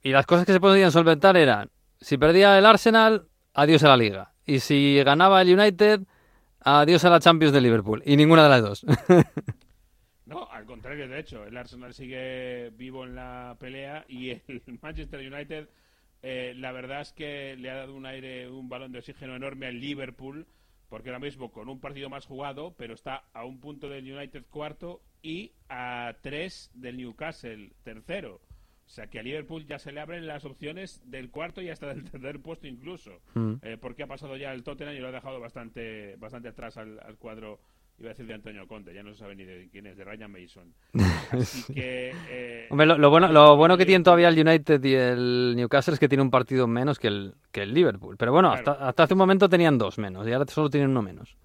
Y 0.00 0.10
las 0.10 0.26
cosas 0.26 0.46
que 0.46 0.52
se 0.52 0.60
podían 0.60 0.92
solventar 0.92 1.36
eran, 1.36 1.70
si 2.00 2.18
perdía 2.18 2.56
el 2.56 2.66
Arsenal, 2.66 3.26
adiós 3.52 3.82
a 3.82 3.88
la 3.88 3.96
liga. 3.96 4.32
Y 4.46 4.60
si 4.60 5.02
ganaba 5.02 5.42
el 5.42 5.58
United, 5.58 6.02
adiós 6.64 7.04
a 7.04 7.10
la 7.10 7.20
Champions 7.20 7.52
de 7.52 7.60
Liverpool. 7.60 8.02
Y 8.04 8.16
ninguna 8.16 8.44
de 8.44 8.48
las 8.48 8.62
dos. 8.62 8.86
No, 10.26 10.50
al 10.50 10.64
contrario, 10.64 11.06
de 11.06 11.20
hecho, 11.20 11.44
el 11.44 11.56
Arsenal 11.56 11.92
sigue 11.92 12.70
vivo 12.70 13.04
en 13.04 13.14
la 13.14 13.56
pelea 13.60 14.06
y 14.08 14.30
el 14.30 14.42
Manchester 14.82 15.20
United, 15.20 15.68
eh, 16.22 16.54
la 16.56 16.72
verdad 16.72 17.02
es 17.02 17.12
que 17.12 17.56
le 17.56 17.70
ha 17.70 17.74
dado 17.74 17.94
un 17.94 18.06
aire, 18.06 18.48
un 18.48 18.70
balón 18.70 18.90
de 18.90 19.00
oxígeno 19.00 19.36
enorme 19.36 19.66
al 19.66 19.78
Liverpool, 19.78 20.46
porque 20.88 21.10
ahora 21.10 21.18
mismo 21.18 21.52
con 21.52 21.68
un 21.68 21.78
partido 21.78 22.08
más 22.08 22.24
jugado, 22.24 22.74
pero 22.78 22.94
está 22.94 23.24
a 23.34 23.44
un 23.44 23.60
punto 23.60 23.90
del 23.90 24.10
United 24.10 24.44
cuarto 24.48 25.02
y 25.22 25.52
a 25.68 26.14
tres 26.22 26.70
del 26.74 26.96
Newcastle 26.96 27.72
tercero. 27.82 28.40
O 28.86 28.90
sea 28.90 29.06
que 29.06 29.18
a 29.18 29.22
Liverpool 29.22 29.66
ya 29.66 29.78
se 29.78 29.92
le 29.92 30.00
abren 30.00 30.26
las 30.26 30.44
opciones 30.44 31.00
del 31.06 31.30
cuarto 31.30 31.60
y 31.62 31.70
hasta 31.70 31.88
del 31.88 32.04
tercer 32.10 32.40
puesto 32.40 32.66
incluso. 32.66 33.12
Mm. 33.34 33.54
Eh, 33.62 33.76
porque 33.80 34.02
ha 34.02 34.06
pasado 34.06 34.36
ya 34.36 34.52
el 34.52 34.62
Tottenham 34.62 34.94
y 34.94 34.98
lo 34.98 35.08
ha 35.08 35.12
dejado 35.12 35.40
bastante, 35.40 36.16
bastante 36.16 36.48
atrás 36.48 36.76
al, 36.76 37.00
al 37.00 37.16
cuadro, 37.16 37.58
iba 37.98 38.08
a 38.08 38.12
decir 38.12 38.26
de 38.26 38.34
Antonio 38.34 38.66
Conte, 38.68 38.92
ya 38.92 39.02
no 39.02 39.12
se 39.12 39.18
sabe 39.20 39.34
ni 39.36 39.44
de 39.44 39.68
quién 39.72 39.86
es, 39.86 39.96
de 39.96 40.04
Ryan 40.04 40.30
Mason. 40.30 40.74
Así 41.32 41.72
que... 41.72 42.12
eh, 42.28 42.66
Hombre, 42.70 42.86
lo, 42.86 42.98
lo 42.98 43.08
bueno, 43.10 43.32
lo 43.32 43.56
bueno 43.56 43.76
que 43.78 43.86
tienen 43.86 44.02
todavía 44.04 44.28
el 44.28 44.38
United 44.46 44.84
y 44.84 44.94
el 44.94 45.54
Newcastle 45.56 45.94
es 45.94 46.00
que 46.00 46.08
tiene 46.08 46.22
un 46.22 46.30
partido 46.30 46.66
menos 46.66 46.98
que 46.98 47.08
el, 47.08 47.34
que 47.52 47.62
el 47.62 47.72
Liverpool. 47.72 48.16
Pero 48.18 48.32
bueno, 48.32 48.50
Claro. 48.50 48.70
hasta, 48.72 48.86
hasta 48.88 49.02
hace 49.04 49.14
un 49.14 49.18
momento 49.18 49.48
tenían 49.48 49.78
dos 49.78 49.96
menos 49.98 50.26
y 50.28 50.32
ahora 50.32 50.46
solo 50.46 50.68
tienen 50.68 50.90
uno 50.90 51.02
menos. 51.02 51.36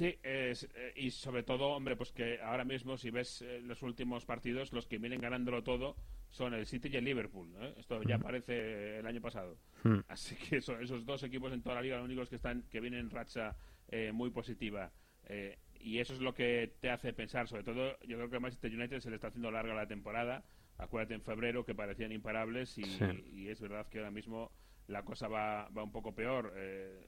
Sí, 0.00 0.18
es- 0.22 0.64
eh, 0.74 0.92
y 0.96 1.10
sobre 1.10 1.42
todo, 1.42 1.68
hombre, 1.72 1.94
pues 1.94 2.10
que 2.10 2.40
ahora 2.40 2.64
mismo, 2.64 2.96
si 2.96 3.10
ves 3.10 3.42
eh, 3.42 3.60
los 3.60 3.82
últimos 3.82 4.24
partidos, 4.24 4.72
los 4.72 4.86
que 4.86 4.96
vienen 4.96 5.20
ganándolo 5.20 5.62
todo 5.62 5.94
son 6.30 6.54
el 6.54 6.64
City 6.64 6.88
y 6.90 6.96
el 6.96 7.04
Liverpool. 7.04 7.52
¿eh? 7.60 7.74
Esto 7.76 8.02
ya 8.04 8.18
parece 8.18 8.98
el 9.00 9.06
año 9.06 9.20
pasado. 9.20 9.58
Mm. 9.84 9.98
Así 10.08 10.36
que 10.36 10.56
eso- 10.56 10.78
esos 10.80 11.04
dos 11.04 11.22
equipos 11.22 11.52
en 11.52 11.60
toda 11.60 11.74
la 11.74 11.82
liga, 11.82 11.96
los 11.96 12.06
únicos 12.06 12.30
que 12.30 12.36
están 12.36 12.62
que 12.70 12.80
vienen 12.80 13.00
en 13.00 13.10
racha 13.10 13.54
eh, 13.88 14.10
muy 14.12 14.30
positiva. 14.30 14.90
Eh, 15.26 15.58
y 15.80 15.98
eso 15.98 16.14
es 16.14 16.20
lo 16.20 16.32
que 16.32 16.76
te 16.80 16.88
hace 16.88 17.12
pensar, 17.12 17.46
sobre 17.46 17.64
todo, 17.64 17.98
yo 18.06 18.16
creo 18.16 18.30
que 18.30 18.36
a 18.36 18.40
Manchester 18.40 18.72
United 18.74 19.00
se 19.00 19.10
le 19.10 19.16
está 19.16 19.28
haciendo 19.28 19.50
larga 19.50 19.74
la 19.74 19.86
temporada. 19.86 20.44
Acuérdate 20.78 21.12
en 21.14 21.20
febrero 21.22 21.62
que 21.66 21.74
parecían 21.74 22.10
imparables 22.12 22.78
y, 22.78 22.84
Sí. 22.84 23.04
y 23.34 23.48
es 23.48 23.60
verdad 23.60 23.86
que 23.88 23.98
ahora 23.98 24.10
mismo 24.10 24.50
la 24.86 25.04
cosa 25.04 25.28
va, 25.28 25.68
va 25.76 25.82
un 25.82 25.92
poco 25.92 26.14
peor. 26.14 26.54
Eh, 26.56 27.06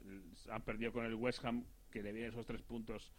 han 0.51 0.63
perdido 0.63 0.93
con 0.93 1.07
el 1.07 1.15
West 1.15 1.43
Ham, 1.45 1.65
que 1.93 2.03
le 2.03 2.13
vienen 2.13 2.33
esos 2.33 2.47
tres 2.47 2.63
puntos 2.63 3.13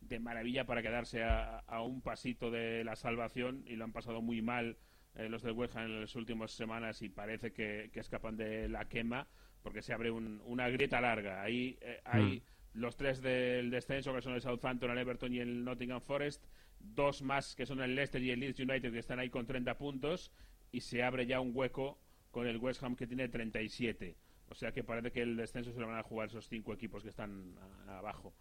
de 0.00 0.18
maravilla 0.20 0.66
para 0.66 0.82
quedarse 0.82 1.22
a, 1.22 1.60
a 1.60 1.82
un 1.82 2.02
pasito 2.02 2.50
de 2.50 2.84
la 2.84 2.94
salvación 2.96 3.64
y 3.66 3.76
lo 3.76 3.84
han 3.84 3.92
pasado 3.92 4.20
muy 4.20 4.42
mal 4.42 4.76
eh, 5.14 5.30
los 5.30 5.42
del 5.42 5.52
West 5.52 5.74
Ham 5.76 5.86
en 5.86 6.00
las 6.02 6.14
últimas 6.14 6.50
semanas 6.50 7.00
y 7.00 7.08
parece 7.08 7.52
que, 7.52 7.88
que 7.92 8.00
escapan 8.00 8.36
de 8.36 8.68
la 8.68 8.86
quema 8.86 9.26
porque 9.62 9.80
se 9.80 9.94
abre 9.94 10.10
un- 10.10 10.42
una 10.44 10.68
grieta 10.68 11.00
larga. 11.00 11.42
Ahí 11.42 11.78
eh, 11.80 12.00
hay 12.04 12.42
los 12.74 12.96
tres 12.96 13.22
del 13.22 13.70
descenso 13.70 14.14
que 14.14 14.20
son 14.20 14.34
el 14.34 14.42
Southampton, 14.42 14.90
el 14.90 14.98
Everton 14.98 15.32
y 15.32 15.38
el 15.40 15.64
Nottingham 15.64 16.02
Forest, 16.02 16.44
dos 16.78 17.22
más 17.22 17.56
que 17.56 17.64
son 17.64 17.80
el 17.80 17.94
Leicester 17.94 18.22
y 18.22 18.30
el 18.30 18.40
Leeds 18.40 18.60
United 18.60 18.92
que 18.92 18.98
están 18.98 19.18
ahí 19.18 19.30
con 19.30 19.46
30 19.46 19.78
puntos 19.78 20.30
y 20.70 20.82
se 20.82 21.02
abre 21.02 21.26
ya 21.26 21.40
un 21.40 21.52
hueco 21.54 21.98
con 22.30 22.46
el 22.46 22.58
West 22.58 22.82
Ham 22.82 22.94
que 22.96 23.06
tiene 23.06 23.28
37. 23.30 24.14
O 24.48 24.54
sea 24.54 24.72
que 24.72 24.84
parece 24.84 25.10
que 25.12 25.22
el 25.22 25.36
descenso 25.36 25.72
se 25.72 25.80
lo 25.80 25.86
van 25.88 25.98
a 25.98 26.02
jugar 26.02 26.28
esos 26.28 26.48
cinco 26.48 26.72
equipos 26.72 27.02
que 27.02 27.08
están 27.10 27.54
a- 27.88 27.98
abajo. 27.98 28.32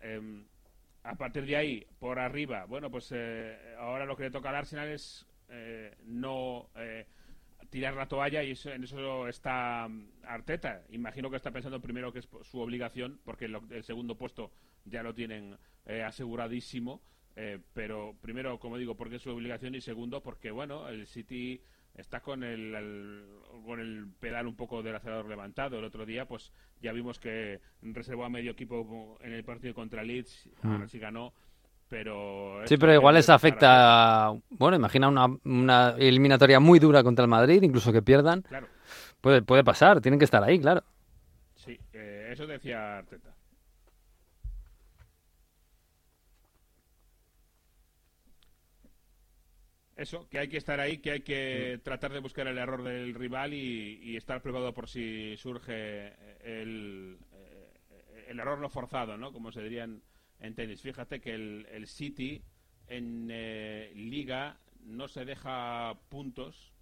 Em, 0.00 0.44
a 1.04 1.14
partir 1.16 1.44
de 1.46 1.56
ahí, 1.56 1.86
por 1.98 2.18
arriba, 2.18 2.64
bueno, 2.64 2.90
pues 2.90 3.10
eh, 3.14 3.74
ahora 3.78 4.04
lo 4.06 4.16
que 4.16 4.24
le 4.24 4.30
toca 4.30 4.48
al 4.50 4.56
Arsenal 4.56 4.88
es 4.88 5.26
eh, 5.48 5.94
no 6.04 6.70
eh, 6.76 7.06
tirar 7.70 7.94
la 7.94 8.08
toalla 8.08 8.42
y 8.42 8.54
en 8.64 8.84
eso 8.84 9.28
está 9.28 9.86
mm, 9.88 10.08
Arteta. 10.24 10.82
Imagino 10.90 11.30
que 11.30 11.36
está 11.36 11.50
pensando 11.50 11.80
primero 11.80 12.12
que 12.12 12.20
es 12.20 12.28
su 12.42 12.58
obligación, 12.60 13.20
porque 13.24 13.48
lo- 13.48 13.62
el 13.70 13.84
segundo 13.84 14.16
puesto 14.16 14.50
ya 14.84 15.02
lo 15.02 15.14
tienen 15.14 15.56
aseguradísimo. 16.04 17.02
pero 17.74 18.14
primero, 18.22 18.58
como 18.60 18.78
digo, 18.78 18.96
porque 18.96 19.16
es 19.16 19.22
su 19.22 19.30
obligación 19.30 19.74
y 19.74 19.80
segundo, 19.80 20.22
porque 20.22 20.50
bueno, 20.52 20.88
el 20.88 21.06
City 21.06 21.60
está 21.94 22.20
con 22.20 22.42
el, 22.42 22.74
el- 22.74 23.24
con 23.64 23.80
el 23.80 24.06
pedal 24.20 24.46
un 24.46 24.56
poco 24.56 24.82
del 24.82 24.96
acelerador 24.96 25.28
levantado. 25.28 25.78
El 25.78 25.84
otro 25.84 26.04
día, 26.04 26.26
pues 26.26 26.52
ya 26.80 26.92
vimos 26.92 27.18
que 27.18 27.60
reservó 27.82 28.24
a 28.24 28.28
medio 28.28 28.50
equipo 28.52 29.16
en 29.22 29.32
el 29.32 29.44
partido 29.44 29.74
contra 29.74 30.02
Leeds, 30.02 30.48
ahora 30.62 30.84
Mm. 30.84 30.88
sí 30.88 30.98
ganó, 30.98 31.32
pero... 31.88 32.60
Sí, 32.66 32.76
pero 32.76 32.92
igual 32.94 33.14
les 33.14 33.30
afecta. 33.30 34.32
Bueno, 34.50 34.76
imagina 34.76 35.08
una, 35.08 35.26
una 35.44 35.90
eliminatoria 35.98 36.60
muy 36.60 36.78
dura 36.78 37.02
contra 37.02 37.22
el 37.24 37.30
Madrid, 37.30 37.62
incluso 37.62 37.92
que 37.92 38.02
pierdan. 38.02 38.42
Claro. 38.42 38.66
Puede, 39.20 39.42
puede 39.42 39.64
pasar, 39.64 40.00
tienen 40.00 40.18
que 40.18 40.24
estar 40.26 40.42
ahí, 40.42 40.58
claro. 40.60 40.82
Sí, 41.54 41.78
eh, 41.92 42.28
eso 42.32 42.46
decía 42.46 42.98
Arteta. 42.98 43.33
Eso, 49.96 50.28
que 50.28 50.38
hay 50.40 50.48
que 50.48 50.56
estar 50.56 50.80
ahí, 50.80 50.98
que 50.98 51.12
hay 51.12 51.20
que 51.20 51.80
tratar 51.84 52.12
de 52.12 52.18
buscar 52.18 52.46
el 52.48 52.58
error 52.58 52.82
del 52.82 53.14
rival 53.14 53.54
y, 53.54 54.00
y 54.02 54.16
estar 54.16 54.42
preparado 54.42 54.74
por 54.74 54.88
si 54.88 55.36
surge 55.36 56.08
el, 56.42 57.16
eh, 57.32 58.24
el 58.28 58.40
error 58.40 58.58
no 58.58 58.68
forzado, 58.68 59.16
¿no? 59.16 59.32
Como 59.32 59.52
se 59.52 59.62
diría 59.62 59.84
en, 59.84 60.02
en 60.40 60.54
tenis. 60.56 60.82
Fíjate 60.82 61.20
que 61.20 61.34
el, 61.34 61.66
el 61.70 61.86
City 61.86 62.42
en 62.88 63.28
eh, 63.30 63.92
Liga 63.94 64.58
no 64.84 65.06
se 65.08 65.24
deja 65.24 65.94
puntos, 66.08 66.72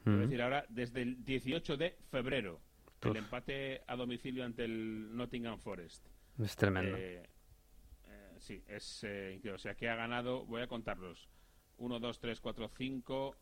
es 0.00 0.06
Mm. 0.06 0.18
decir, 0.20 0.42
ahora 0.42 0.66
desde 0.68 1.02
el 1.02 1.24
18 1.24 1.76
de 1.76 1.96
febrero, 2.10 2.60
el 3.02 3.16
empate 3.16 3.82
a 3.86 3.94
domicilio 3.96 4.44
ante 4.44 4.64
el 4.64 5.16
Nottingham 5.16 5.58
Forest. 5.58 6.04
Es 6.42 6.56
tremendo. 6.56 6.96
Eh, 6.96 7.22
eh, 8.08 8.30
sí, 8.38 8.62
es 8.66 9.04
eh, 9.04 9.32
increíble. 9.36 9.52
O 9.52 9.58
sea, 9.58 9.74
que 9.76 9.88
ha 9.88 9.94
ganado, 9.94 10.44
voy 10.44 10.60
a 10.60 10.66
contarlos. 10.66 11.28
1, 11.78 11.98
2, 11.98 12.18
3, 12.20 12.40
4, 12.40 12.70
5, 12.76 13.36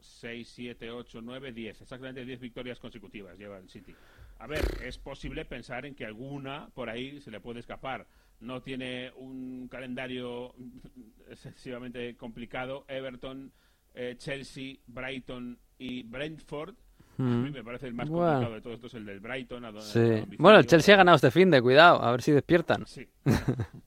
6, 0.00 0.48
7, 0.54 0.90
8, 0.90 1.20
9, 1.22 1.52
10. 1.52 1.80
Exactamente 1.82 2.24
10 2.24 2.40
victorias 2.40 2.78
consecutivas 2.78 3.38
lleva 3.38 3.58
el 3.58 3.68
City. 3.68 3.94
A 4.38 4.46
ver, 4.46 4.64
es 4.84 4.98
posible 4.98 5.44
pensar 5.44 5.86
en 5.86 5.94
que 5.94 6.04
alguna 6.04 6.68
por 6.74 6.88
ahí 6.90 7.20
se 7.20 7.30
le 7.30 7.40
puede 7.40 7.60
escapar. 7.60 8.06
No 8.40 8.60
tiene 8.62 9.12
un 9.16 9.68
calendario 9.68 10.54
excesivamente 11.30 12.16
complicado. 12.16 12.84
Everton, 12.88 13.52
eh, 13.94 14.16
Chelsea, 14.18 14.76
Brighton 14.86 15.58
y 15.78 16.02
Brentford. 16.02 16.74
A 17.16 17.22
mí 17.22 17.50
Mm. 17.50 17.52
me 17.52 17.62
parece 17.62 17.86
el 17.86 17.94
más 17.94 18.08
Bueno. 18.08 18.26
complicado 18.26 18.54
de 18.56 18.60
todos 18.60 18.74
estos, 18.74 18.94
el 18.94 19.06
del 19.06 19.20
Brighton. 19.20 19.64
a 19.64 19.70
do- 19.70 19.78
a 19.78 19.82
Sí. 19.82 20.24
Bueno, 20.36 20.58
el 20.58 20.66
Chelsea 20.66 20.94
ha 20.94 20.98
ganado 20.98 21.14
este 21.14 21.30
fin 21.30 21.48
de 21.50 21.62
cuidado, 21.62 22.02
a 22.02 22.10
ver 22.10 22.22
si 22.22 22.32
despiertan. 22.32 22.84
Sí. 22.86 23.08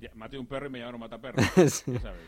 Ya, 0.00 0.10
maté 0.16 0.36
un 0.36 0.46
perro 0.46 0.66
y 0.66 0.70
me 0.70 0.78
llamaron 0.80 1.00
mataperro. 1.00 1.36
Sí. 1.68 1.92
ya 1.92 2.00
sabes. 2.00 2.20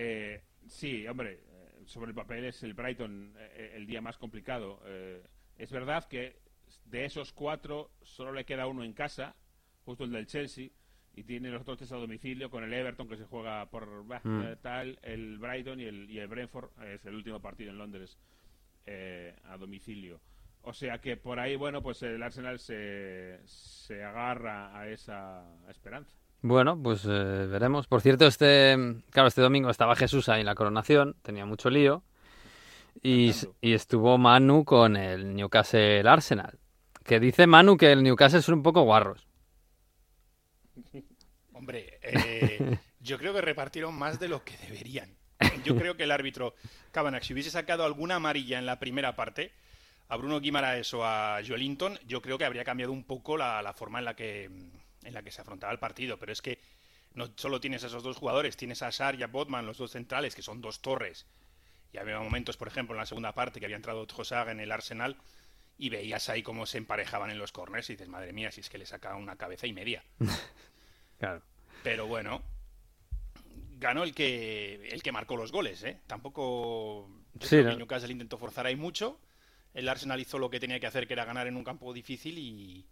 Eh, 0.00 0.42
sí, 0.68 1.06
hombre, 1.08 1.40
eh, 1.44 1.82
sobre 1.86 2.10
el 2.10 2.14
papel 2.14 2.44
es 2.44 2.62
el 2.62 2.74
Brighton 2.74 3.34
eh, 3.36 3.72
el 3.74 3.84
día 3.86 4.00
más 4.00 4.16
complicado. 4.16 4.80
Eh, 4.86 5.22
es 5.56 5.72
verdad 5.72 6.04
que 6.08 6.36
de 6.84 7.04
esos 7.04 7.32
cuatro 7.32 7.90
solo 8.02 8.32
le 8.32 8.44
queda 8.44 8.66
uno 8.68 8.84
en 8.84 8.92
casa, 8.92 9.34
justo 9.84 10.04
el 10.04 10.12
del 10.12 10.26
Chelsea, 10.26 10.68
y 11.14 11.24
tiene 11.24 11.50
los 11.50 11.62
otros 11.62 11.78
tres 11.78 11.90
a 11.90 11.96
domicilio 11.96 12.48
con 12.48 12.62
el 12.62 12.72
Everton 12.72 13.08
que 13.08 13.16
se 13.16 13.24
juega 13.24 13.68
por 13.70 14.06
bah, 14.06 14.20
Mm. 14.22 14.56
tal, 14.62 14.98
el 15.02 15.38
Brighton 15.38 15.80
y 15.80 15.84
el, 15.84 16.08
y 16.08 16.18
el 16.20 16.28
Brentford, 16.28 16.70
es 16.84 17.04
el 17.06 17.14
último 17.16 17.40
partido 17.40 17.70
en 17.72 17.78
Londres 17.78 18.16
eh, 18.86 19.34
a 19.44 19.56
domicilio. 19.56 20.20
O 20.62 20.72
sea 20.72 20.98
que 21.00 21.16
por 21.16 21.40
ahí, 21.40 21.56
bueno, 21.56 21.82
pues 21.82 22.02
el 22.04 22.22
Arsenal 22.22 22.58
se, 22.60 23.40
se 23.46 24.04
agarra 24.04 24.78
a 24.78 24.88
esa 24.88 25.44
esperanza. 25.68 26.16
Bueno, 26.40 26.80
pues 26.80 27.04
eh, 27.04 27.46
veremos. 27.50 27.86
Por 27.86 28.00
cierto, 28.00 28.26
este, 28.26 28.76
claro, 29.10 29.28
este 29.28 29.40
domingo 29.40 29.70
estaba 29.70 29.96
Jesús 29.96 30.28
ahí 30.28 30.40
en 30.40 30.46
la 30.46 30.54
coronación, 30.54 31.16
tenía 31.22 31.44
mucho 31.44 31.70
lío. 31.70 32.04
Y, 33.02 33.32
estuvo 33.62 34.18
Manu 34.18 34.64
con 34.64 34.96
el 34.96 35.34
Newcastle 35.34 36.08
Arsenal. 36.08 36.58
Que 37.04 37.20
dice 37.20 37.46
Manu 37.46 37.76
que 37.76 37.92
el 37.92 38.02
Newcastle 38.02 38.42
son 38.42 38.56
un 38.56 38.62
poco 38.62 38.82
guarros. 38.82 39.26
Hombre, 41.52 41.98
eh, 42.02 42.78
yo 43.00 43.18
creo 43.18 43.32
que 43.34 43.40
repartieron 43.40 43.94
más 43.94 44.18
de 44.20 44.28
lo 44.28 44.44
que 44.44 44.56
deberían. 44.58 45.16
Yo 45.64 45.76
creo 45.76 45.96
que 45.96 46.04
el 46.04 46.10
árbitro 46.10 46.54
Kavanagh, 46.92 47.22
si 47.22 47.32
hubiese 47.32 47.50
sacado 47.50 47.84
alguna 47.84 48.16
amarilla 48.16 48.58
en 48.58 48.66
la 48.66 48.78
primera 48.78 49.14
parte, 49.14 49.52
a 50.08 50.16
Bruno 50.16 50.40
Guimaraes 50.40 50.92
o 50.94 51.04
a 51.04 51.40
Joelinton, 51.46 51.98
yo 52.06 52.22
creo 52.22 52.38
que 52.38 52.44
habría 52.44 52.64
cambiado 52.64 52.92
un 52.92 53.04
poco 53.04 53.36
la, 53.36 53.62
la 53.62 53.72
forma 53.72 53.98
en 54.00 54.04
la 54.04 54.14
que 54.14 54.50
en 55.08 55.14
la 55.14 55.22
que 55.22 55.30
se 55.30 55.40
afrontaba 55.40 55.72
el 55.72 55.78
partido. 55.78 56.18
Pero 56.18 56.32
es 56.32 56.42
que 56.42 56.60
no 57.14 57.30
solo 57.36 57.60
tienes 57.60 57.82
a 57.84 57.88
esos 57.88 58.02
dos 58.02 58.16
jugadores, 58.16 58.56
tienes 58.56 58.82
a 58.82 58.92
Sar 58.92 59.18
y 59.18 59.22
a 59.22 59.26
Botman, 59.26 59.66
los 59.66 59.78
dos 59.78 59.92
centrales, 59.92 60.34
que 60.34 60.42
son 60.42 60.60
dos 60.60 60.80
torres. 60.80 61.26
Y 61.92 61.98
había 61.98 62.18
momentos, 62.18 62.56
por 62.56 62.68
ejemplo, 62.68 62.94
en 62.94 63.00
la 63.00 63.06
segunda 63.06 63.34
parte 63.34 63.60
que 63.60 63.66
había 63.66 63.76
entrado 63.76 64.06
Trossard 64.06 64.50
en 64.50 64.60
el 64.60 64.70
Arsenal 64.70 65.16
y 65.78 65.88
veías 65.88 66.28
ahí 66.28 66.42
cómo 66.42 66.66
se 66.66 66.78
emparejaban 66.78 67.30
en 67.30 67.38
los 67.38 67.52
corners 67.52 67.88
y 67.88 67.94
dices, 67.94 68.08
madre 68.08 68.32
mía, 68.32 68.50
si 68.50 68.60
es 68.60 68.68
que 68.68 68.78
le 68.78 68.86
saca 68.86 69.14
una 69.16 69.36
cabeza 69.36 69.66
y 69.66 69.72
media. 69.72 70.04
claro. 71.18 71.42
Pero 71.82 72.06
bueno, 72.06 72.42
ganó 73.78 74.02
el 74.02 74.14
que 74.14 74.88
el 74.90 75.02
que 75.02 75.12
marcó 75.12 75.36
los 75.36 75.52
goles, 75.52 75.82
¿eh? 75.84 76.00
Tampoco 76.06 77.08
Sí, 77.40 77.62
¿no? 77.62 77.76
Newcastle 77.76 78.12
intentó 78.12 78.38
forzar 78.38 78.66
ahí 78.66 78.76
mucho. 78.76 79.20
El 79.74 79.88
Arsenal 79.88 80.20
hizo 80.20 80.38
lo 80.38 80.50
que 80.50 80.60
tenía 80.60 80.80
que 80.80 80.86
hacer, 80.86 81.06
que 81.06 81.12
era 81.12 81.24
ganar 81.24 81.46
en 81.46 81.56
un 81.56 81.64
campo 81.64 81.92
difícil 81.92 82.38
y, 82.38 82.86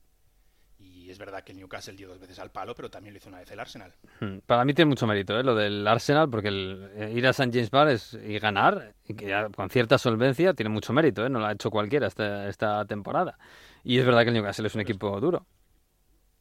y 0.79 1.11
es 1.11 1.19
verdad 1.19 1.43
que 1.43 1.53
el 1.53 1.59
Newcastle 1.59 1.95
dio 1.97 2.09
dos 2.09 2.19
veces 2.21 2.39
al 2.39 2.51
palo, 2.51 2.75
pero 2.75 2.91
también 2.91 3.15
lo 3.15 3.19
hizo 3.19 3.29
una 3.29 3.39
vez 3.39 3.51
el 3.51 3.61
Arsenal. 3.61 3.93
Hmm. 4.21 4.39
Para 4.47 4.65
mí 4.65 4.75
tiene 4.75 4.89
mucho 4.89 5.07
mérito 5.07 5.39
¿eh? 5.39 5.43
lo 5.43 5.55
del 5.55 5.87
Arsenal, 5.87 6.29
porque 6.29 6.49
el, 6.49 6.91
eh, 6.97 7.13
ir 7.15 7.27
a 7.27 7.31
St. 7.31 7.51
James 7.53 7.71
Bar 7.71 7.89
es, 7.89 8.15
y 8.15 8.39
ganar 8.39 8.95
y 9.07 9.15
que 9.15 9.27
ya 9.27 9.49
con 9.49 9.71
cierta 9.71 9.99
solvencia 9.99 10.53
tiene 10.55 10.69
mucho 10.71 10.93
mérito. 10.93 11.25
¿eh? 11.25 11.31
No 11.31 11.39
lo 11.39 11.47
ha 11.47 11.53
hecho 11.53 11.71
cualquiera 11.71 12.07
esta, 12.09 12.49
esta 12.49 12.85
temporada. 12.85 13.39
Y 13.85 13.99
es 13.99 14.05
verdad 14.05 14.23
que 14.23 14.29
el 14.29 14.35
Newcastle 14.35 14.67
es 14.67 14.75
un 14.75 14.81
equipo 14.81 15.19
duro. 15.21 15.47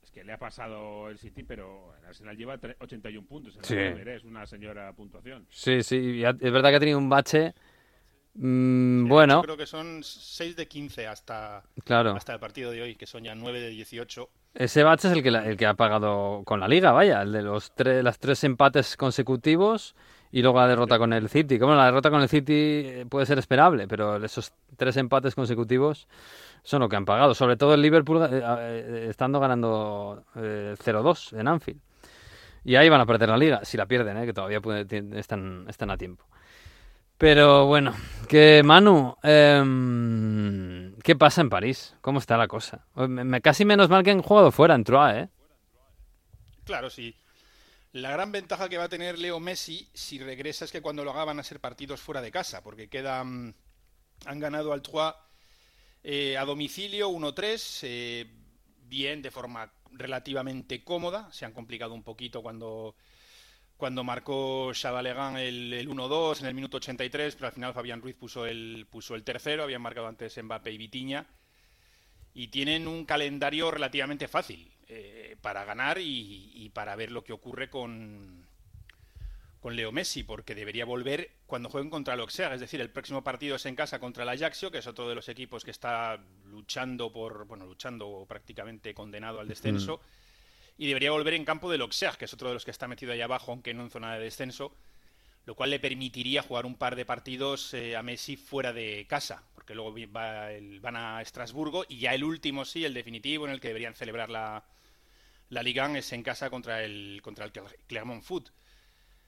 Es 0.04 0.12
que 0.12 0.24
le 0.24 0.34
ha 0.34 0.38
pasado 0.40 1.10
el 1.10 1.18
City, 1.20 1.44
pero 1.44 1.94
el 2.00 2.06
Arsenal 2.06 2.36
lleva 2.36 2.58
tre- 2.58 2.76
81 2.80 3.28
puntos. 3.28 3.56
En 3.56 3.62
la 3.62 3.68
Sí. 3.68 3.74
Premier, 3.76 4.08
¿eh? 4.10 4.16
Es 4.16 4.24
una 4.24 4.46
señora 4.46 4.92
puntuación. 4.94 5.46
Sí, 5.50 5.84
sí, 5.84 6.24
es 6.24 6.52
verdad 6.52 6.70
que 6.72 6.76
ha 6.76 6.80
tenido 6.80 6.98
un 6.98 7.10
bache. 7.10 7.54
Mm, 8.36 9.08
bueno, 9.08 9.36
Yo 9.36 9.42
creo 9.44 9.58
que 9.58 9.66
son 9.66 10.04
6 10.04 10.56
de 10.56 10.68
15 10.68 11.08
hasta, 11.08 11.64
Claro. 11.84 12.12
hasta 12.16 12.34
el 12.34 12.40
partido 12.40 12.72
de 12.72 12.82
hoy, 12.82 12.96
que 12.96 13.06
son 13.06 13.24
ya 13.24 13.36
9 13.36 13.60
de 13.60 13.70
18. 13.70 14.30
ese 14.54 14.84
bache 14.84 15.08
es 15.10 15.14
el 15.14 15.24
que, 15.24 15.32
la- 15.32 15.46
el 15.46 15.58
que 15.58 15.66
ha 15.66 15.74
pagado 15.74 16.44
con 16.46 16.60
la 16.60 16.68
liga, 16.68 16.92
vaya, 16.92 17.22
el 17.22 17.32
de 17.32 17.42
los 17.42 17.74
tres, 17.76 18.04
las 18.04 18.20
tres 18.20 18.44
empates 18.44 18.96
consecutivos 18.98 19.96
y 20.32 20.42
luego 20.42 20.60
la 20.60 20.68
derrota 20.68 20.98
con 20.98 21.12
el 21.14 21.30
City. 21.30 21.60
Como 21.60 21.76
la 21.76 21.86
derrota 21.86 22.10
con 22.10 22.22
el 22.22 22.30
City 22.30 22.54
eh, 22.54 23.06
puede 23.10 23.26
ser 23.26 23.38
esperable, 23.40 23.88
pero 23.88 24.24
esos 24.24 24.54
tres 24.78 24.96
empates 24.98 25.36
consecutivos 25.36 26.08
son 26.64 26.82
lo 26.82 26.90
que 26.90 26.96
han 26.96 27.06
pagado. 27.06 27.34
Sobre 27.36 27.56
todo 27.58 27.74
el 27.74 27.82
Liverpool 27.82 28.22
eh, 28.32 28.42
eh, 28.44 29.08
estando 29.10 29.40
ganando 29.40 30.24
eh, 30.36 30.76
0-2 30.84 31.34
en 31.40 31.48
Anfield. 31.48 31.80
Y 32.64 32.76
ahí 32.76 32.90
van 32.90 33.00
a 33.02 33.06
perder 33.06 33.30
la 33.30 33.38
liga, 33.38 33.64
si 33.64 33.78
la 33.78 33.86
pierden, 33.86 34.18
eh, 34.18 34.26
que 34.26 34.34
todavía 34.34 34.60
puede- 34.60 34.86
están, 35.20 35.66
están 35.70 35.92
a 35.92 35.98
tiempo. 35.98 36.26
Pero 37.18 37.66
bueno, 37.66 37.96
que 38.28 38.62
Manu, 38.64 39.16
em, 39.24 40.96
¿qué 41.02 41.16
pasa 41.16 41.42
en 41.42 41.50
París? 41.50 41.96
¿Cómo 42.02 42.20
está 42.20 42.38
la 42.38 42.48
cosa? 42.48 42.86
Casi 43.42 43.66
menos 43.66 43.90
mal 43.90 44.04
que 44.04 44.12
han 44.12 44.22
jugado 44.22 44.52
fuera 44.52 44.76
en 44.76 44.84
Troyes, 44.84 45.24
¿eh? 45.24 45.30
Claro, 46.66 46.90
sí. 46.90 47.16
La 47.94 48.12
gran 48.12 48.32
ventaja 48.32 48.68
que 48.68 48.78
va 48.78 48.86
a 48.86 48.90
tener 48.90 49.18
Leo 49.18 49.40
Messi 49.40 49.88
si 49.94 50.20
regresa 50.20 50.66
es 50.66 50.72
que 50.72 50.82
cuando 50.82 51.06
lo 51.06 51.12
haga 51.12 51.24
van 51.24 51.40
a 51.40 51.44
ser 51.44 51.62
partidos 51.62 52.02
fuera 52.02 52.22
de 52.22 52.32
casa, 52.32 52.62
porque 52.62 52.90
quedan 52.90 53.56
han 54.26 54.40
ganado 54.40 54.74
al 54.74 54.82
Troyes 54.82 55.14
eh, 56.04 56.38
a 56.38 56.46
domicilio 56.46 57.10
1-3, 57.10 57.80
eh, 57.84 58.26
bien, 58.84 59.22
de 59.22 59.32
forma 59.32 59.72
relativamente 59.92 60.84
cómoda. 60.84 61.32
Se 61.32 61.46
han 61.46 61.54
complicado 61.54 61.94
un 61.94 62.04
poquito 62.04 62.44
cuando, 62.44 62.96
cuando 63.78 64.04
marcó 64.04 64.72
Chavalegan 64.74 65.38
el, 65.38 65.74
el 65.74 65.90
1-2 65.90 66.42
en 66.42 66.46
el 66.48 66.54
minuto 66.54 66.78
83, 66.78 67.36
pero 67.36 67.48
al 67.48 67.54
final 67.54 67.74
Fabián 67.74 68.02
Ruiz 68.02 68.16
puso 68.16 68.46
el, 68.46 68.88
puso 68.90 69.16
el 69.16 69.24
tercero, 69.24 69.64
habían 69.64 69.82
marcado 69.82 70.08
antes 70.08 70.42
Mbappé 70.42 70.72
y 70.72 70.78
Vitiña. 70.78 71.26
Y 72.34 72.48
tienen 72.50 72.88
un 72.88 73.06
calendario 73.06 73.72
relativamente 73.72 74.28
fácil 74.28 74.72
eh, 74.88 75.38
para 75.42 75.64
ganar 75.66 75.98
y, 76.00 76.70
para 76.74 76.96
ver 76.96 77.12
lo 77.12 77.24
que 77.24 77.32
ocurre 77.32 77.70
con, 77.70 78.46
con 79.62 79.76
Leo 79.76 79.92
Messi, 79.92 80.24
porque 80.24 80.54
debería 80.54 80.84
volver 80.84 81.32
cuando 81.46 81.70
jueguen 81.70 81.90
contra 81.90 82.14
el 82.14 82.20
Auxerre. 82.20 82.56
Es 82.56 82.62
decir, 82.62 82.82
el 82.82 82.90
próximo 82.90 83.24
partido 83.24 83.56
es 83.56 83.66
en 83.66 83.76
casa 83.76 84.00
contra 84.00 84.24
el 84.24 84.30
Ajaxio, 84.30 84.72
que 84.72 84.80
es 84.80 84.88
otro 84.88 85.08
de 85.08 85.16
los 85.16 85.30
equipos 85.30 85.64
que 85.64 85.72
está 85.72 86.20
luchando 86.46 87.12
por, 87.12 87.46
bueno, 87.46 87.66
luchando 87.66 88.08
o 88.08 88.26
prácticamente 88.26 88.94
condenado 88.94 89.40
al 89.40 89.48
descenso. 89.48 90.02
Y 90.78 90.88
debería 90.88 91.12
volver 91.12 91.34
en 91.36 91.46
campo 91.46 91.72
del 91.72 91.82
Auxerre, 91.82 92.18
que 92.18 92.26
es 92.26 92.34
otro 92.34 92.50
de 92.50 92.54
los 92.56 92.66
que 92.66 92.72
está 92.72 92.88
metido 92.88 93.14
ahí 93.14 93.22
abajo, 93.22 93.52
aunque 93.52 93.74
no 93.74 93.84
en 93.84 93.90
zona 93.90 94.14
de 94.16 94.24
descenso, 94.24 94.74
lo 95.46 95.56
cual 95.56 95.70
le 95.70 95.80
permitiría 95.80 96.42
jugar 96.42 96.66
un 96.66 96.76
par 96.76 96.96
de 96.96 97.06
partidos 97.06 97.74
eh, 97.74 97.96
a 97.96 98.04
Messi 98.04 98.36
fuera 98.36 98.74
de 98.74 99.06
casa, 99.08 99.44
porque 99.54 99.74
luego 99.76 99.96
va 100.14 100.52
el- 100.52 100.80
van 100.82 100.96
a 100.98 101.22
Estrasburgo 101.22 101.86
y 101.88 102.00
ya 102.00 102.14
el 102.14 102.24
último 102.24 102.66
sí, 102.66 102.84
el 102.84 102.94
definitivo, 102.94 103.46
en 103.46 103.54
el 103.54 103.62
que 103.62 103.70
deberían 103.70 103.94
celebrar 103.94 104.30
la, 104.30 104.64
la 105.50 105.64
Liga, 105.64 105.86
es 105.98 106.12
en 106.14 106.24
casa 106.24 106.50
contra 106.50 106.84
el, 106.84 107.20
contra 107.24 107.46
el 107.46 107.54
Cler- 107.54 107.76
Clermont 107.88 108.24
Foot. 108.24 108.50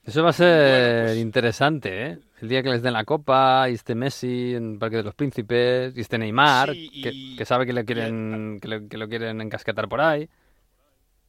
Eso 0.03 0.23
va 0.23 0.29
a 0.29 0.33
ser 0.33 1.17
interesante, 1.17 2.05
¿eh? 2.07 2.17
El 2.41 2.47
día 2.49 2.63
que 2.63 2.69
les 2.69 2.81
den 2.81 2.93
la 2.93 3.03
copa 3.03 3.69
y 3.69 3.73
esté 3.73 3.93
Messi 3.93 4.55
en 4.55 4.73
el 4.73 4.79
Parque 4.79 4.97
de 4.97 5.03
los 5.03 5.15
Príncipes 5.15 5.95
y 5.97 6.01
esté 6.01 6.17
Neymar, 6.17 6.71
Sí, 6.71 6.89
y- 6.93 7.01
que, 7.01 7.37
que 7.37 7.45
sabe 7.45 7.65
que 7.65 7.73
le 7.73 7.83
quieren 7.85 8.57
que, 8.61 8.67
le- 8.69 8.87
que 8.87 8.97
lo 8.97 9.07
quieren 9.09 9.39
encasquetar 9.41 9.87
por 9.89 9.99
ahí. 10.01 10.27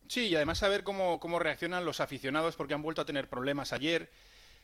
Sí, 0.08 0.26
y 0.28 0.34
además 0.36 0.58
saber 0.58 0.82
cómo, 0.84 1.20
cómo 1.20 1.38
reaccionan 1.38 1.84
los 1.84 2.00
aficionados 2.00 2.56
porque 2.56 2.74
han 2.74 2.82
vuelto 2.82 3.02
a 3.02 3.06
tener 3.06 3.28
problemas 3.28 3.72
ayer, 3.72 4.10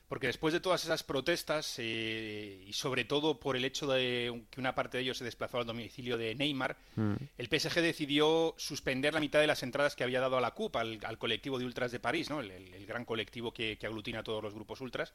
porque 0.08 0.26
después 0.26 0.52
de 0.52 0.60
todas 0.60 0.84
esas 0.84 1.02
protestas 1.02 1.74
eh, 1.78 2.62
y 2.66 2.72
sobre 2.72 3.04
todo 3.04 3.38
por 3.40 3.56
el 3.56 3.64
hecho 3.64 3.86
de 3.86 4.44
que 4.50 4.60
una 4.60 4.74
parte 4.74 4.96
de 4.98 5.02
ellos 5.04 5.18
se 5.18 5.24
desplazó 5.24 5.58
al 5.58 5.66
domicilio 5.66 6.16
de 6.18 6.34
Neymar, 6.34 6.76
Mm. 6.96 7.14
el 7.38 7.48
PSG 7.48 7.80
decidió 7.80 8.54
suspender 8.58 9.14
la 9.14 9.20
mitad 9.20 9.40
de 9.40 9.46
las 9.46 9.62
entradas 9.62 9.94
que 9.96 10.04
había 10.04 10.20
dado 10.20 10.36
a 10.36 10.40
la 10.40 10.50
CUP, 10.52 10.76
al, 10.76 10.98
al 11.04 11.18
colectivo 11.18 11.58
de 11.58 11.64
ultras 11.66 11.90
de 11.92 12.00
París, 12.00 12.30
¿no? 12.30 12.40
el, 12.40 12.50
el- 12.50 12.74
el 12.74 12.86
gran 12.86 13.04
colectivo 13.04 13.52
que, 13.52 13.76
que 13.78 13.86
aglutina 13.86 14.20
a 14.20 14.24
todos 14.24 14.42
los 14.42 14.54
grupos 14.54 14.80
ultras. 14.80 15.12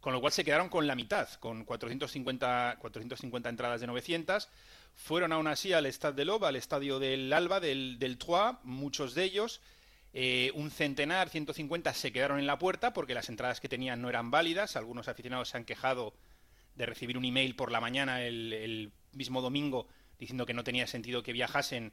Con 0.00 0.12
lo 0.12 0.20
cual 0.20 0.32
se 0.32 0.44
quedaron 0.44 0.68
con 0.68 0.86
la 0.86 0.94
mitad, 0.94 1.28
con 1.40 1.64
450, 1.64 2.76
450 2.80 3.48
entradas 3.48 3.80
de 3.80 3.86
900. 3.88 4.48
Fueron 4.96 5.32
aún 5.32 5.46
así 5.46 5.72
al 5.72 5.86
Stade 5.86 6.16
de 6.16 6.24
l'Aube, 6.24 6.46
al 6.48 6.56
estadio 6.56 6.98
del 6.98 7.32
Alba, 7.32 7.60
del, 7.60 7.98
del 7.98 8.16
Troyes, 8.18 8.56
muchos 8.64 9.14
de 9.14 9.24
ellos. 9.24 9.60
eh, 10.18 10.50
un 10.54 10.70
centenar, 10.70 11.28
150 11.28 11.92
se 11.92 12.10
quedaron 12.10 12.38
en 12.38 12.46
la 12.46 12.58
puerta 12.58 12.94
porque 12.94 13.12
las 13.14 13.28
entradas 13.28 13.60
que 13.60 13.68
tenían 13.68 14.00
no 14.00 14.08
eran 14.08 14.30
válidas. 14.30 14.74
Algunos 14.76 15.08
aficionados 15.08 15.50
se 15.50 15.58
han 15.58 15.64
quejado 15.66 16.14
de 16.74 16.86
recibir 16.86 17.18
un 17.18 17.24
email 17.26 17.54
por 17.54 17.70
la 17.70 17.80
mañana 17.80 18.22
el, 18.22 18.52
el 18.54 18.92
mismo 19.12 19.42
domingo 19.42 19.86
diciendo 20.18 20.46
que 20.46 20.54
no 20.54 20.64
tenía 20.64 20.86
sentido 20.86 21.22
que 21.22 21.32
viajasen 21.34 21.92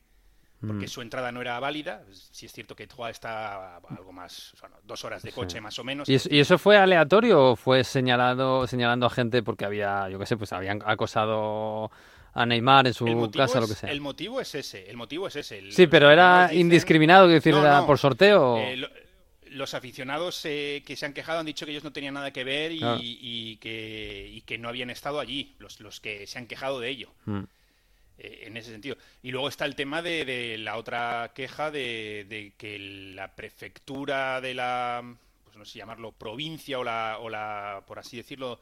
porque 0.66 0.86
Mm. 0.86 0.88
su 0.88 1.02
entrada 1.02 1.34
no 1.34 1.42
era 1.42 1.60
válida. 1.60 2.06
Si 2.14 2.46
es 2.46 2.54
cierto 2.54 2.74
que 2.78 2.88
Troyes 2.88 3.18
está 3.18 3.76
algo 3.78 4.14
más, 4.14 4.54
bueno, 4.62 4.78
dos 4.84 5.04
horas 5.04 5.22
de 5.22 5.34
coche 5.34 5.58
Sí. 5.58 5.62
más 5.62 5.78
o 5.78 5.84
menos. 5.84 6.08
¿Y 6.08 6.16
eso, 6.16 6.30
y 6.32 6.40
eso 6.40 6.58
fue 6.58 6.78
aleatorio 6.78 7.52
o 7.52 7.56
fue 7.58 7.84
señalado 7.84 8.66
señalando 8.68 9.06
a 9.06 9.10
gente 9.10 9.44
porque 9.44 9.66
había, 9.66 10.08
yo 10.10 10.18
qué 10.18 10.26
sé, 10.26 10.38
pues 10.38 10.54
habían 10.54 10.82
acosado 10.86 11.92
a 12.34 12.46
Neymar 12.46 12.88
en 12.88 12.94
su 12.94 13.06
casa, 13.32 13.60
es, 13.60 13.62
lo 13.62 13.68
que 13.68 13.80
sea? 13.80 13.92
el 13.92 14.02
motivo 14.02 14.42
es 14.42 14.56
ese, 14.56 14.90
el 14.90 14.98
motivo 14.98 15.28
es 15.28 15.36
ese. 15.36 15.60
El- 15.60 15.72
Sí, 15.72 15.88
pero 15.88 16.10
era 16.12 16.48
dicen- 16.50 16.60
indiscriminado, 16.62 17.28
decir, 17.28 17.54
No, 17.54 17.62
era 17.62 17.80
no, 17.82 17.86
por 17.88 17.98
sorteo. 18.00 18.58
eh, 18.58 18.78
lo- 18.78 18.90
los 19.52 19.76
aficionados 19.76 20.44
eh, 20.46 20.82
que 20.84 20.96
se 20.96 21.06
han 21.06 21.14
quejado 21.14 21.40
han 21.40 21.46
dicho 21.46 21.66
que 21.66 21.72
ellos 21.72 21.84
no 21.84 21.94
tenían 21.94 22.16
nada 22.16 22.32
que 22.34 22.44
ver 22.44 22.72
y, 22.72 22.80
Claro. 22.80 23.00
y 23.04 23.58
que, 23.58 24.28
y 24.34 24.42
que 24.42 24.58
no 24.58 24.68
habían 24.68 24.90
estado 24.90 25.20
allí, 25.20 25.54
los, 25.60 25.80
los 25.80 26.00
que 26.00 26.26
se 26.26 26.40
han 26.40 26.48
quejado 26.48 26.80
de 26.80 26.90
ello. 26.90 27.12
Mm. 27.26 27.44
eh, 28.20 28.44
en 28.46 28.58
ese 28.58 28.70
sentido. 28.72 28.96
Y 29.24 29.32
luego 29.32 29.50
está 29.50 29.66
el 29.66 29.76
tema 29.76 30.02
de, 30.04 30.24
de 30.24 30.58
la 30.60 30.78
otra 30.78 31.32
queja 31.34 31.72
de, 31.72 32.26
de 32.30 32.54
que 32.58 32.78
la 33.16 33.36
prefectura 33.36 34.40
de 34.40 34.54
la, 34.54 35.04
pues 35.44 35.56
no 35.58 35.66
sé 35.66 35.80
llamarlo, 35.80 36.12
provincia 36.12 36.78
o 36.80 36.84
la, 36.84 37.18
o 37.20 37.28
la 37.30 37.84
por 37.88 37.98
así 38.00 38.18
decirlo, 38.18 38.60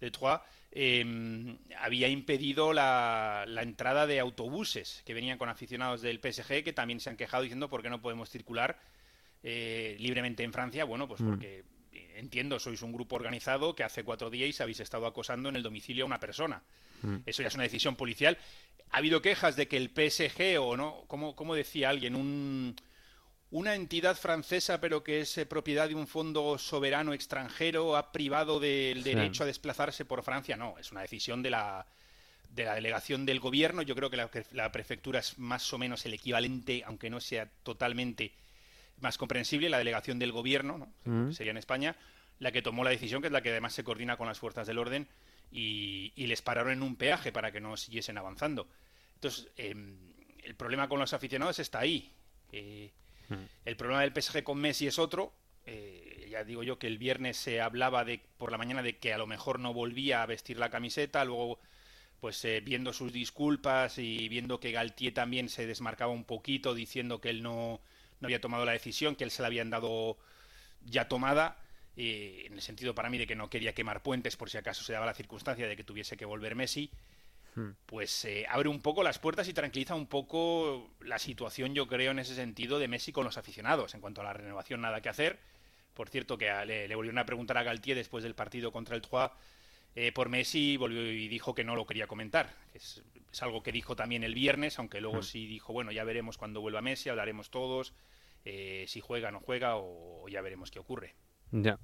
de 0.00 0.10
Troyes, 0.12 0.40
eh, 0.74 1.56
había 1.78 2.08
impedido 2.08 2.72
la, 2.72 3.44
la 3.46 3.62
entrada 3.62 4.06
de 4.06 4.18
autobuses 4.20 5.02
que 5.04 5.14
venían 5.14 5.38
con 5.38 5.48
aficionados 5.48 6.00
del 6.00 6.18
PSG, 6.18 6.64
que 6.64 6.72
también 6.72 6.98
se 6.98 7.10
han 7.10 7.16
quejado 7.16 7.42
diciendo 7.42 7.68
por 7.68 7.82
qué 7.82 7.90
no 7.90 8.00
podemos 8.00 8.30
circular 8.30 8.78
eh, 9.42 9.96
libremente 9.98 10.42
en 10.44 10.52
Francia. 10.52 10.84
Bueno, 10.84 11.06
pues 11.08 11.20
Mm. 11.20 11.28
porque 11.28 11.64
eh, 11.92 12.14
entiendo, 12.16 12.58
sois 12.58 12.80
un 12.82 12.92
grupo 12.92 13.16
organizado 13.16 13.74
que 13.74 13.84
hace 13.84 14.02
cuatro 14.02 14.30
días 14.30 14.60
habéis 14.60 14.80
estado 14.80 15.06
acosando 15.06 15.48
en 15.50 15.56
el 15.56 15.62
domicilio 15.62 16.04
a 16.04 16.06
una 16.06 16.20
persona. 16.20 16.62
Mm. 17.02 17.16
Eso 17.26 17.42
ya 17.42 17.48
es 17.48 17.54
una 17.54 17.64
decisión 17.64 17.96
policial. 17.96 18.38
Ha 18.90 18.98
habido 18.98 19.20
quejas 19.20 19.56
de 19.56 19.68
que 19.68 19.76
el 19.76 19.90
PSG 19.90 20.58
o 20.58 20.76
no, 20.76 21.04
como, 21.06 21.34
como 21.36 21.54
decía 21.54 21.90
alguien, 21.90 22.14
un, 22.14 22.76
una 23.52 23.74
entidad 23.76 24.16
francesa 24.16 24.80
pero 24.80 25.04
que 25.04 25.20
es 25.20 25.38
eh, 25.38 25.46
propiedad 25.46 25.88
de 25.88 25.94
un 25.94 26.06
fondo 26.08 26.58
soberano 26.58 27.12
extranjero 27.12 27.96
ha 27.96 28.10
privado 28.10 28.58
del 28.58 29.04
Sí. 29.04 29.14
derecho 29.14 29.44
a 29.44 29.46
desplazarse 29.46 30.04
por 30.04 30.22
Francia. 30.22 30.56
No, 30.56 30.76
es 30.78 30.90
una 30.90 31.02
decisión 31.02 31.42
de 31.42 31.50
la 31.50 31.86
de 32.50 32.64
la 32.64 32.74
delegación 32.74 33.24
del 33.24 33.40
gobierno. 33.40 33.80
Yo 33.80 33.94
creo 33.94 34.10
que 34.10 34.16
la, 34.18 34.28
que 34.30 34.44
la 34.52 34.70
prefectura 34.72 35.20
es 35.20 35.38
más 35.38 35.72
o 35.72 35.78
menos 35.78 36.04
el 36.04 36.12
equivalente, 36.12 36.82
aunque 36.84 37.08
no 37.08 37.18
sea 37.20 37.48
totalmente 37.62 38.32
más 39.00 39.16
comprensible, 39.16 39.70
la 39.70 39.78
delegación 39.78 40.18
del 40.18 40.32
gobierno, 40.32 40.76
¿no? 40.76 40.92
Mm. 41.04 41.32
sería 41.32 41.50
en 41.52 41.56
España, 41.56 41.96
la 42.40 42.52
que 42.52 42.60
tomó 42.60 42.84
la 42.84 42.90
decisión, 42.90 43.22
que 43.22 43.28
es 43.28 43.32
la 43.32 43.40
que 43.42 43.48
además 43.50 43.72
se 43.72 43.84
coordina 43.84 44.18
con 44.18 44.26
las 44.28 44.38
fuerzas 44.38 44.66
del 44.66 44.76
orden 44.78 45.08
y, 45.50 46.12
y 46.14 46.26
les 46.26 46.42
pararon 46.42 46.72
en 46.72 46.82
un 46.82 46.96
peaje 46.96 47.32
para 47.32 47.50
que 47.52 47.60
no 47.60 47.76
siguiesen 47.78 48.18
avanzando. 48.18 48.68
Entonces, 49.14 49.48
em, 49.56 49.96
el 50.42 50.54
problema 50.54 50.88
con 50.88 50.98
los 51.00 51.12
aficionados 51.14 51.58
está 51.58 51.78
ahí. 51.80 52.12
Eh, 52.52 52.90
el 53.64 53.76
problema 53.76 54.02
del 54.02 54.12
PSG 54.12 54.42
con 54.42 54.58
Messi 54.58 54.86
es 54.86 54.98
otro. 54.98 55.32
Eh, 55.66 56.28
ya 56.30 56.44
digo 56.44 56.62
yo 56.62 56.78
que 56.78 56.86
el 56.86 56.98
viernes 56.98 57.36
se 57.36 57.60
hablaba 57.60 58.04
de 58.04 58.20
por 58.36 58.50
la 58.50 58.58
mañana 58.58 58.82
de 58.82 58.98
que 58.98 59.12
a 59.12 59.18
lo 59.18 59.26
mejor 59.26 59.60
no 59.60 59.72
volvía 59.72 60.22
a 60.22 60.26
vestir 60.26 60.58
la 60.58 60.70
camiseta, 60.70 61.24
luego 61.24 61.60
pues 62.20 62.44
eh, 62.44 62.60
viendo 62.60 62.92
sus 62.92 63.12
disculpas 63.12 63.98
y 63.98 64.28
viendo 64.28 64.60
que 64.60 64.72
Galtier 64.72 65.12
también 65.12 65.48
se 65.48 65.66
desmarcaba 65.66 66.12
un 66.12 66.24
poquito 66.24 66.74
diciendo 66.74 67.20
que 67.20 67.30
él 67.30 67.42
no, 67.42 67.80
no 68.20 68.26
había 68.26 68.40
tomado 68.40 68.64
la 68.64 68.72
decisión, 68.72 69.16
que 69.16 69.24
él 69.24 69.30
se 69.30 69.42
la 69.42 69.48
habían 69.48 69.70
dado 69.70 70.16
ya 70.84 71.08
tomada, 71.08 71.58
eh, 71.96 72.44
en 72.46 72.54
el 72.54 72.62
sentido 72.62 72.94
para 72.94 73.10
mí 73.10 73.18
de 73.18 73.26
que 73.26 73.34
no 73.34 73.50
quería 73.50 73.74
quemar 73.74 74.02
puentes 74.02 74.36
por 74.36 74.48
si 74.48 74.56
acaso 74.56 74.82
se 74.84 74.92
daba 74.92 75.04
la 75.06 75.14
circunstancia 75.14 75.66
de 75.66 75.76
que 75.76 75.84
tuviese 75.84 76.16
que 76.16 76.24
volver 76.24 76.54
Messi, 76.54 76.90
pues 77.86 78.24
eh, 78.24 78.46
abre 78.48 78.68
un 78.68 78.80
poco 78.80 79.02
las 79.02 79.18
puertas 79.18 79.48
y 79.48 79.52
tranquiliza 79.52 79.94
un 79.94 80.06
poco 80.06 80.90
la 81.00 81.18
situación, 81.18 81.74
yo 81.74 81.86
creo, 81.86 82.10
en 82.12 82.18
ese 82.18 82.34
sentido 82.34 82.78
de 82.78 82.88
Messi 82.88 83.12
con 83.12 83.24
los 83.24 83.36
aficionados. 83.38 83.94
En 83.94 84.00
cuanto 84.00 84.20
a 84.20 84.24
la 84.24 84.32
renovación, 84.32 84.80
nada 84.80 85.00
que 85.00 85.08
hacer. 85.08 85.38
Por 85.94 86.08
cierto, 86.08 86.38
que 86.38 86.48
a- 86.50 86.64
le, 86.64 86.88
le 86.88 86.94
volvieron 86.94 87.18
a 87.18 87.26
preguntar 87.26 87.58
a 87.58 87.62
Galtier 87.62 87.96
después 87.96 88.24
del 88.24 88.34
partido 88.34 88.72
contra 88.72 88.96
el 88.96 89.02
Troyes 89.02 89.30
eh, 89.94 90.10
por 90.10 90.30
Messi 90.30 90.78
volvió 90.78 91.02
y 91.12 91.28
dijo 91.28 91.54
que 91.54 91.64
no 91.64 91.76
lo 91.76 91.86
quería 91.86 92.06
comentar. 92.06 92.48
Es, 92.72 93.02
es 93.30 93.42
algo 93.42 93.62
que 93.62 93.72
dijo 93.72 93.94
también 93.94 94.24
el 94.24 94.34
viernes, 94.34 94.78
aunque 94.78 95.02
luego 95.02 95.18
Mm. 95.18 95.22
sí 95.22 95.46
dijo, 95.46 95.74
bueno, 95.74 95.92
ya 95.92 96.02
veremos 96.04 96.38
cuando 96.38 96.62
vuelva 96.62 96.80
Messi, 96.80 97.10
hablaremos 97.10 97.50
todos, 97.50 97.92
eh, 98.46 98.86
si 98.88 99.00
juega 99.00 99.28
o 99.28 99.32
no 99.32 99.40
juega 99.40 99.76
o, 99.76 100.22
o 100.24 100.28
ya 100.30 100.40
veremos 100.40 100.70
qué 100.70 100.78
ocurre. 100.78 101.14
Ya. 101.50 101.78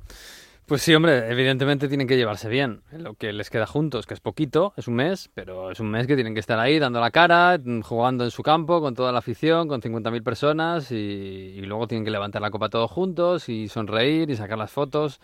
Pues 0.68 0.82
sí, 0.82 0.94
hombre, 0.94 1.30
evidentemente 1.30 1.88
tienen 1.88 2.06
que 2.06 2.18
llevarse 2.18 2.46
bien. 2.46 2.82
en 2.92 3.02
Lo 3.02 3.14
que 3.14 3.32
les 3.32 3.48
queda 3.48 3.66
juntos, 3.66 4.06
que 4.06 4.12
es 4.12 4.20
poquito, 4.20 4.74
es 4.76 4.86
un 4.86 4.96
mes, 4.96 5.30
pero 5.32 5.70
es 5.70 5.80
un 5.80 5.90
mes 5.90 6.06
que 6.06 6.14
tienen 6.14 6.34
que 6.34 6.40
estar 6.40 6.58
ahí 6.58 6.78
dando 6.78 7.00
la 7.00 7.10
cara, 7.10 7.58
jugando 7.82 8.24
en 8.24 8.30
su 8.30 8.42
campo 8.42 8.82
con 8.82 8.94
toda 8.94 9.10
la 9.10 9.20
afición, 9.20 9.66
con 9.66 9.80
50.000 9.80 10.22
personas 10.22 10.92
y, 10.92 10.94
y 10.94 11.62
luego 11.62 11.88
tienen 11.88 12.04
que 12.04 12.10
levantar 12.10 12.42
la 12.42 12.50
copa 12.50 12.68
todos 12.68 12.90
juntos 12.90 13.48
y 13.48 13.68
sonreír 13.68 14.28
y 14.28 14.36
sacar 14.36 14.58
las 14.58 14.70
fotos 14.70 15.20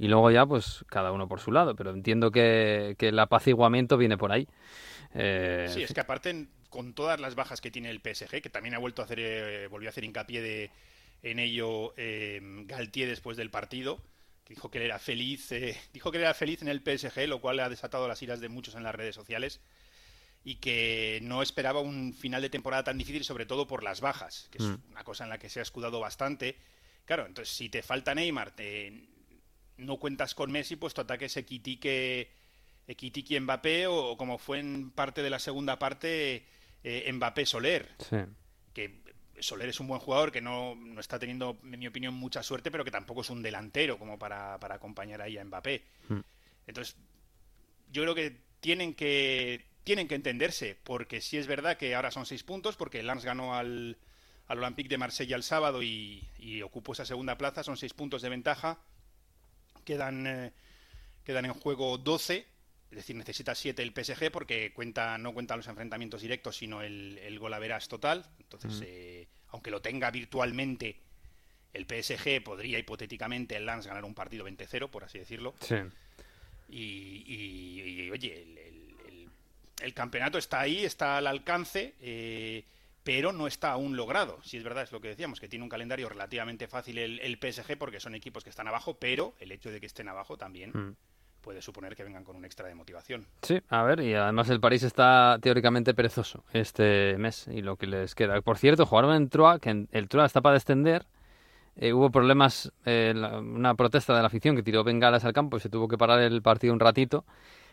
y 0.00 0.08
luego 0.08 0.32
ya 0.32 0.44
pues 0.44 0.84
cada 0.88 1.12
uno 1.12 1.28
por 1.28 1.38
su 1.38 1.52
lado. 1.52 1.76
Pero 1.76 1.90
entiendo 1.92 2.32
que, 2.32 2.96
que 2.98 3.10
el 3.10 3.18
apaciguamiento 3.20 3.98
viene 3.98 4.18
por 4.18 4.32
ahí. 4.32 4.48
Eh, 5.14 5.68
Sí, 5.72 5.80
es 5.84 5.94
que 5.94 6.00
aparte, 6.00 6.46
con 6.70 6.92
todas 6.92 7.20
las 7.20 7.36
bajas 7.36 7.60
que 7.60 7.70
tiene 7.70 7.90
el 7.90 8.00
PSG, 8.00 8.42
que 8.42 8.50
también 8.50 8.74
ha 8.74 8.78
vuelto 8.78 9.02
a 9.02 9.04
hacer, 9.04 9.20
eh, 9.20 9.68
volvió 9.68 9.88
a 9.88 9.90
hacer 9.90 10.02
hincapié 10.02 10.42
de, 10.42 10.70
en 11.22 11.38
ello 11.38 11.94
eh, 11.96 12.40
Galtier 12.66 13.08
después 13.08 13.36
del 13.36 13.50
partido, 13.50 14.00
que 14.48 14.54
dijo 14.54 14.70
que 14.70 14.78
él 14.78 14.84
era 14.84 14.98
feliz, 14.98 15.52
eh, 15.52 15.76
dijo 15.92 16.10
que 16.10 16.16
él 16.16 16.24
era 16.24 16.32
feliz 16.34 16.62
en 16.62 16.68
el 16.68 16.80
PSG, 16.82 17.26
lo 17.28 17.40
cual 17.40 17.60
ha 17.60 17.68
desatado 17.68 18.08
las 18.08 18.22
iras 18.22 18.40
de 18.40 18.48
muchos 18.48 18.74
en 18.74 18.82
las 18.82 18.94
redes 18.94 19.14
sociales, 19.14 19.60
y 20.42 20.56
que 20.56 21.18
no 21.22 21.42
esperaba 21.42 21.80
un 21.80 22.14
final 22.14 22.40
de 22.40 22.48
temporada 22.48 22.82
tan 22.84 22.96
difícil, 22.96 23.24
sobre 23.24 23.44
todo 23.44 23.66
por 23.66 23.82
las 23.84 24.00
bajas, 24.00 24.48
que 24.50 24.58
es 24.58 24.64
Mm. 24.64 24.76
una 24.92 25.04
cosa 25.04 25.24
en 25.24 25.30
la 25.30 25.38
que 25.38 25.50
se 25.50 25.60
ha 25.60 25.62
escudado 25.62 26.00
bastante. 26.00 26.56
Claro, 27.04 27.26
entonces 27.26 27.54
si 27.54 27.68
te 27.68 27.82
falta 27.82 28.14
Neymar, 28.14 28.52
te- 28.52 29.04
no 29.76 29.98
cuentas 29.98 30.34
con 30.34 30.50
Messi, 30.50 30.76
pues 30.76 30.94
tu 30.94 31.02
ataque 31.02 31.28
se 31.28 31.44
quitique 31.44 32.30
Ekitiki 32.86 33.38
Mbappé 33.38 33.86
o, 33.86 34.16
como 34.16 34.38
fue 34.38 34.60
en 34.60 34.90
parte 34.90 35.22
de 35.22 35.28
la 35.30 35.38
segunda 35.38 35.78
parte 35.78 36.46
eh, 36.82 37.12
Mbappé 37.12 37.44
Soler 37.44 37.94
sí. 37.98 38.16
que 38.72 39.02
Soler 39.40 39.68
es 39.68 39.80
un 39.80 39.88
buen 39.88 40.00
jugador 40.00 40.32
que 40.32 40.40
no, 40.40 40.74
no 40.74 41.00
está 41.00 41.18
teniendo 41.18 41.58
en 41.62 41.78
mi 41.78 41.86
opinión 41.86 42.14
mucha 42.14 42.42
suerte 42.42 42.70
pero 42.70 42.84
que 42.84 42.90
tampoco 42.90 43.22
es 43.22 43.30
un 43.30 43.42
delantero 43.42 43.98
como 43.98 44.18
para, 44.18 44.58
para 44.58 44.76
acompañar 44.76 45.22
ahí 45.22 45.38
a 45.38 45.44
Mbappé. 45.44 45.82
Mm. 46.08 46.20
entonces 46.66 46.96
yo 47.90 48.02
creo 48.02 48.14
que 48.14 48.36
tienen 48.60 48.94
que 48.94 49.66
tienen 49.84 50.08
que 50.08 50.14
entenderse 50.14 50.76
porque 50.84 51.20
sí 51.20 51.38
es 51.38 51.46
verdad 51.46 51.76
que 51.76 51.94
ahora 51.94 52.10
son 52.10 52.26
seis 52.26 52.42
puntos 52.42 52.76
porque 52.76 53.02
Lens 53.02 53.24
ganó 53.24 53.54
al, 53.54 53.96
al 54.46 54.58
Olympique 54.58 54.88
de 54.88 54.98
Marsella 54.98 55.36
el 55.36 55.42
sábado 55.42 55.82
y, 55.82 56.28
y 56.38 56.62
ocupó 56.62 56.92
esa 56.92 57.06
segunda 57.06 57.38
plaza 57.38 57.62
son 57.62 57.76
seis 57.76 57.94
puntos 57.94 58.20
de 58.22 58.28
ventaja. 58.28 58.78
Quedan 59.84 60.26
eh, 60.26 60.52
quedan 61.24 61.46
en 61.46 61.54
juego 61.54 61.96
12 61.98 62.46
es 62.90 62.96
decir, 62.96 63.16
necesita 63.16 63.54
7 63.54 63.82
el 63.82 63.92
PSG 63.92 64.30
porque 64.30 64.72
cuenta 64.72 65.18
no 65.18 65.32
cuenta 65.34 65.56
los 65.56 65.66
enfrentamientos 65.68 66.22
directos, 66.22 66.56
sino 66.56 66.82
el, 66.82 67.18
el 67.18 67.38
gol 67.38 67.52
a 67.54 67.58
veras 67.58 67.88
total. 67.88 68.24
Entonces, 68.40 68.82
eh, 68.86 69.26
aunque 69.50 69.70
lo 69.70 69.82
tenga 69.82 70.10
virtualmente, 70.10 70.96
el 71.74 71.84
PSG 71.86 72.42
podría 72.42 72.78
hipotéticamente 72.78 73.56
el 73.56 73.66
Lens 73.66 73.86
ganar 73.86 74.04
un 74.04 74.14
partido 74.14 74.46
20-0, 74.48 74.88
por 74.88 75.04
así 75.04 75.18
decirlo. 75.18 75.54
Sí. 75.60 75.76
Y, 76.70 77.24
y- 77.26 78.02
y, 78.06 78.10
oye, 78.10 78.42
el, 78.42 78.58
el- 78.58 78.94
el- 79.08 79.28
el 79.82 79.94
campeonato 79.94 80.38
está 80.38 80.60
ahí, 80.60 80.84
está 80.84 81.16
al 81.18 81.26
alcance, 81.26 81.94
eh, 82.00 82.64
pero 83.04 83.32
no 83.32 83.46
está 83.46 83.72
aún 83.72 83.96
logrado. 83.96 84.42
Si 84.44 84.56
es 84.58 84.64
verdad, 84.64 84.82
es 84.84 84.92
lo 84.92 85.00
que 85.00 85.08
decíamos, 85.08 85.40
que 85.40 85.48
tiene 85.48 85.62
un 85.62 85.68
calendario 85.70 86.08
relativamente 86.08 86.68
fácil 86.68 86.98
el, 86.98 87.20
el 87.20 87.38
PSG 87.38 87.78
porque 87.78 88.00
son 88.00 88.14
equipos 88.14 88.44
que 88.44 88.50
están 88.50 88.68
abajo, 88.68 88.98
pero 88.98 89.34
el 89.40 89.52
hecho 89.52 89.70
de 89.70 89.80
que 89.80 89.86
estén 89.86 90.08
abajo 90.08 90.36
también 90.36 90.70
Mm. 90.72 90.96
Puede 91.48 91.62
suponer 91.62 91.96
que 91.96 92.04
vengan 92.04 92.24
con 92.24 92.36
un 92.36 92.44
extra 92.44 92.68
de 92.68 92.74
motivación. 92.74 93.24
Sí, 93.40 93.58
a 93.70 93.82
ver, 93.82 94.00
y 94.00 94.12
además 94.12 94.50
el 94.50 94.60
París 94.60 94.82
está 94.82 95.38
teóricamente 95.40 95.94
perezoso 95.94 96.44
este 96.52 97.16
mes 97.16 97.48
y 97.48 97.62
lo 97.62 97.76
que 97.76 97.86
les 97.86 98.14
queda. 98.14 98.38
Por 98.42 98.58
cierto, 98.58 98.84
jugaron 98.84 99.14
en 99.14 99.30
Troyes, 99.30 99.58
que 99.58 99.86
el 99.90 100.08
Troyes 100.10 100.26
está 100.26 100.42
para 100.42 100.52
descender. 100.52 101.06
Eh, 101.76 101.94
hubo 101.94 102.10
problemas, 102.10 102.70
eh, 102.84 103.14
una 103.16 103.74
protesta 103.76 104.14
de 104.14 104.20
la 104.20 104.26
afición 104.26 104.56
que 104.56 104.62
tiró 104.62 104.84
bengalas 104.84 105.24
al 105.24 105.32
campo 105.32 105.56
y 105.56 105.60
se 105.60 105.70
tuvo 105.70 105.88
que 105.88 105.96
parar 105.96 106.20
el 106.20 106.42
partido 106.42 106.74
un 106.74 106.80
ratito. 106.80 107.24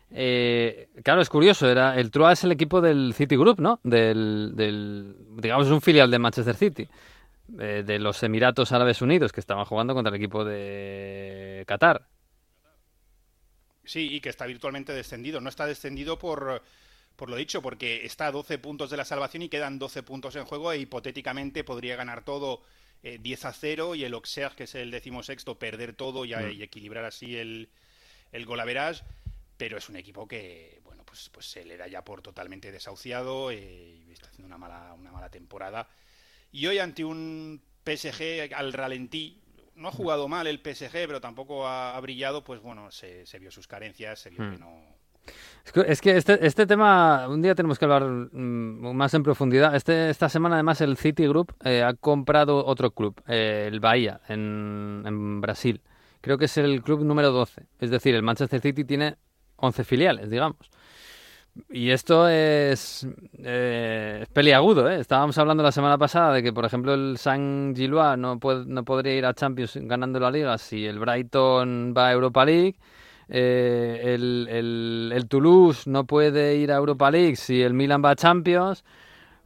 Eh, 0.10 0.88
claro, 1.04 1.20
es 1.20 1.30
curioso, 1.30 1.70
era 1.70 2.00
el 2.00 2.12
Troyes 2.12 2.40
es 2.40 2.44
el 2.46 2.54
equipo 2.54 2.80
del 2.80 3.14
City 3.14 3.36
Group, 3.36 3.60
¿no? 3.60 3.82
Del, 3.84 4.54
del 4.56 5.18
digamos, 5.36 5.70
un 5.70 5.82
filial 5.82 6.10
de 6.10 6.18
Manchester 6.18 6.56
City, 6.56 6.88
eh, 7.60 7.84
de 7.86 8.00
los 8.00 8.24
Emiratos 8.24 8.72
Árabes 8.72 9.02
Unidos, 9.02 9.34
que 9.34 9.42
estaban 9.42 9.66
jugando 9.66 9.94
contra 9.94 10.12
el 10.12 10.16
equipo 10.16 10.46
de 10.46 11.66
Qatar. 11.68 12.04
Sí, 13.86 14.14
y 14.16 14.22
que 14.22 14.30
está 14.30 14.46
virtualmente 14.46 14.94
descendido. 14.94 15.42
No 15.42 15.50
está 15.50 15.66
descendido 15.66 16.18
por, 16.20 16.62
por 17.16 17.30
lo 17.30 17.36
dicho, 17.36 17.62
porque 17.62 18.06
está 18.06 18.28
a 18.28 18.32
12 18.32 18.58
puntos 18.58 18.90
de 18.90 18.98
la 18.98 19.06
salvación 19.06 19.44
y 19.44 19.50
quedan 19.50 19.80
12 19.80 20.04
puntos 20.04 20.36
en 20.36 20.46
juego 20.46 20.72
e 20.72 20.80
hipotéticamente 20.80 21.64
podría 21.64 21.96
ganar 21.96 22.24
todo 22.24 22.62
eh, 23.04 23.20
10 23.22 23.46
a 23.46 23.54
0 23.54 23.96
y 23.96 24.04
el 24.04 24.14
Auxerre, 24.14 24.56
que 24.56 24.64
es 24.64 24.76
el 24.76 24.90
decimosexto, 24.92 25.60
perder 25.60 25.94
todo 25.94 26.26
y, 26.26 26.34
Mm. 26.34 26.52
y 26.52 26.64
equilibrar 26.64 27.06
así 27.06 27.36
el, 27.38 27.70
el 28.32 28.46
golaverage. 28.46 29.04
Pero 29.58 29.78
es 29.78 29.88
un 29.88 29.96
equipo 29.96 30.28
que, 30.28 30.82
bueno, 30.84 31.04
pues, 31.06 31.30
pues 31.30 31.46
se 31.46 31.64
le 31.64 31.78
da 31.78 31.88
ya 31.88 32.04
por 32.04 32.22
totalmente 32.22 32.72
desahuciado 32.72 33.52
eh, 33.52 34.04
y 34.08 34.12
está 34.12 34.28
haciendo 34.28 34.48
una 34.48 34.58
mala, 34.58 34.94
una 34.94 35.12
mala 35.12 35.30
temporada. 35.30 35.88
Y 36.52 36.68
hoy 36.68 36.80
ante 36.80 37.06
un 37.06 37.62
PSG 37.86 38.54
al 38.54 38.74
ralentí, 38.74 39.40
no 39.76 39.88
ha 39.90 39.92
jugado 39.92 40.28
mal 40.28 40.48
el 40.48 40.60
PSG, 40.60 40.92
pero 41.08 41.22
tampoco 41.22 41.68
ha, 41.68 41.96
ha 41.96 42.00
brillado, 42.02 42.44
pues 42.44 42.62
bueno, 42.62 42.92
se, 42.92 43.26
se 43.26 43.40
vio 43.40 43.52
sus 43.52 43.68
carencias, 43.68 44.20
se 44.20 44.30
vio 44.30 44.44
Hmm. 44.44 44.52
que 44.52 44.58
no... 44.60 44.96
Es 45.66 45.72
que- 45.72 45.82
Es 45.92 46.02
que 46.02 46.18
este, 46.18 46.46
este 46.46 46.68
tema, 46.68 47.28
un 47.28 47.42
día 47.42 47.56
tenemos 47.56 47.80
que 47.80 47.86
hablar 47.86 48.04
mm, 48.04 48.94
más 48.96 49.14
en 49.16 49.24
profundidad. 49.24 49.76
Este, 49.76 50.10
esta 50.12 50.30
semana, 50.30 50.56
además, 50.56 50.82
el 50.82 50.98
City 50.98 51.26
Group 51.28 51.56
eh, 51.64 51.82
ha 51.82 51.94
comprado 51.96 52.64
otro 52.66 52.92
club, 52.92 53.20
eh, 53.28 53.66
el 53.68 53.80
Bahía, 53.80 54.22
en, 54.28 55.02
en 55.06 55.42
Brasil. 55.42 55.82
Creo 56.22 56.38
que 56.38 56.46
es 56.46 56.58
el 56.58 56.84
club 56.84 57.04
número 57.04 57.32
12. 57.32 57.66
Es 57.80 57.90
decir, 57.90 58.14
el 58.14 58.22
Manchester 58.22 58.62
City 58.62 58.84
tiene 58.86 59.16
11 59.58 59.84
filiales, 59.84 60.30
digamos. 60.30 60.70
Y 61.72 61.90
esto 61.92 62.28
es, 62.28 63.08
eh, 63.38 64.20
es 64.24 64.30
peliagudo, 64.30 64.90
¿eh? 64.90 65.00
Estábamos 65.00 65.38
hablando 65.38 65.64
la 65.64 65.72
semana 65.72 65.98
pasada 65.98 66.34
de 66.34 66.44
que, 66.44 66.52
por 66.52 66.66
ejemplo, 66.66 66.94
el 66.94 67.18
San 67.18 67.74
Gilois 67.76 68.18
no, 68.18 68.40
puede, 68.40 68.66
no 68.66 68.84
podría 68.84 69.16
ir 69.16 69.26
a 69.26 69.34
Champions 69.34 69.78
ganando 69.82 70.20
la 70.20 70.32
liga 70.32 70.58
si 70.58 70.86
el 70.86 71.00
Brighton 71.00 71.94
va 71.98 72.08
a 72.08 72.12
Europa 72.12 72.44
League. 72.46 72.76
Eh, 73.30 74.14
el, 74.16 74.48
el, 74.52 75.12
el 75.16 75.28
Toulouse 75.28 75.90
no 75.90 76.04
puede 76.06 76.58
ir 76.58 76.72
a 76.72 76.76
Europa 76.76 77.10
League 77.10 77.36
si 77.38 77.62
el 77.62 77.74
Milan 77.74 78.04
va 78.04 78.12
a 78.12 78.16
Champions. 78.16 78.84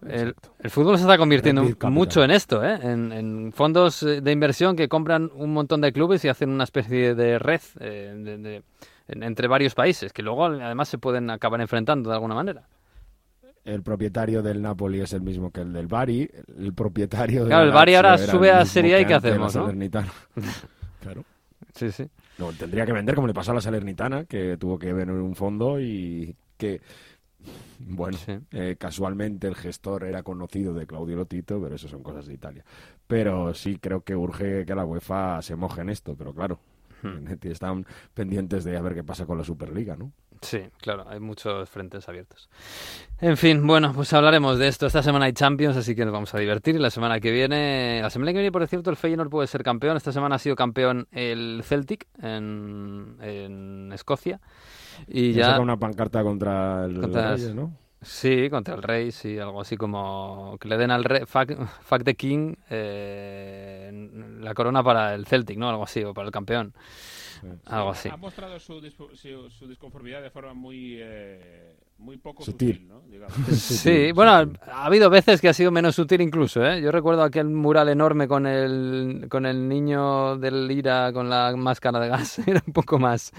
El, 0.07 0.33
el 0.59 0.69
fútbol 0.69 0.95
se 0.97 1.03
está 1.03 1.17
convirtiendo 1.17 1.61
mucho 1.91 2.23
en 2.23 2.31
esto, 2.31 2.63
¿eh? 2.63 2.79
en, 2.81 3.11
en 3.11 3.51
fondos 3.53 4.01
eh, 4.03 4.21
de 4.21 4.31
inversión 4.31 4.75
que 4.77 4.87
compran 4.87 5.29
un 5.35 5.51
montón 5.53 5.81
de 5.81 5.91
clubes 5.91 6.23
y 6.23 6.29
hacen 6.29 6.49
una 6.49 6.63
especie 6.63 7.15
de 7.15 7.37
red 7.37 7.59
eh, 7.81 8.13
de- 8.17 8.37
de- 8.37 8.63
en- 9.09 9.23
entre 9.23 9.47
varios 9.47 9.75
países, 9.75 10.13
que 10.13 10.21
luego 10.23 10.45
además 10.45 10.87
se 10.89 10.97
pueden 10.97 11.29
acabar 11.29 11.59
enfrentando 11.61 12.09
de 12.09 12.15
alguna 12.15 12.35
manera. 12.35 12.67
El 13.65 13.83
propietario 13.83 14.41
del 14.41 14.61
Napoli 14.61 15.01
es 15.01 15.13
el 15.13 15.21
mismo 15.21 15.51
que 15.51 15.61
el 15.61 15.73
del 15.73 15.87
Bari. 15.87 16.29
El 16.57 16.73
propietario 16.73 17.41
del 17.41 17.49
Claro, 17.49 17.65
el 17.65 17.71
Bari 17.71 17.95
ahora 17.95 18.17
sube 18.17 18.51
a 18.51 18.65
Serie 18.65 18.95
A 18.95 19.01
y 19.01 19.05
¿qué 19.05 19.13
hacemos, 19.13 19.55
no? 19.55 19.65
Claro. 21.01 21.23
Sí, 21.75 21.91
sí. 21.91 22.09
No, 22.37 22.51
tendría 22.53 22.85
que 22.85 22.93
vender 22.93 23.15
como 23.15 23.27
le 23.27 23.33
pasó 23.33 23.51
a 23.51 23.55
la 23.55 23.61
Salernitana, 23.61 24.25
que 24.25 24.57
tuvo 24.57 24.79
que 24.79 24.89
en 24.89 25.09
un 25.11 25.35
fondo 25.35 25.79
y 25.79 26.35
que, 26.57 26.81
bueno, 27.79 28.17
eh, 28.51 28.75
casualmente 28.79 29.47
el 29.47 29.55
gestor 29.55 30.03
era 30.05 30.23
conocido 30.23 30.73
de 30.73 30.87
Claudio 30.87 31.17
Lotito, 31.17 31.61
pero 31.61 31.75
eso 31.75 31.87
son 31.87 32.01
cosas 32.01 32.25
de 32.27 32.33
Italia. 32.33 32.63
Pero 33.07 33.53
sí 33.53 33.77
creo 33.79 34.01
que 34.01 34.15
urge 34.15 34.65
que 34.65 34.75
la 34.75 34.85
UEFA 34.85 35.41
se 35.41 35.55
moje 35.55 35.81
en 35.81 35.89
esto, 35.89 36.15
pero 36.17 36.33
claro, 36.33 36.59
Hmm. 37.01 37.25
están 37.43 37.85
pendientes 38.13 38.63
de 38.63 38.77
a 38.77 38.81
ver 38.81 38.93
qué 38.93 39.03
pasa 39.03 39.25
con 39.25 39.37
la 39.37 39.43
Superliga, 39.43 39.95
¿no? 39.95 40.11
Sí, 40.41 40.61
claro, 40.77 41.05
hay 41.09 41.19
muchos 41.19 41.69
frentes 41.69 42.07
abiertos. 42.07 42.49
En 43.19 43.35
fin, 43.35 43.67
bueno, 43.67 43.91
pues 43.93 44.13
hablaremos 44.13 44.57
de 44.57 44.69
esto. 44.69 44.85
Esta 44.87 45.03
semana 45.03 45.25
hay 45.25 45.33
Champions, 45.33 45.75
así 45.75 45.95
que 45.95 46.05
nos 46.05 46.13
vamos 46.13 46.33
a 46.33 46.39
divertir. 46.39 46.75
Y 46.75 46.79
la 46.79 46.89
semana 46.89 47.19
que 47.19 47.29
viene, 47.31 47.99
la 48.01 48.09
semana 48.09 48.31
que 48.31 48.37
viene, 48.37 48.51
por 48.51 48.65
cierto, 48.65 48.89
el 48.89 48.95
Feyenoord 48.95 49.29
puede 49.29 49.47
ser 49.47 49.63
campeón. 49.63 49.97
Esta 49.97 50.13
semana 50.13 50.35
ha 50.35 50.39
sido 50.39 50.55
campeón 50.55 51.07
el 51.11 51.61
Celtic 51.65 52.07
en, 52.21 53.17
en 53.19 53.91
Escocia. 53.91 54.39
Y 55.07 55.33
ya 55.33 55.47
saca 55.47 55.59
una 55.59 55.77
pancarta 55.77 56.23
contra 56.23 56.85
el 56.85 57.01
Contra- 57.01 57.31
Reyes, 57.35 57.53
¿no? 57.53 57.73
Sí, 58.01 58.49
contra 58.49 58.75
el 58.75 58.83
rey, 58.83 59.11
sí, 59.11 59.37
algo 59.39 59.59
así 59.59 59.75
como 59.75 60.57
que 60.61 60.69
le 60.69 60.77
den 60.77 60.89
al 60.91 61.03
rey, 61.03 61.23
fuck, 61.25 61.51
fuck 61.81 62.03
the 62.03 62.15
king, 62.15 62.55
eh, 62.69 64.09
la 64.39 64.53
corona 64.53 64.81
para 64.83 65.13
el 65.15 65.25
Celtic, 65.25 65.57
¿no? 65.57 65.69
Algo 65.69 65.83
así, 65.83 66.03
o 66.03 66.13
para 66.13 66.25
el 66.27 66.31
campeón. 66.31 66.73
Algo 67.65 67.89
así. 67.91 68.09
Ha 68.09 68.17
mostrado 68.17 68.59
su, 68.59 68.81
dispo- 68.81 69.13
su, 69.15 69.49
su 69.49 69.67
disconformidad 69.67 70.21
de 70.21 70.29
forma 70.29 70.53
muy, 70.53 70.97
eh, 70.99 71.75
muy 71.97 72.17
poco 72.17 72.43
Sutil. 72.43 72.73
sutil, 72.75 72.87
¿no? 72.87 73.01
Digamos. 73.01 73.33
Sí, 73.49 74.11
bueno, 74.15 74.31
ha, 74.31 74.45
ha 74.73 74.85
habido 74.85 75.09
veces 75.09 75.39
que 75.41 75.49
ha 75.49 75.53
sido 75.53 75.71
menos 75.71 75.95
sutil 75.95 76.21
incluso, 76.21 76.65
¿eh? 76.65 76.81
Yo 76.81 76.91
recuerdo 76.91 77.23
aquel 77.23 77.47
mural 77.49 77.89
enorme 77.89 78.27
con 78.29 78.45
el, 78.45 79.27
con 79.29 79.45
el 79.45 79.67
niño 79.69 80.37
del 80.37 80.69
Ira 80.71 81.11
con 81.13 81.29
la 81.29 81.53
máscara 81.55 81.99
de 81.99 82.07
gas, 82.09 82.39
era 82.47 82.61
un 82.65 82.73
poco 82.73 82.97
más, 82.99 83.31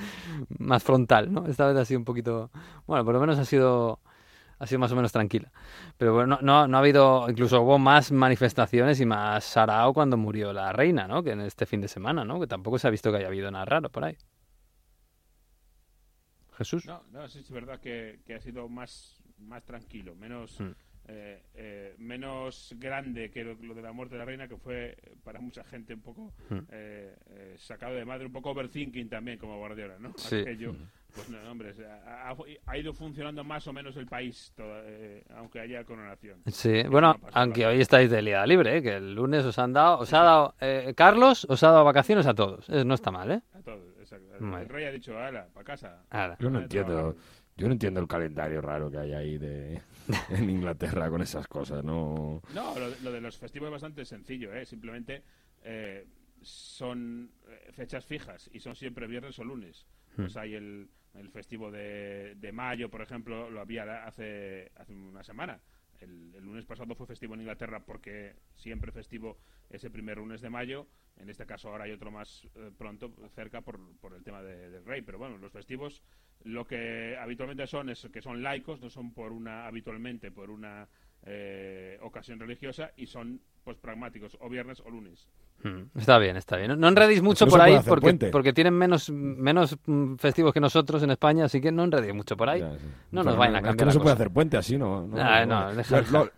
más 0.58 0.82
frontal, 0.82 1.32
¿no? 1.32 1.46
Esta 1.46 1.66
vez 1.66 1.76
ha 1.76 1.84
sido 1.84 1.98
un 2.00 2.04
poquito, 2.06 2.50
bueno, 2.86 3.04
por 3.04 3.12
lo 3.14 3.20
menos 3.20 3.38
ha 3.38 3.44
sido, 3.44 4.00
ha 4.60 4.66
sido 4.66 4.78
más 4.78 4.92
o 4.92 4.96
menos 4.96 5.10
tranquila. 5.10 5.50
Pero 5.96 6.14
bueno, 6.14 6.36
no, 6.36 6.42
no, 6.42 6.68
no 6.68 6.76
ha 6.76 6.80
habido, 6.80 7.28
incluso 7.28 7.60
hubo 7.62 7.78
más 7.78 8.12
manifestaciones 8.12 9.00
y 9.00 9.06
más 9.06 9.42
sarao 9.44 9.92
cuando 9.92 10.16
murió 10.16 10.52
la 10.52 10.72
reina, 10.72 11.08
¿no? 11.08 11.22
Que 11.24 11.30
en 11.32 11.40
este 11.40 11.66
fin 11.66 11.80
de 11.80 11.88
semana, 11.88 12.24
¿no? 12.24 12.38
Que 12.38 12.46
tampoco 12.46 12.78
se 12.78 12.86
ha 12.86 12.90
visto 12.90 13.10
que 13.10 13.16
haya 13.18 13.26
habido 13.26 13.50
nada 13.50 13.64
raro 13.64 13.88
por 13.88 14.04
ahí. 14.04 14.16
Jesús. 16.56 16.84
No, 16.86 17.02
no, 17.10 17.26
sí, 17.28 17.38
es 17.40 17.50
verdad 17.50 17.80
que, 17.80 18.20
que 18.26 18.34
ha 18.34 18.40
sido 18.40 18.68
más, 18.68 19.18
más 19.38 19.64
tranquilo, 19.64 20.14
menos, 20.14 20.60
Mm. 20.60 20.70
eh, 21.08 21.42
eh, 21.54 21.94
menos 21.98 22.74
grande 22.78 23.30
que 23.30 23.42
lo, 23.42 23.54
lo 23.54 23.74
de 23.74 23.82
la 23.82 23.92
muerte 23.92 24.14
de 24.14 24.18
la 24.18 24.24
reina, 24.26 24.46
que 24.46 24.56
fue 24.58 24.90
eh, 25.02 25.14
para 25.24 25.40
mucha 25.40 25.64
gente 25.64 25.94
un 25.94 26.02
poco 26.02 26.32
Mm. 26.50 26.58
eh, 26.70 27.16
eh, 27.30 27.54
sacado 27.58 27.94
de 27.94 28.04
madre, 28.04 28.26
un 28.26 28.32
poco 28.32 28.50
overthinking 28.50 29.08
también, 29.08 29.38
como 29.38 29.56
Guardiola, 29.58 29.98
¿no? 29.98 30.12
Sí. 30.16 30.36
Aquello, 30.36 30.74
pues 31.14 31.28
no, 31.28 31.38
hombre, 31.50 31.70
o 31.70 31.74
sea, 31.74 32.02
ha, 32.30 32.36
ha 32.66 32.78
ido 32.78 32.92
funcionando 32.92 33.42
más 33.44 33.66
o 33.66 33.72
menos 33.72 33.96
el 33.96 34.06
país, 34.06 34.52
toda- 34.56 34.82
eh, 34.84 35.24
aunque 35.36 35.60
haya 35.60 35.84
coronación. 35.84 36.42
Sí, 36.46 36.78
Eso 36.78 36.90
bueno, 36.90 37.16
no 37.20 37.28
aunque 37.32 37.66
hoy 37.66 37.80
estáis 37.80 38.10
de 38.10 38.22
liada 38.22 38.46
libre, 38.46 38.76
¿eh? 38.78 38.82
que 38.82 38.96
el 38.96 39.14
lunes 39.14 39.44
os 39.44 39.58
han 39.58 39.72
dado, 39.72 39.98
os 39.98 40.12
ha 40.12 40.22
dado, 40.22 40.54
eh, 40.60 40.92
Carlos 40.96 41.44
os 41.48 41.62
ha 41.62 41.70
dado 41.70 41.84
vacaciones 41.84 42.26
a 42.26 42.34
todos, 42.34 42.68
Eh, 42.68 42.84
no 42.84 42.94
está 42.94 43.10
mal, 43.10 43.30
¿eh? 43.30 43.42
A 43.54 43.60
todos, 43.62 43.94
exacto. 43.98 44.36
El 44.36 44.68
rey 44.68 44.84
ha 44.86 44.92
dicho, 44.92 45.18
ala, 45.18 45.46
para 45.52 45.64
casa. 45.64 46.04
Ala. 46.10 46.36
Yo 46.40 46.50
no 46.50 46.60
entiendo, 46.60 46.92
trabajar". 46.94 47.20
yo 47.56 47.66
no 47.66 47.72
entiendo 47.72 48.00
el 48.00 48.08
calendario 48.08 48.60
raro 48.60 48.90
que 48.90 48.98
hay 48.98 49.12
ahí 49.12 49.38
de, 49.38 49.80
en 50.30 50.50
Inglaterra 50.50 51.08
con 51.10 51.20
esas 51.22 51.46
cosas, 51.46 51.84
no. 51.84 52.40
No, 52.54 52.78
lo, 52.78 52.88
lo 53.02 53.12
de 53.12 53.20
los 53.20 53.36
festivos 53.38 53.66
es 53.68 53.72
bastante 53.72 54.04
sencillo, 54.04 54.54
¿eh? 54.54 54.64
Simplemente 54.64 55.22
eh, 55.62 56.06
son 56.42 57.30
eh, 57.48 57.70
fechas 57.72 58.04
fijas 58.06 58.48
y 58.52 58.60
son 58.60 58.74
siempre 58.74 59.06
viernes 59.06 59.38
o 59.38 59.44
lunes. 59.44 59.86
Hmm. 60.16 60.22
Pues 60.22 60.36
hay 60.36 60.54
el, 60.54 60.88
el 61.14 61.30
festivo 61.30 61.70
de, 61.70 62.34
de 62.36 62.52
mayo, 62.52 62.88
por 62.90 63.02
ejemplo, 63.02 63.50
lo 63.50 63.60
había 63.60 64.04
hace, 64.06 64.70
hace 64.76 64.92
una 64.94 65.22
semana. 65.24 65.60
El, 66.00 66.32
lunes 66.44 66.64
pasado 66.64 66.94
fue 66.94 67.06
festivo 67.06 67.34
en 67.34 67.40
Inglaterra 67.40 67.80
porque 67.84 68.34
siempre 68.54 68.90
festivo 68.92 69.38
ese 69.68 69.90
primer 69.90 70.16
lunes 70.18 70.40
de 70.40 70.48
mayo. 70.50 70.86
En 71.16 71.28
este 71.28 71.44
caso 71.44 71.68
ahora 71.68 71.84
hay 71.84 71.92
otro 71.92 72.10
más 72.10 72.48
eh, 72.54 72.70
pronto, 72.76 73.12
cerca, 73.34 73.60
por, 73.60 73.78
por 73.98 74.14
el 74.14 74.22
tema 74.22 74.42
de- 74.42 74.70
del 74.70 74.84
rey. 74.86 75.02
Pero 75.02 75.18
bueno, 75.18 75.36
los 75.36 75.52
festivos 75.52 76.02
lo 76.44 76.66
que 76.66 77.16
habitualmente 77.18 77.66
son 77.66 77.90
es 77.90 78.08
que 78.12 78.22
son 78.22 78.42
laicos, 78.42 78.80
no 78.80 78.88
son 78.88 79.12
por 79.12 79.32
una 79.32 79.66
habitualmente 79.66 80.30
por 80.30 80.50
una 80.50 80.88
eh, 81.26 81.98
ocasión 82.02 82.38
religiosa 82.38 82.92
y 82.96 83.06
son 83.06 83.40
pues 83.64 83.76
pragmáticos, 83.76 84.36
o 84.40 84.48
viernes 84.48 84.80
o 84.80 84.90
lunes. 84.90 85.28
Mm, 85.62 85.98
Está 85.98 86.16
bien, 86.18 86.36
está 86.38 86.56
bien. 86.56 86.68
No- 86.70 86.76
No 86.76 86.88
enredéis 86.88 87.20
mucho 87.22 87.44
no 87.44 87.50
por 87.50 87.60
puede 87.60 87.76
ahí 87.76 87.82
porque, 87.86 88.00
puente. 88.00 88.28
porque 88.30 88.52
tienen 88.54 88.72
menos, 88.74 89.10
menos 89.10 89.76
mm, 89.84 90.14
festivos 90.16 90.54
que 90.54 90.60
nosotros 90.60 91.02
en 91.02 91.10
España, 91.10 91.44
así 91.44 91.60
que 91.60 91.70
no 91.70 91.84
enredéis 91.84 92.14
mucho 92.14 92.36
por 92.36 92.48
ahí. 92.48 92.60
Ya, 92.60 92.72
sí. 92.78 92.86
No 93.12 93.20
Pero 93.20 93.24
nos 93.24 93.36
vayan 93.36 93.56
a 93.56 93.58
es 93.58 93.62
que 93.62 93.68
cambiar 93.68 93.86
no 93.86 93.88
la 93.88 93.92
se 93.92 93.98
puede 93.98 94.14
cosa. 94.14 94.22
hacer 94.22 94.32
puente 94.32 94.56
así, 94.56 94.78
¿no? 94.78 95.06
no, 95.06 95.16
Ah, 95.20 95.44
no, 95.44 95.46
no, 95.54 95.64
vale. 95.66 95.76
deja- 95.76 96.00
La- 96.00 96.10
la- 96.24 96.32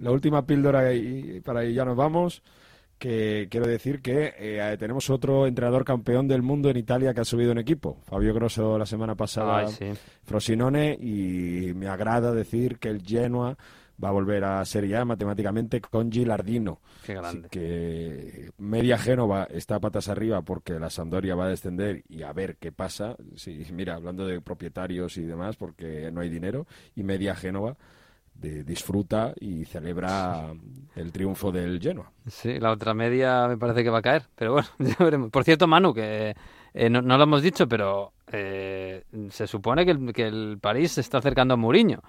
la 0.00 0.10
última 0.10 0.44
píldora 0.44 0.92
y 0.92 1.40
para 1.40 1.60
ahí 1.60 1.72
ya 1.72 1.84
nos 1.84 1.96
vamos. 1.96 2.42
Que 2.98 3.48
quiero 3.50 3.66
decir 3.66 4.00
que 4.00 4.34
eh, 4.38 4.76
tenemos 4.78 5.10
otro 5.10 5.46
entrenador 5.46 5.84
campeón 5.84 6.28
del 6.28 6.42
mundo 6.42 6.70
en 6.70 6.78
Italia 6.78 7.12
que 7.12 7.20
ha 7.20 7.24
subido 7.24 7.52
en 7.52 7.58
equipo. 7.58 7.98
Fabio 8.04 8.32
Grosso 8.32 8.78
la 8.78 8.86
semana 8.86 9.14
pasada, 9.14 9.58
Ay, 9.58 9.68
sí. 9.68 9.86
Frosinone, 10.24 10.96
y 10.98 11.72
me 11.74 11.88
agrada 11.88 12.32
decir 12.32 12.78
que 12.78 12.88
el 12.88 13.02
Genoa 13.02 13.56
va 14.02 14.08
a 14.08 14.12
volver 14.12 14.44
a 14.44 14.64
Serie 14.64 14.96
A 14.96 15.04
matemáticamente 15.04 15.80
con 15.80 16.10
Gilardino. 16.10 16.80
Qué 17.04 17.14
grande. 17.14 17.48
Así 17.48 17.48
que 17.48 18.50
media 18.58 18.98
Génova 18.98 19.44
está 19.50 19.80
patas 19.80 20.08
arriba 20.08 20.42
porque 20.42 20.78
la 20.78 20.90
Sampdoria 20.90 21.34
va 21.34 21.46
a 21.46 21.50
descender 21.50 22.04
y 22.08 22.22
a 22.22 22.32
ver 22.32 22.56
qué 22.56 22.72
pasa. 22.72 23.16
Sí, 23.36 23.64
mira, 23.72 23.94
hablando 23.94 24.26
de 24.26 24.40
propietarios 24.40 25.16
y 25.16 25.22
demás, 25.22 25.56
porque 25.56 26.10
no 26.12 26.20
hay 26.20 26.28
dinero. 26.28 26.66
Y 26.94 27.02
media 27.02 27.34
Génova 27.34 27.76
de- 28.38 28.64
disfruta 28.64 29.32
y 29.40 29.64
celebra 29.64 30.52
el 30.94 31.12
triunfo 31.12 31.52
del 31.52 31.80
Genoa. 31.80 32.10
Sí, 32.28 32.58
la 32.58 32.72
otra 32.72 32.92
media 32.92 33.46
me 33.46 33.56
parece 33.56 33.84
que 33.84 33.90
va 33.90 33.98
a 33.98 34.02
caer, 34.02 34.24
pero 34.34 34.52
bueno, 34.54 34.68
ya 34.78 34.96
veremos. 35.04 35.30
Por 35.30 35.44
cierto, 35.44 35.66
Manu, 35.68 35.94
que 35.94 36.34
eh, 36.74 36.90
no, 36.90 37.00
no 37.02 37.16
lo 37.16 37.22
hemos 37.24 37.42
dicho, 37.42 37.68
pero 37.68 38.12
eh, 38.32 39.04
se 39.30 39.46
supone 39.46 39.84
que 39.84 39.92
el, 39.92 40.12
que 40.12 40.26
el 40.26 40.58
París 40.60 40.92
se 40.92 41.02
está 41.02 41.18
acercando 41.18 41.54
a 41.54 41.56
Mourinho, 41.56 42.02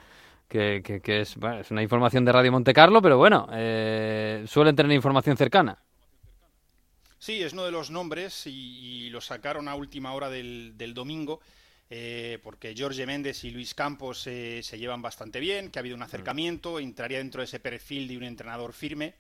que, 0.48 0.82
que- 0.84 1.02
que 1.02 1.22
es, 1.22 1.38
bueno, 1.38 1.60
es 1.60 1.72
una 1.72 1.84
información 1.84 2.26
de 2.26 2.32
Radio 2.34 2.52
Monte 2.52 2.74
Carlo, 2.74 3.02
pero 3.02 3.18
bueno, 3.18 3.48
eh, 3.54 4.44
suelen 4.48 4.76
tener 4.76 4.92
información 4.94 5.38
cercana. 5.38 5.78
Sí, 7.20 7.42
es 7.42 7.54
uno 7.54 7.66
de 7.66 7.72
los 7.72 7.90
nombres 7.90 8.46
y, 8.46 8.52
y 8.52 9.10
lo 9.10 9.22
sacaron 9.22 9.68
a 9.68 9.76
última 9.76 10.14
hora 10.14 10.30
del, 10.30 10.78
del 10.78 10.94
domingo 10.94 11.42
eh, 11.90 12.40
porque 12.44 12.76
Jorge 12.78 13.06
Méndez 13.06 13.44
y 13.44 13.52
Luis 13.52 13.74
Campos 13.74 14.28
eh, 14.28 14.62
se 14.64 14.78
llevan 14.78 15.02
bastante 15.02 15.40
bien, 15.40 15.70
que 15.72 15.80
ha 15.80 15.82
habido 15.82 15.96
un 15.96 16.04
acercamiento, 16.04 16.80
entraría 16.80 17.20
dentro 17.20 17.42
de 17.42 17.46
ese 17.46 17.60
perfil 17.60 18.08
de 18.08 18.18
un 18.18 18.24
entrenador 18.24 18.74
firme. 18.74 19.14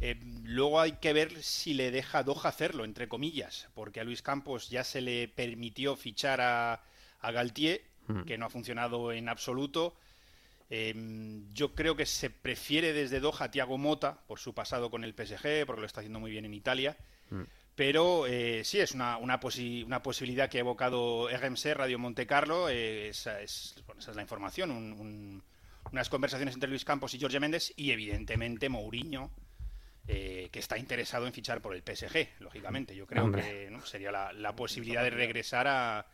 Eh, 0.00 0.16
luego 0.44 0.80
hay 0.80 0.92
que 0.92 1.12
ver 1.12 1.42
si 1.42 1.74
le 1.74 1.90
deja 1.90 2.22
Doha 2.22 2.48
hacerlo, 2.48 2.84
entre 2.84 3.08
comillas, 3.08 3.68
porque 3.74 4.00
a 4.00 4.04
Luis 4.04 4.22
Campos 4.22 4.68
ya 4.68 4.82
se 4.84 5.00
le 5.00 5.28
permitió 5.28 5.96
fichar 5.96 6.40
a, 6.40 6.82
a 7.20 7.30
Galtier, 7.30 7.82
Mm. 8.06 8.22
que 8.24 8.38
no 8.38 8.46
ha 8.46 8.50
funcionado 8.50 9.12
en 9.12 9.28
absoluto. 9.28 9.94
Eh, 10.70 10.94
yo 11.54 11.74
creo 11.74 11.96
que 11.96 12.06
se 12.06 12.30
prefiere 12.30 12.92
desde 12.92 13.20
Doha 13.20 13.44
a 13.44 13.50
Thiago 13.50 13.78
Mota 13.78 14.18
por 14.26 14.38
su 14.38 14.54
pasado 14.54 14.90
con 14.90 15.04
el 15.04 15.14
PSG, 15.14 15.64
porque 15.66 15.80
lo 15.80 15.86
está 15.86 16.00
haciendo 16.00 16.20
muy 16.20 16.30
bien 16.30 16.44
en 16.44 16.54
Italia. 16.54 16.96
Mm. 17.30 17.42
Pero 17.76 18.26
eh, 18.28 18.62
sí, 18.64 18.78
es 18.78 18.92
una, 18.92 19.16
una, 19.16 19.40
posi- 19.40 19.84
una 19.84 20.00
posibilidad 20.02 20.48
que 20.48 20.58
ha 20.58 20.60
evocado 20.60 21.28
RMC, 21.28 21.74
Radio 21.74 21.98
Monte 21.98 22.26
Carlo. 22.26 22.68
eh, 22.68 23.08
esa, 23.08 23.40
es, 23.40 23.74
bueno, 23.86 24.00
esa 24.00 24.10
es 24.12 24.16
la 24.16 24.22
información. 24.22 24.70
un- 24.70 24.92
un- 24.92 25.42
unas 25.92 26.08
conversaciones 26.08 26.54
entre 26.54 26.68
Luis 26.70 26.84
Campos 26.84 27.14
y 27.14 27.20
Jorge 27.20 27.38
Méndez 27.40 27.72
y, 27.76 27.90
evidentemente, 27.90 28.68
Mourinho, 28.68 29.30
eh, 30.08 30.48
que 30.52 30.58
está 30.58 30.78
interesado 30.78 31.26
en 31.26 31.32
fichar 31.32 31.60
por 31.60 31.74
el 31.74 31.82
PSG, 31.82 32.28
lógicamente. 32.40 32.94
Yo 32.96 33.06
creo 33.06 33.24
Hombre. 33.24 33.42
que 33.42 33.70
¿no? 33.70 33.84
sería 33.84 34.10
la, 34.12 34.32
la 34.32 34.54
posibilidad 34.56 35.02
de 35.02 35.10
regresar 35.10 35.66
a, 35.68 36.06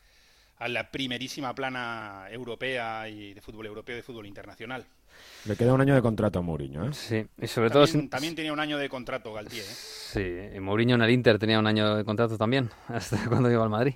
a 0.59 0.69
la 0.69 0.91
primerísima 0.91 1.55
plana 1.55 2.27
europea 2.31 3.09
y 3.09 3.33
de 3.35 3.41
fútbol 3.41 3.67
europeo 3.67 3.95
y 3.95 3.99
de 3.99 4.03
fútbol 4.03 4.27
internacional. 4.27 4.87
Le 5.47 5.57
queda 5.57 5.73
un 5.73 5.81
año 5.81 5.95
de 5.95 6.03
contrato 6.03 6.39
a 6.39 6.43
Mourinho, 6.43 6.85
¿eh? 6.85 6.93
Sí, 6.93 7.27
y 7.41 7.47
sobre 7.47 7.71
todo... 7.71 7.85
También, 7.87 8.03
sin- 8.03 8.11
también 8.11 8.35
tenía 8.35 8.53
un 8.53 8.61
año 8.61 8.77
de 8.77 8.89
contrato 8.91 9.33
Galtier. 9.33 9.65
¿eh? 9.65 9.67
Sí, 9.75 10.57
y 10.57 10.61
Mourinho 10.61 10.97
en 10.97 11.03
el 11.03 11.11
Inter 11.11 11.39
tenía 11.39 11.59
un 11.59 11.67
año 11.67 11.95
de 11.97 12.05
contrato 12.05 12.37
también, 12.37 12.69
hasta 12.89 13.17
cuando 13.27 13.51
iba 13.51 13.63
al 13.63 13.71
Madrid. 13.71 13.95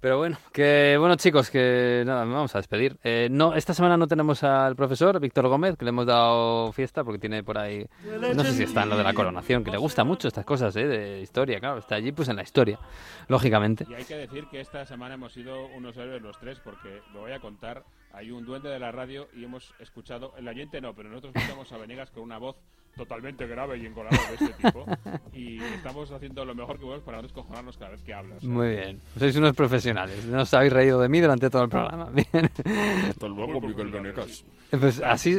Pero 0.00 0.18
bueno, 0.18 0.38
que 0.52 0.96
bueno 0.98 1.16
chicos, 1.16 1.50
que 1.50 2.02
nada, 2.06 2.24
vamos 2.24 2.54
a 2.54 2.58
despedir. 2.58 2.96
Eh, 3.04 3.28
no, 3.30 3.54
esta 3.54 3.74
semana 3.74 3.96
no 3.96 4.06
tenemos 4.06 4.42
al 4.42 4.74
profesor 4.76 5.18
Víctor 5.20 5.48
Gómez, 5.48 5.76
que 5.76 5.84
le 5.84 5.90
hemos 5.90 6.06
dado 6.06 6.72
fiesta 6.72 7.02
porque 7.04 7.18
tiene 7.18 7.42
por 7.44 7.58
ahí, 7.58 7.86
no 8.34 8.42
sé 8.44 8.52
si 8.52 8.62
está 8.62 8.82
en 8.84 8.90
lo 8.90 8.96
de 8.96 9.02
la 9.04 9.12
coronación, 9.14 9.64
que 9.64 9.70
le 9.70 9.78
gusta 9.78 10.02
mucho 10.04 10.28
estas 10.28 10.44
cosas, 10.46 10.74
¿eh? 10.76 10.86
de 10.86 11.20
historia, 11.20 11.60
claro, 11.60 11.78
está 11.78 11.94
allí 11.96 12.12
pues 12.12 12.28
en 12.28 12.36
la 12.36 12.42
historia, 12.42 12.78
lógicamente. 13.28 13.86
Y 13.88 13.94
hay 13.94 14.04
que 14.04 14.16
decir 14.16 14.46
que 14.50 14.60
esta 14.60 14.84
semana 14.86 15.14
hemos 15.14 15.32
sido 15.32 15.66
unos 15.76 15.96
héroes 15.96 16.22
los 16.22 16.38
tres, 16.38 16.58
porque 16.62 17.00
lo 17.12 17.20
voy 17.20 17.32
a 17.32 17.40
contar. 17.40 17.82
Hay 18.12 18.30
un 18.30 18.44
duende 18.46 18.68
de 18.70 18.78
la 18.78 18.92
radio 18.92 19.28
y 19.36 19.44
hemos 19.44 19.74
escuchado, 19.78 20.32
el 20.38 20.48
oyente 20.48 20.80
no, 20.80 20.94
pero 20.94 21.08
nosotros 21.10 21.34
escuchamos 21.36 21.70
a 21.72 21.76
Venegas 21.78 22.10
con 22.10 22.22
una 22.22 22.38
voz 22.38 22.56
totalmente 22.96 23.46
grave 23.46 23.76
y 23.76 23.84
encolado 23.84 24.16
de 24.30 24.34
este 24.46 24.54
tipo. 24.62 24.86
y 25.34 25.62
estamos 25.62 26.10
haciendo 26.10 26.46
lo 26.46 26.54
mejor 26.54 26.76
que 26.78 26.84
podemos 26.86 27.04
para 27.04 27.18
no 27.18 27.24
descojonarnos 27.24 27.76
cada 27.76 27.90
vez 27.90 28.02
que 28.02 28.14
hablas. 28.14 28.42
Muy 28.42 28.70
bien. 28.70 29.00
Sois 29.18 29.36
unos 29.36 29.54
profesionales. 29.54 30.24
No 30.24 30.40
os 30.40 30.54
habéis 30.54 30.72
reído 30.72 30.98
de 30.98 31.10
mí 31.10 31.20
durante 31.20 31.50
todo 31.50 31.64
el 31.64 31.68
programa. 31.68 32.06
Bien. 32.14 32.50
Hasta 33.10 33.28
luego, 33.28 33.60
Miguel 33.60 33.90
Venegas. 33.90 34.46
Pues 34.70 35.02
así, 35.02 35.38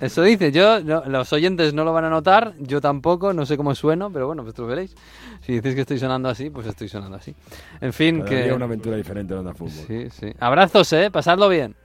eso 0.00 0.22
dice. 0.22 0.50
Yo, 0.50 0.80
no- 0.80 1.04
los 1.04 1.30
oyentes 1.34 1.74
no 1.74 1.84
lo 1.84 1.92
van 1.92 2.06
a 2.06 2.10
notar, 2.10 2.54
yo 2.58 2.80
tampoco, 2.80 3.34
no 3.34 3.44
sé 3.44 3.58
cómo 3.58 3.74
sueno, 3.74 4.10
pero 4.10 4.26
bueno, 4.28 4.42
vosotros 4.42 4.68
veréis. 4.68 4.96
Si 5.42 5.56
decís 5.56 5.74
que 5.74 5.82
estoy 5.82 5.98
sonando 5.98 6.30
así, 6.30 6.48
pues 6.48 6.66
estoy 6.66 6.88
sonando 6.88 7.18
así. 7.18 7.34
En 7.82 7.92
fin, 7.92 8.20
Cada 8.20 8.30
que... 8.30 8.42
día 8.44 8.54
una 8.54 8.64
aventura 8.64 8.96
diferente 8.96 9.34
en 9.34 9.40
Onda 9.40 9.52
Fútbol. 9.52 9.72
Sí, 9.86 10.08
sí. 10.08 10.32
Abrazos, 10.40 10.90
eh, 10.94 11.10
pasadlo 11.10 11.50
bien. 11.50 11.76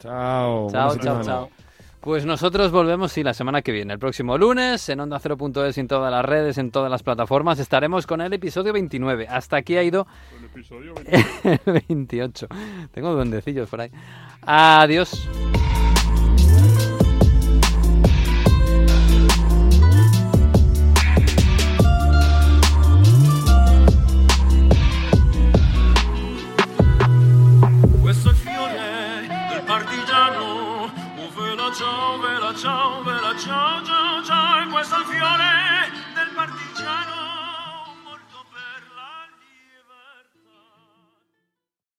Chao. 0.00 0.68
Chao, 0.70 0.96
chao, 0.96 1.22
chao. 1.22 1.50
Pues 2.00 2.24
nosotros 2.24 2.72
volvemos, 2.72 3.12
sí, 3.12 3.22
la 3.22 3.34
semana 3.34 3.60
que 3.60 3.72
viene, 3.72 3.92
el 3.92 3.98
próximo 3.98 4.38
lunes, 4.38 4.88
en 4.88 5.00
Onda 5.00 5.20
0.es, 5.20 5.76
en 5.76 5.86
todas 5.86 6.10
las 6.10 6.24
redes, 6.24 6.56
en 6.56 6.70
todas 6.70 6.90
las 6.90 7.02
plataformas, 7.02 7.58
estaremos 7.58 8.06
con 8.06 8.22
el 8.22 8.32
episodio 8.32 8.72
29. 8.72 9.28
Hasta 9.28 9.58
aquí 9.58 9.76
ha 9.76 9.82
ido 9.82 10.06
El 10.38 10.46
episodio 10.46 10.94
el 11.66 11.82
28. 11.88 12.46
Tengo 12.92 13.12
duendecillos 13.12 13.68
por 13.68 13.82
ahí. 13.82 13.90
Adiós. 14.40 15.28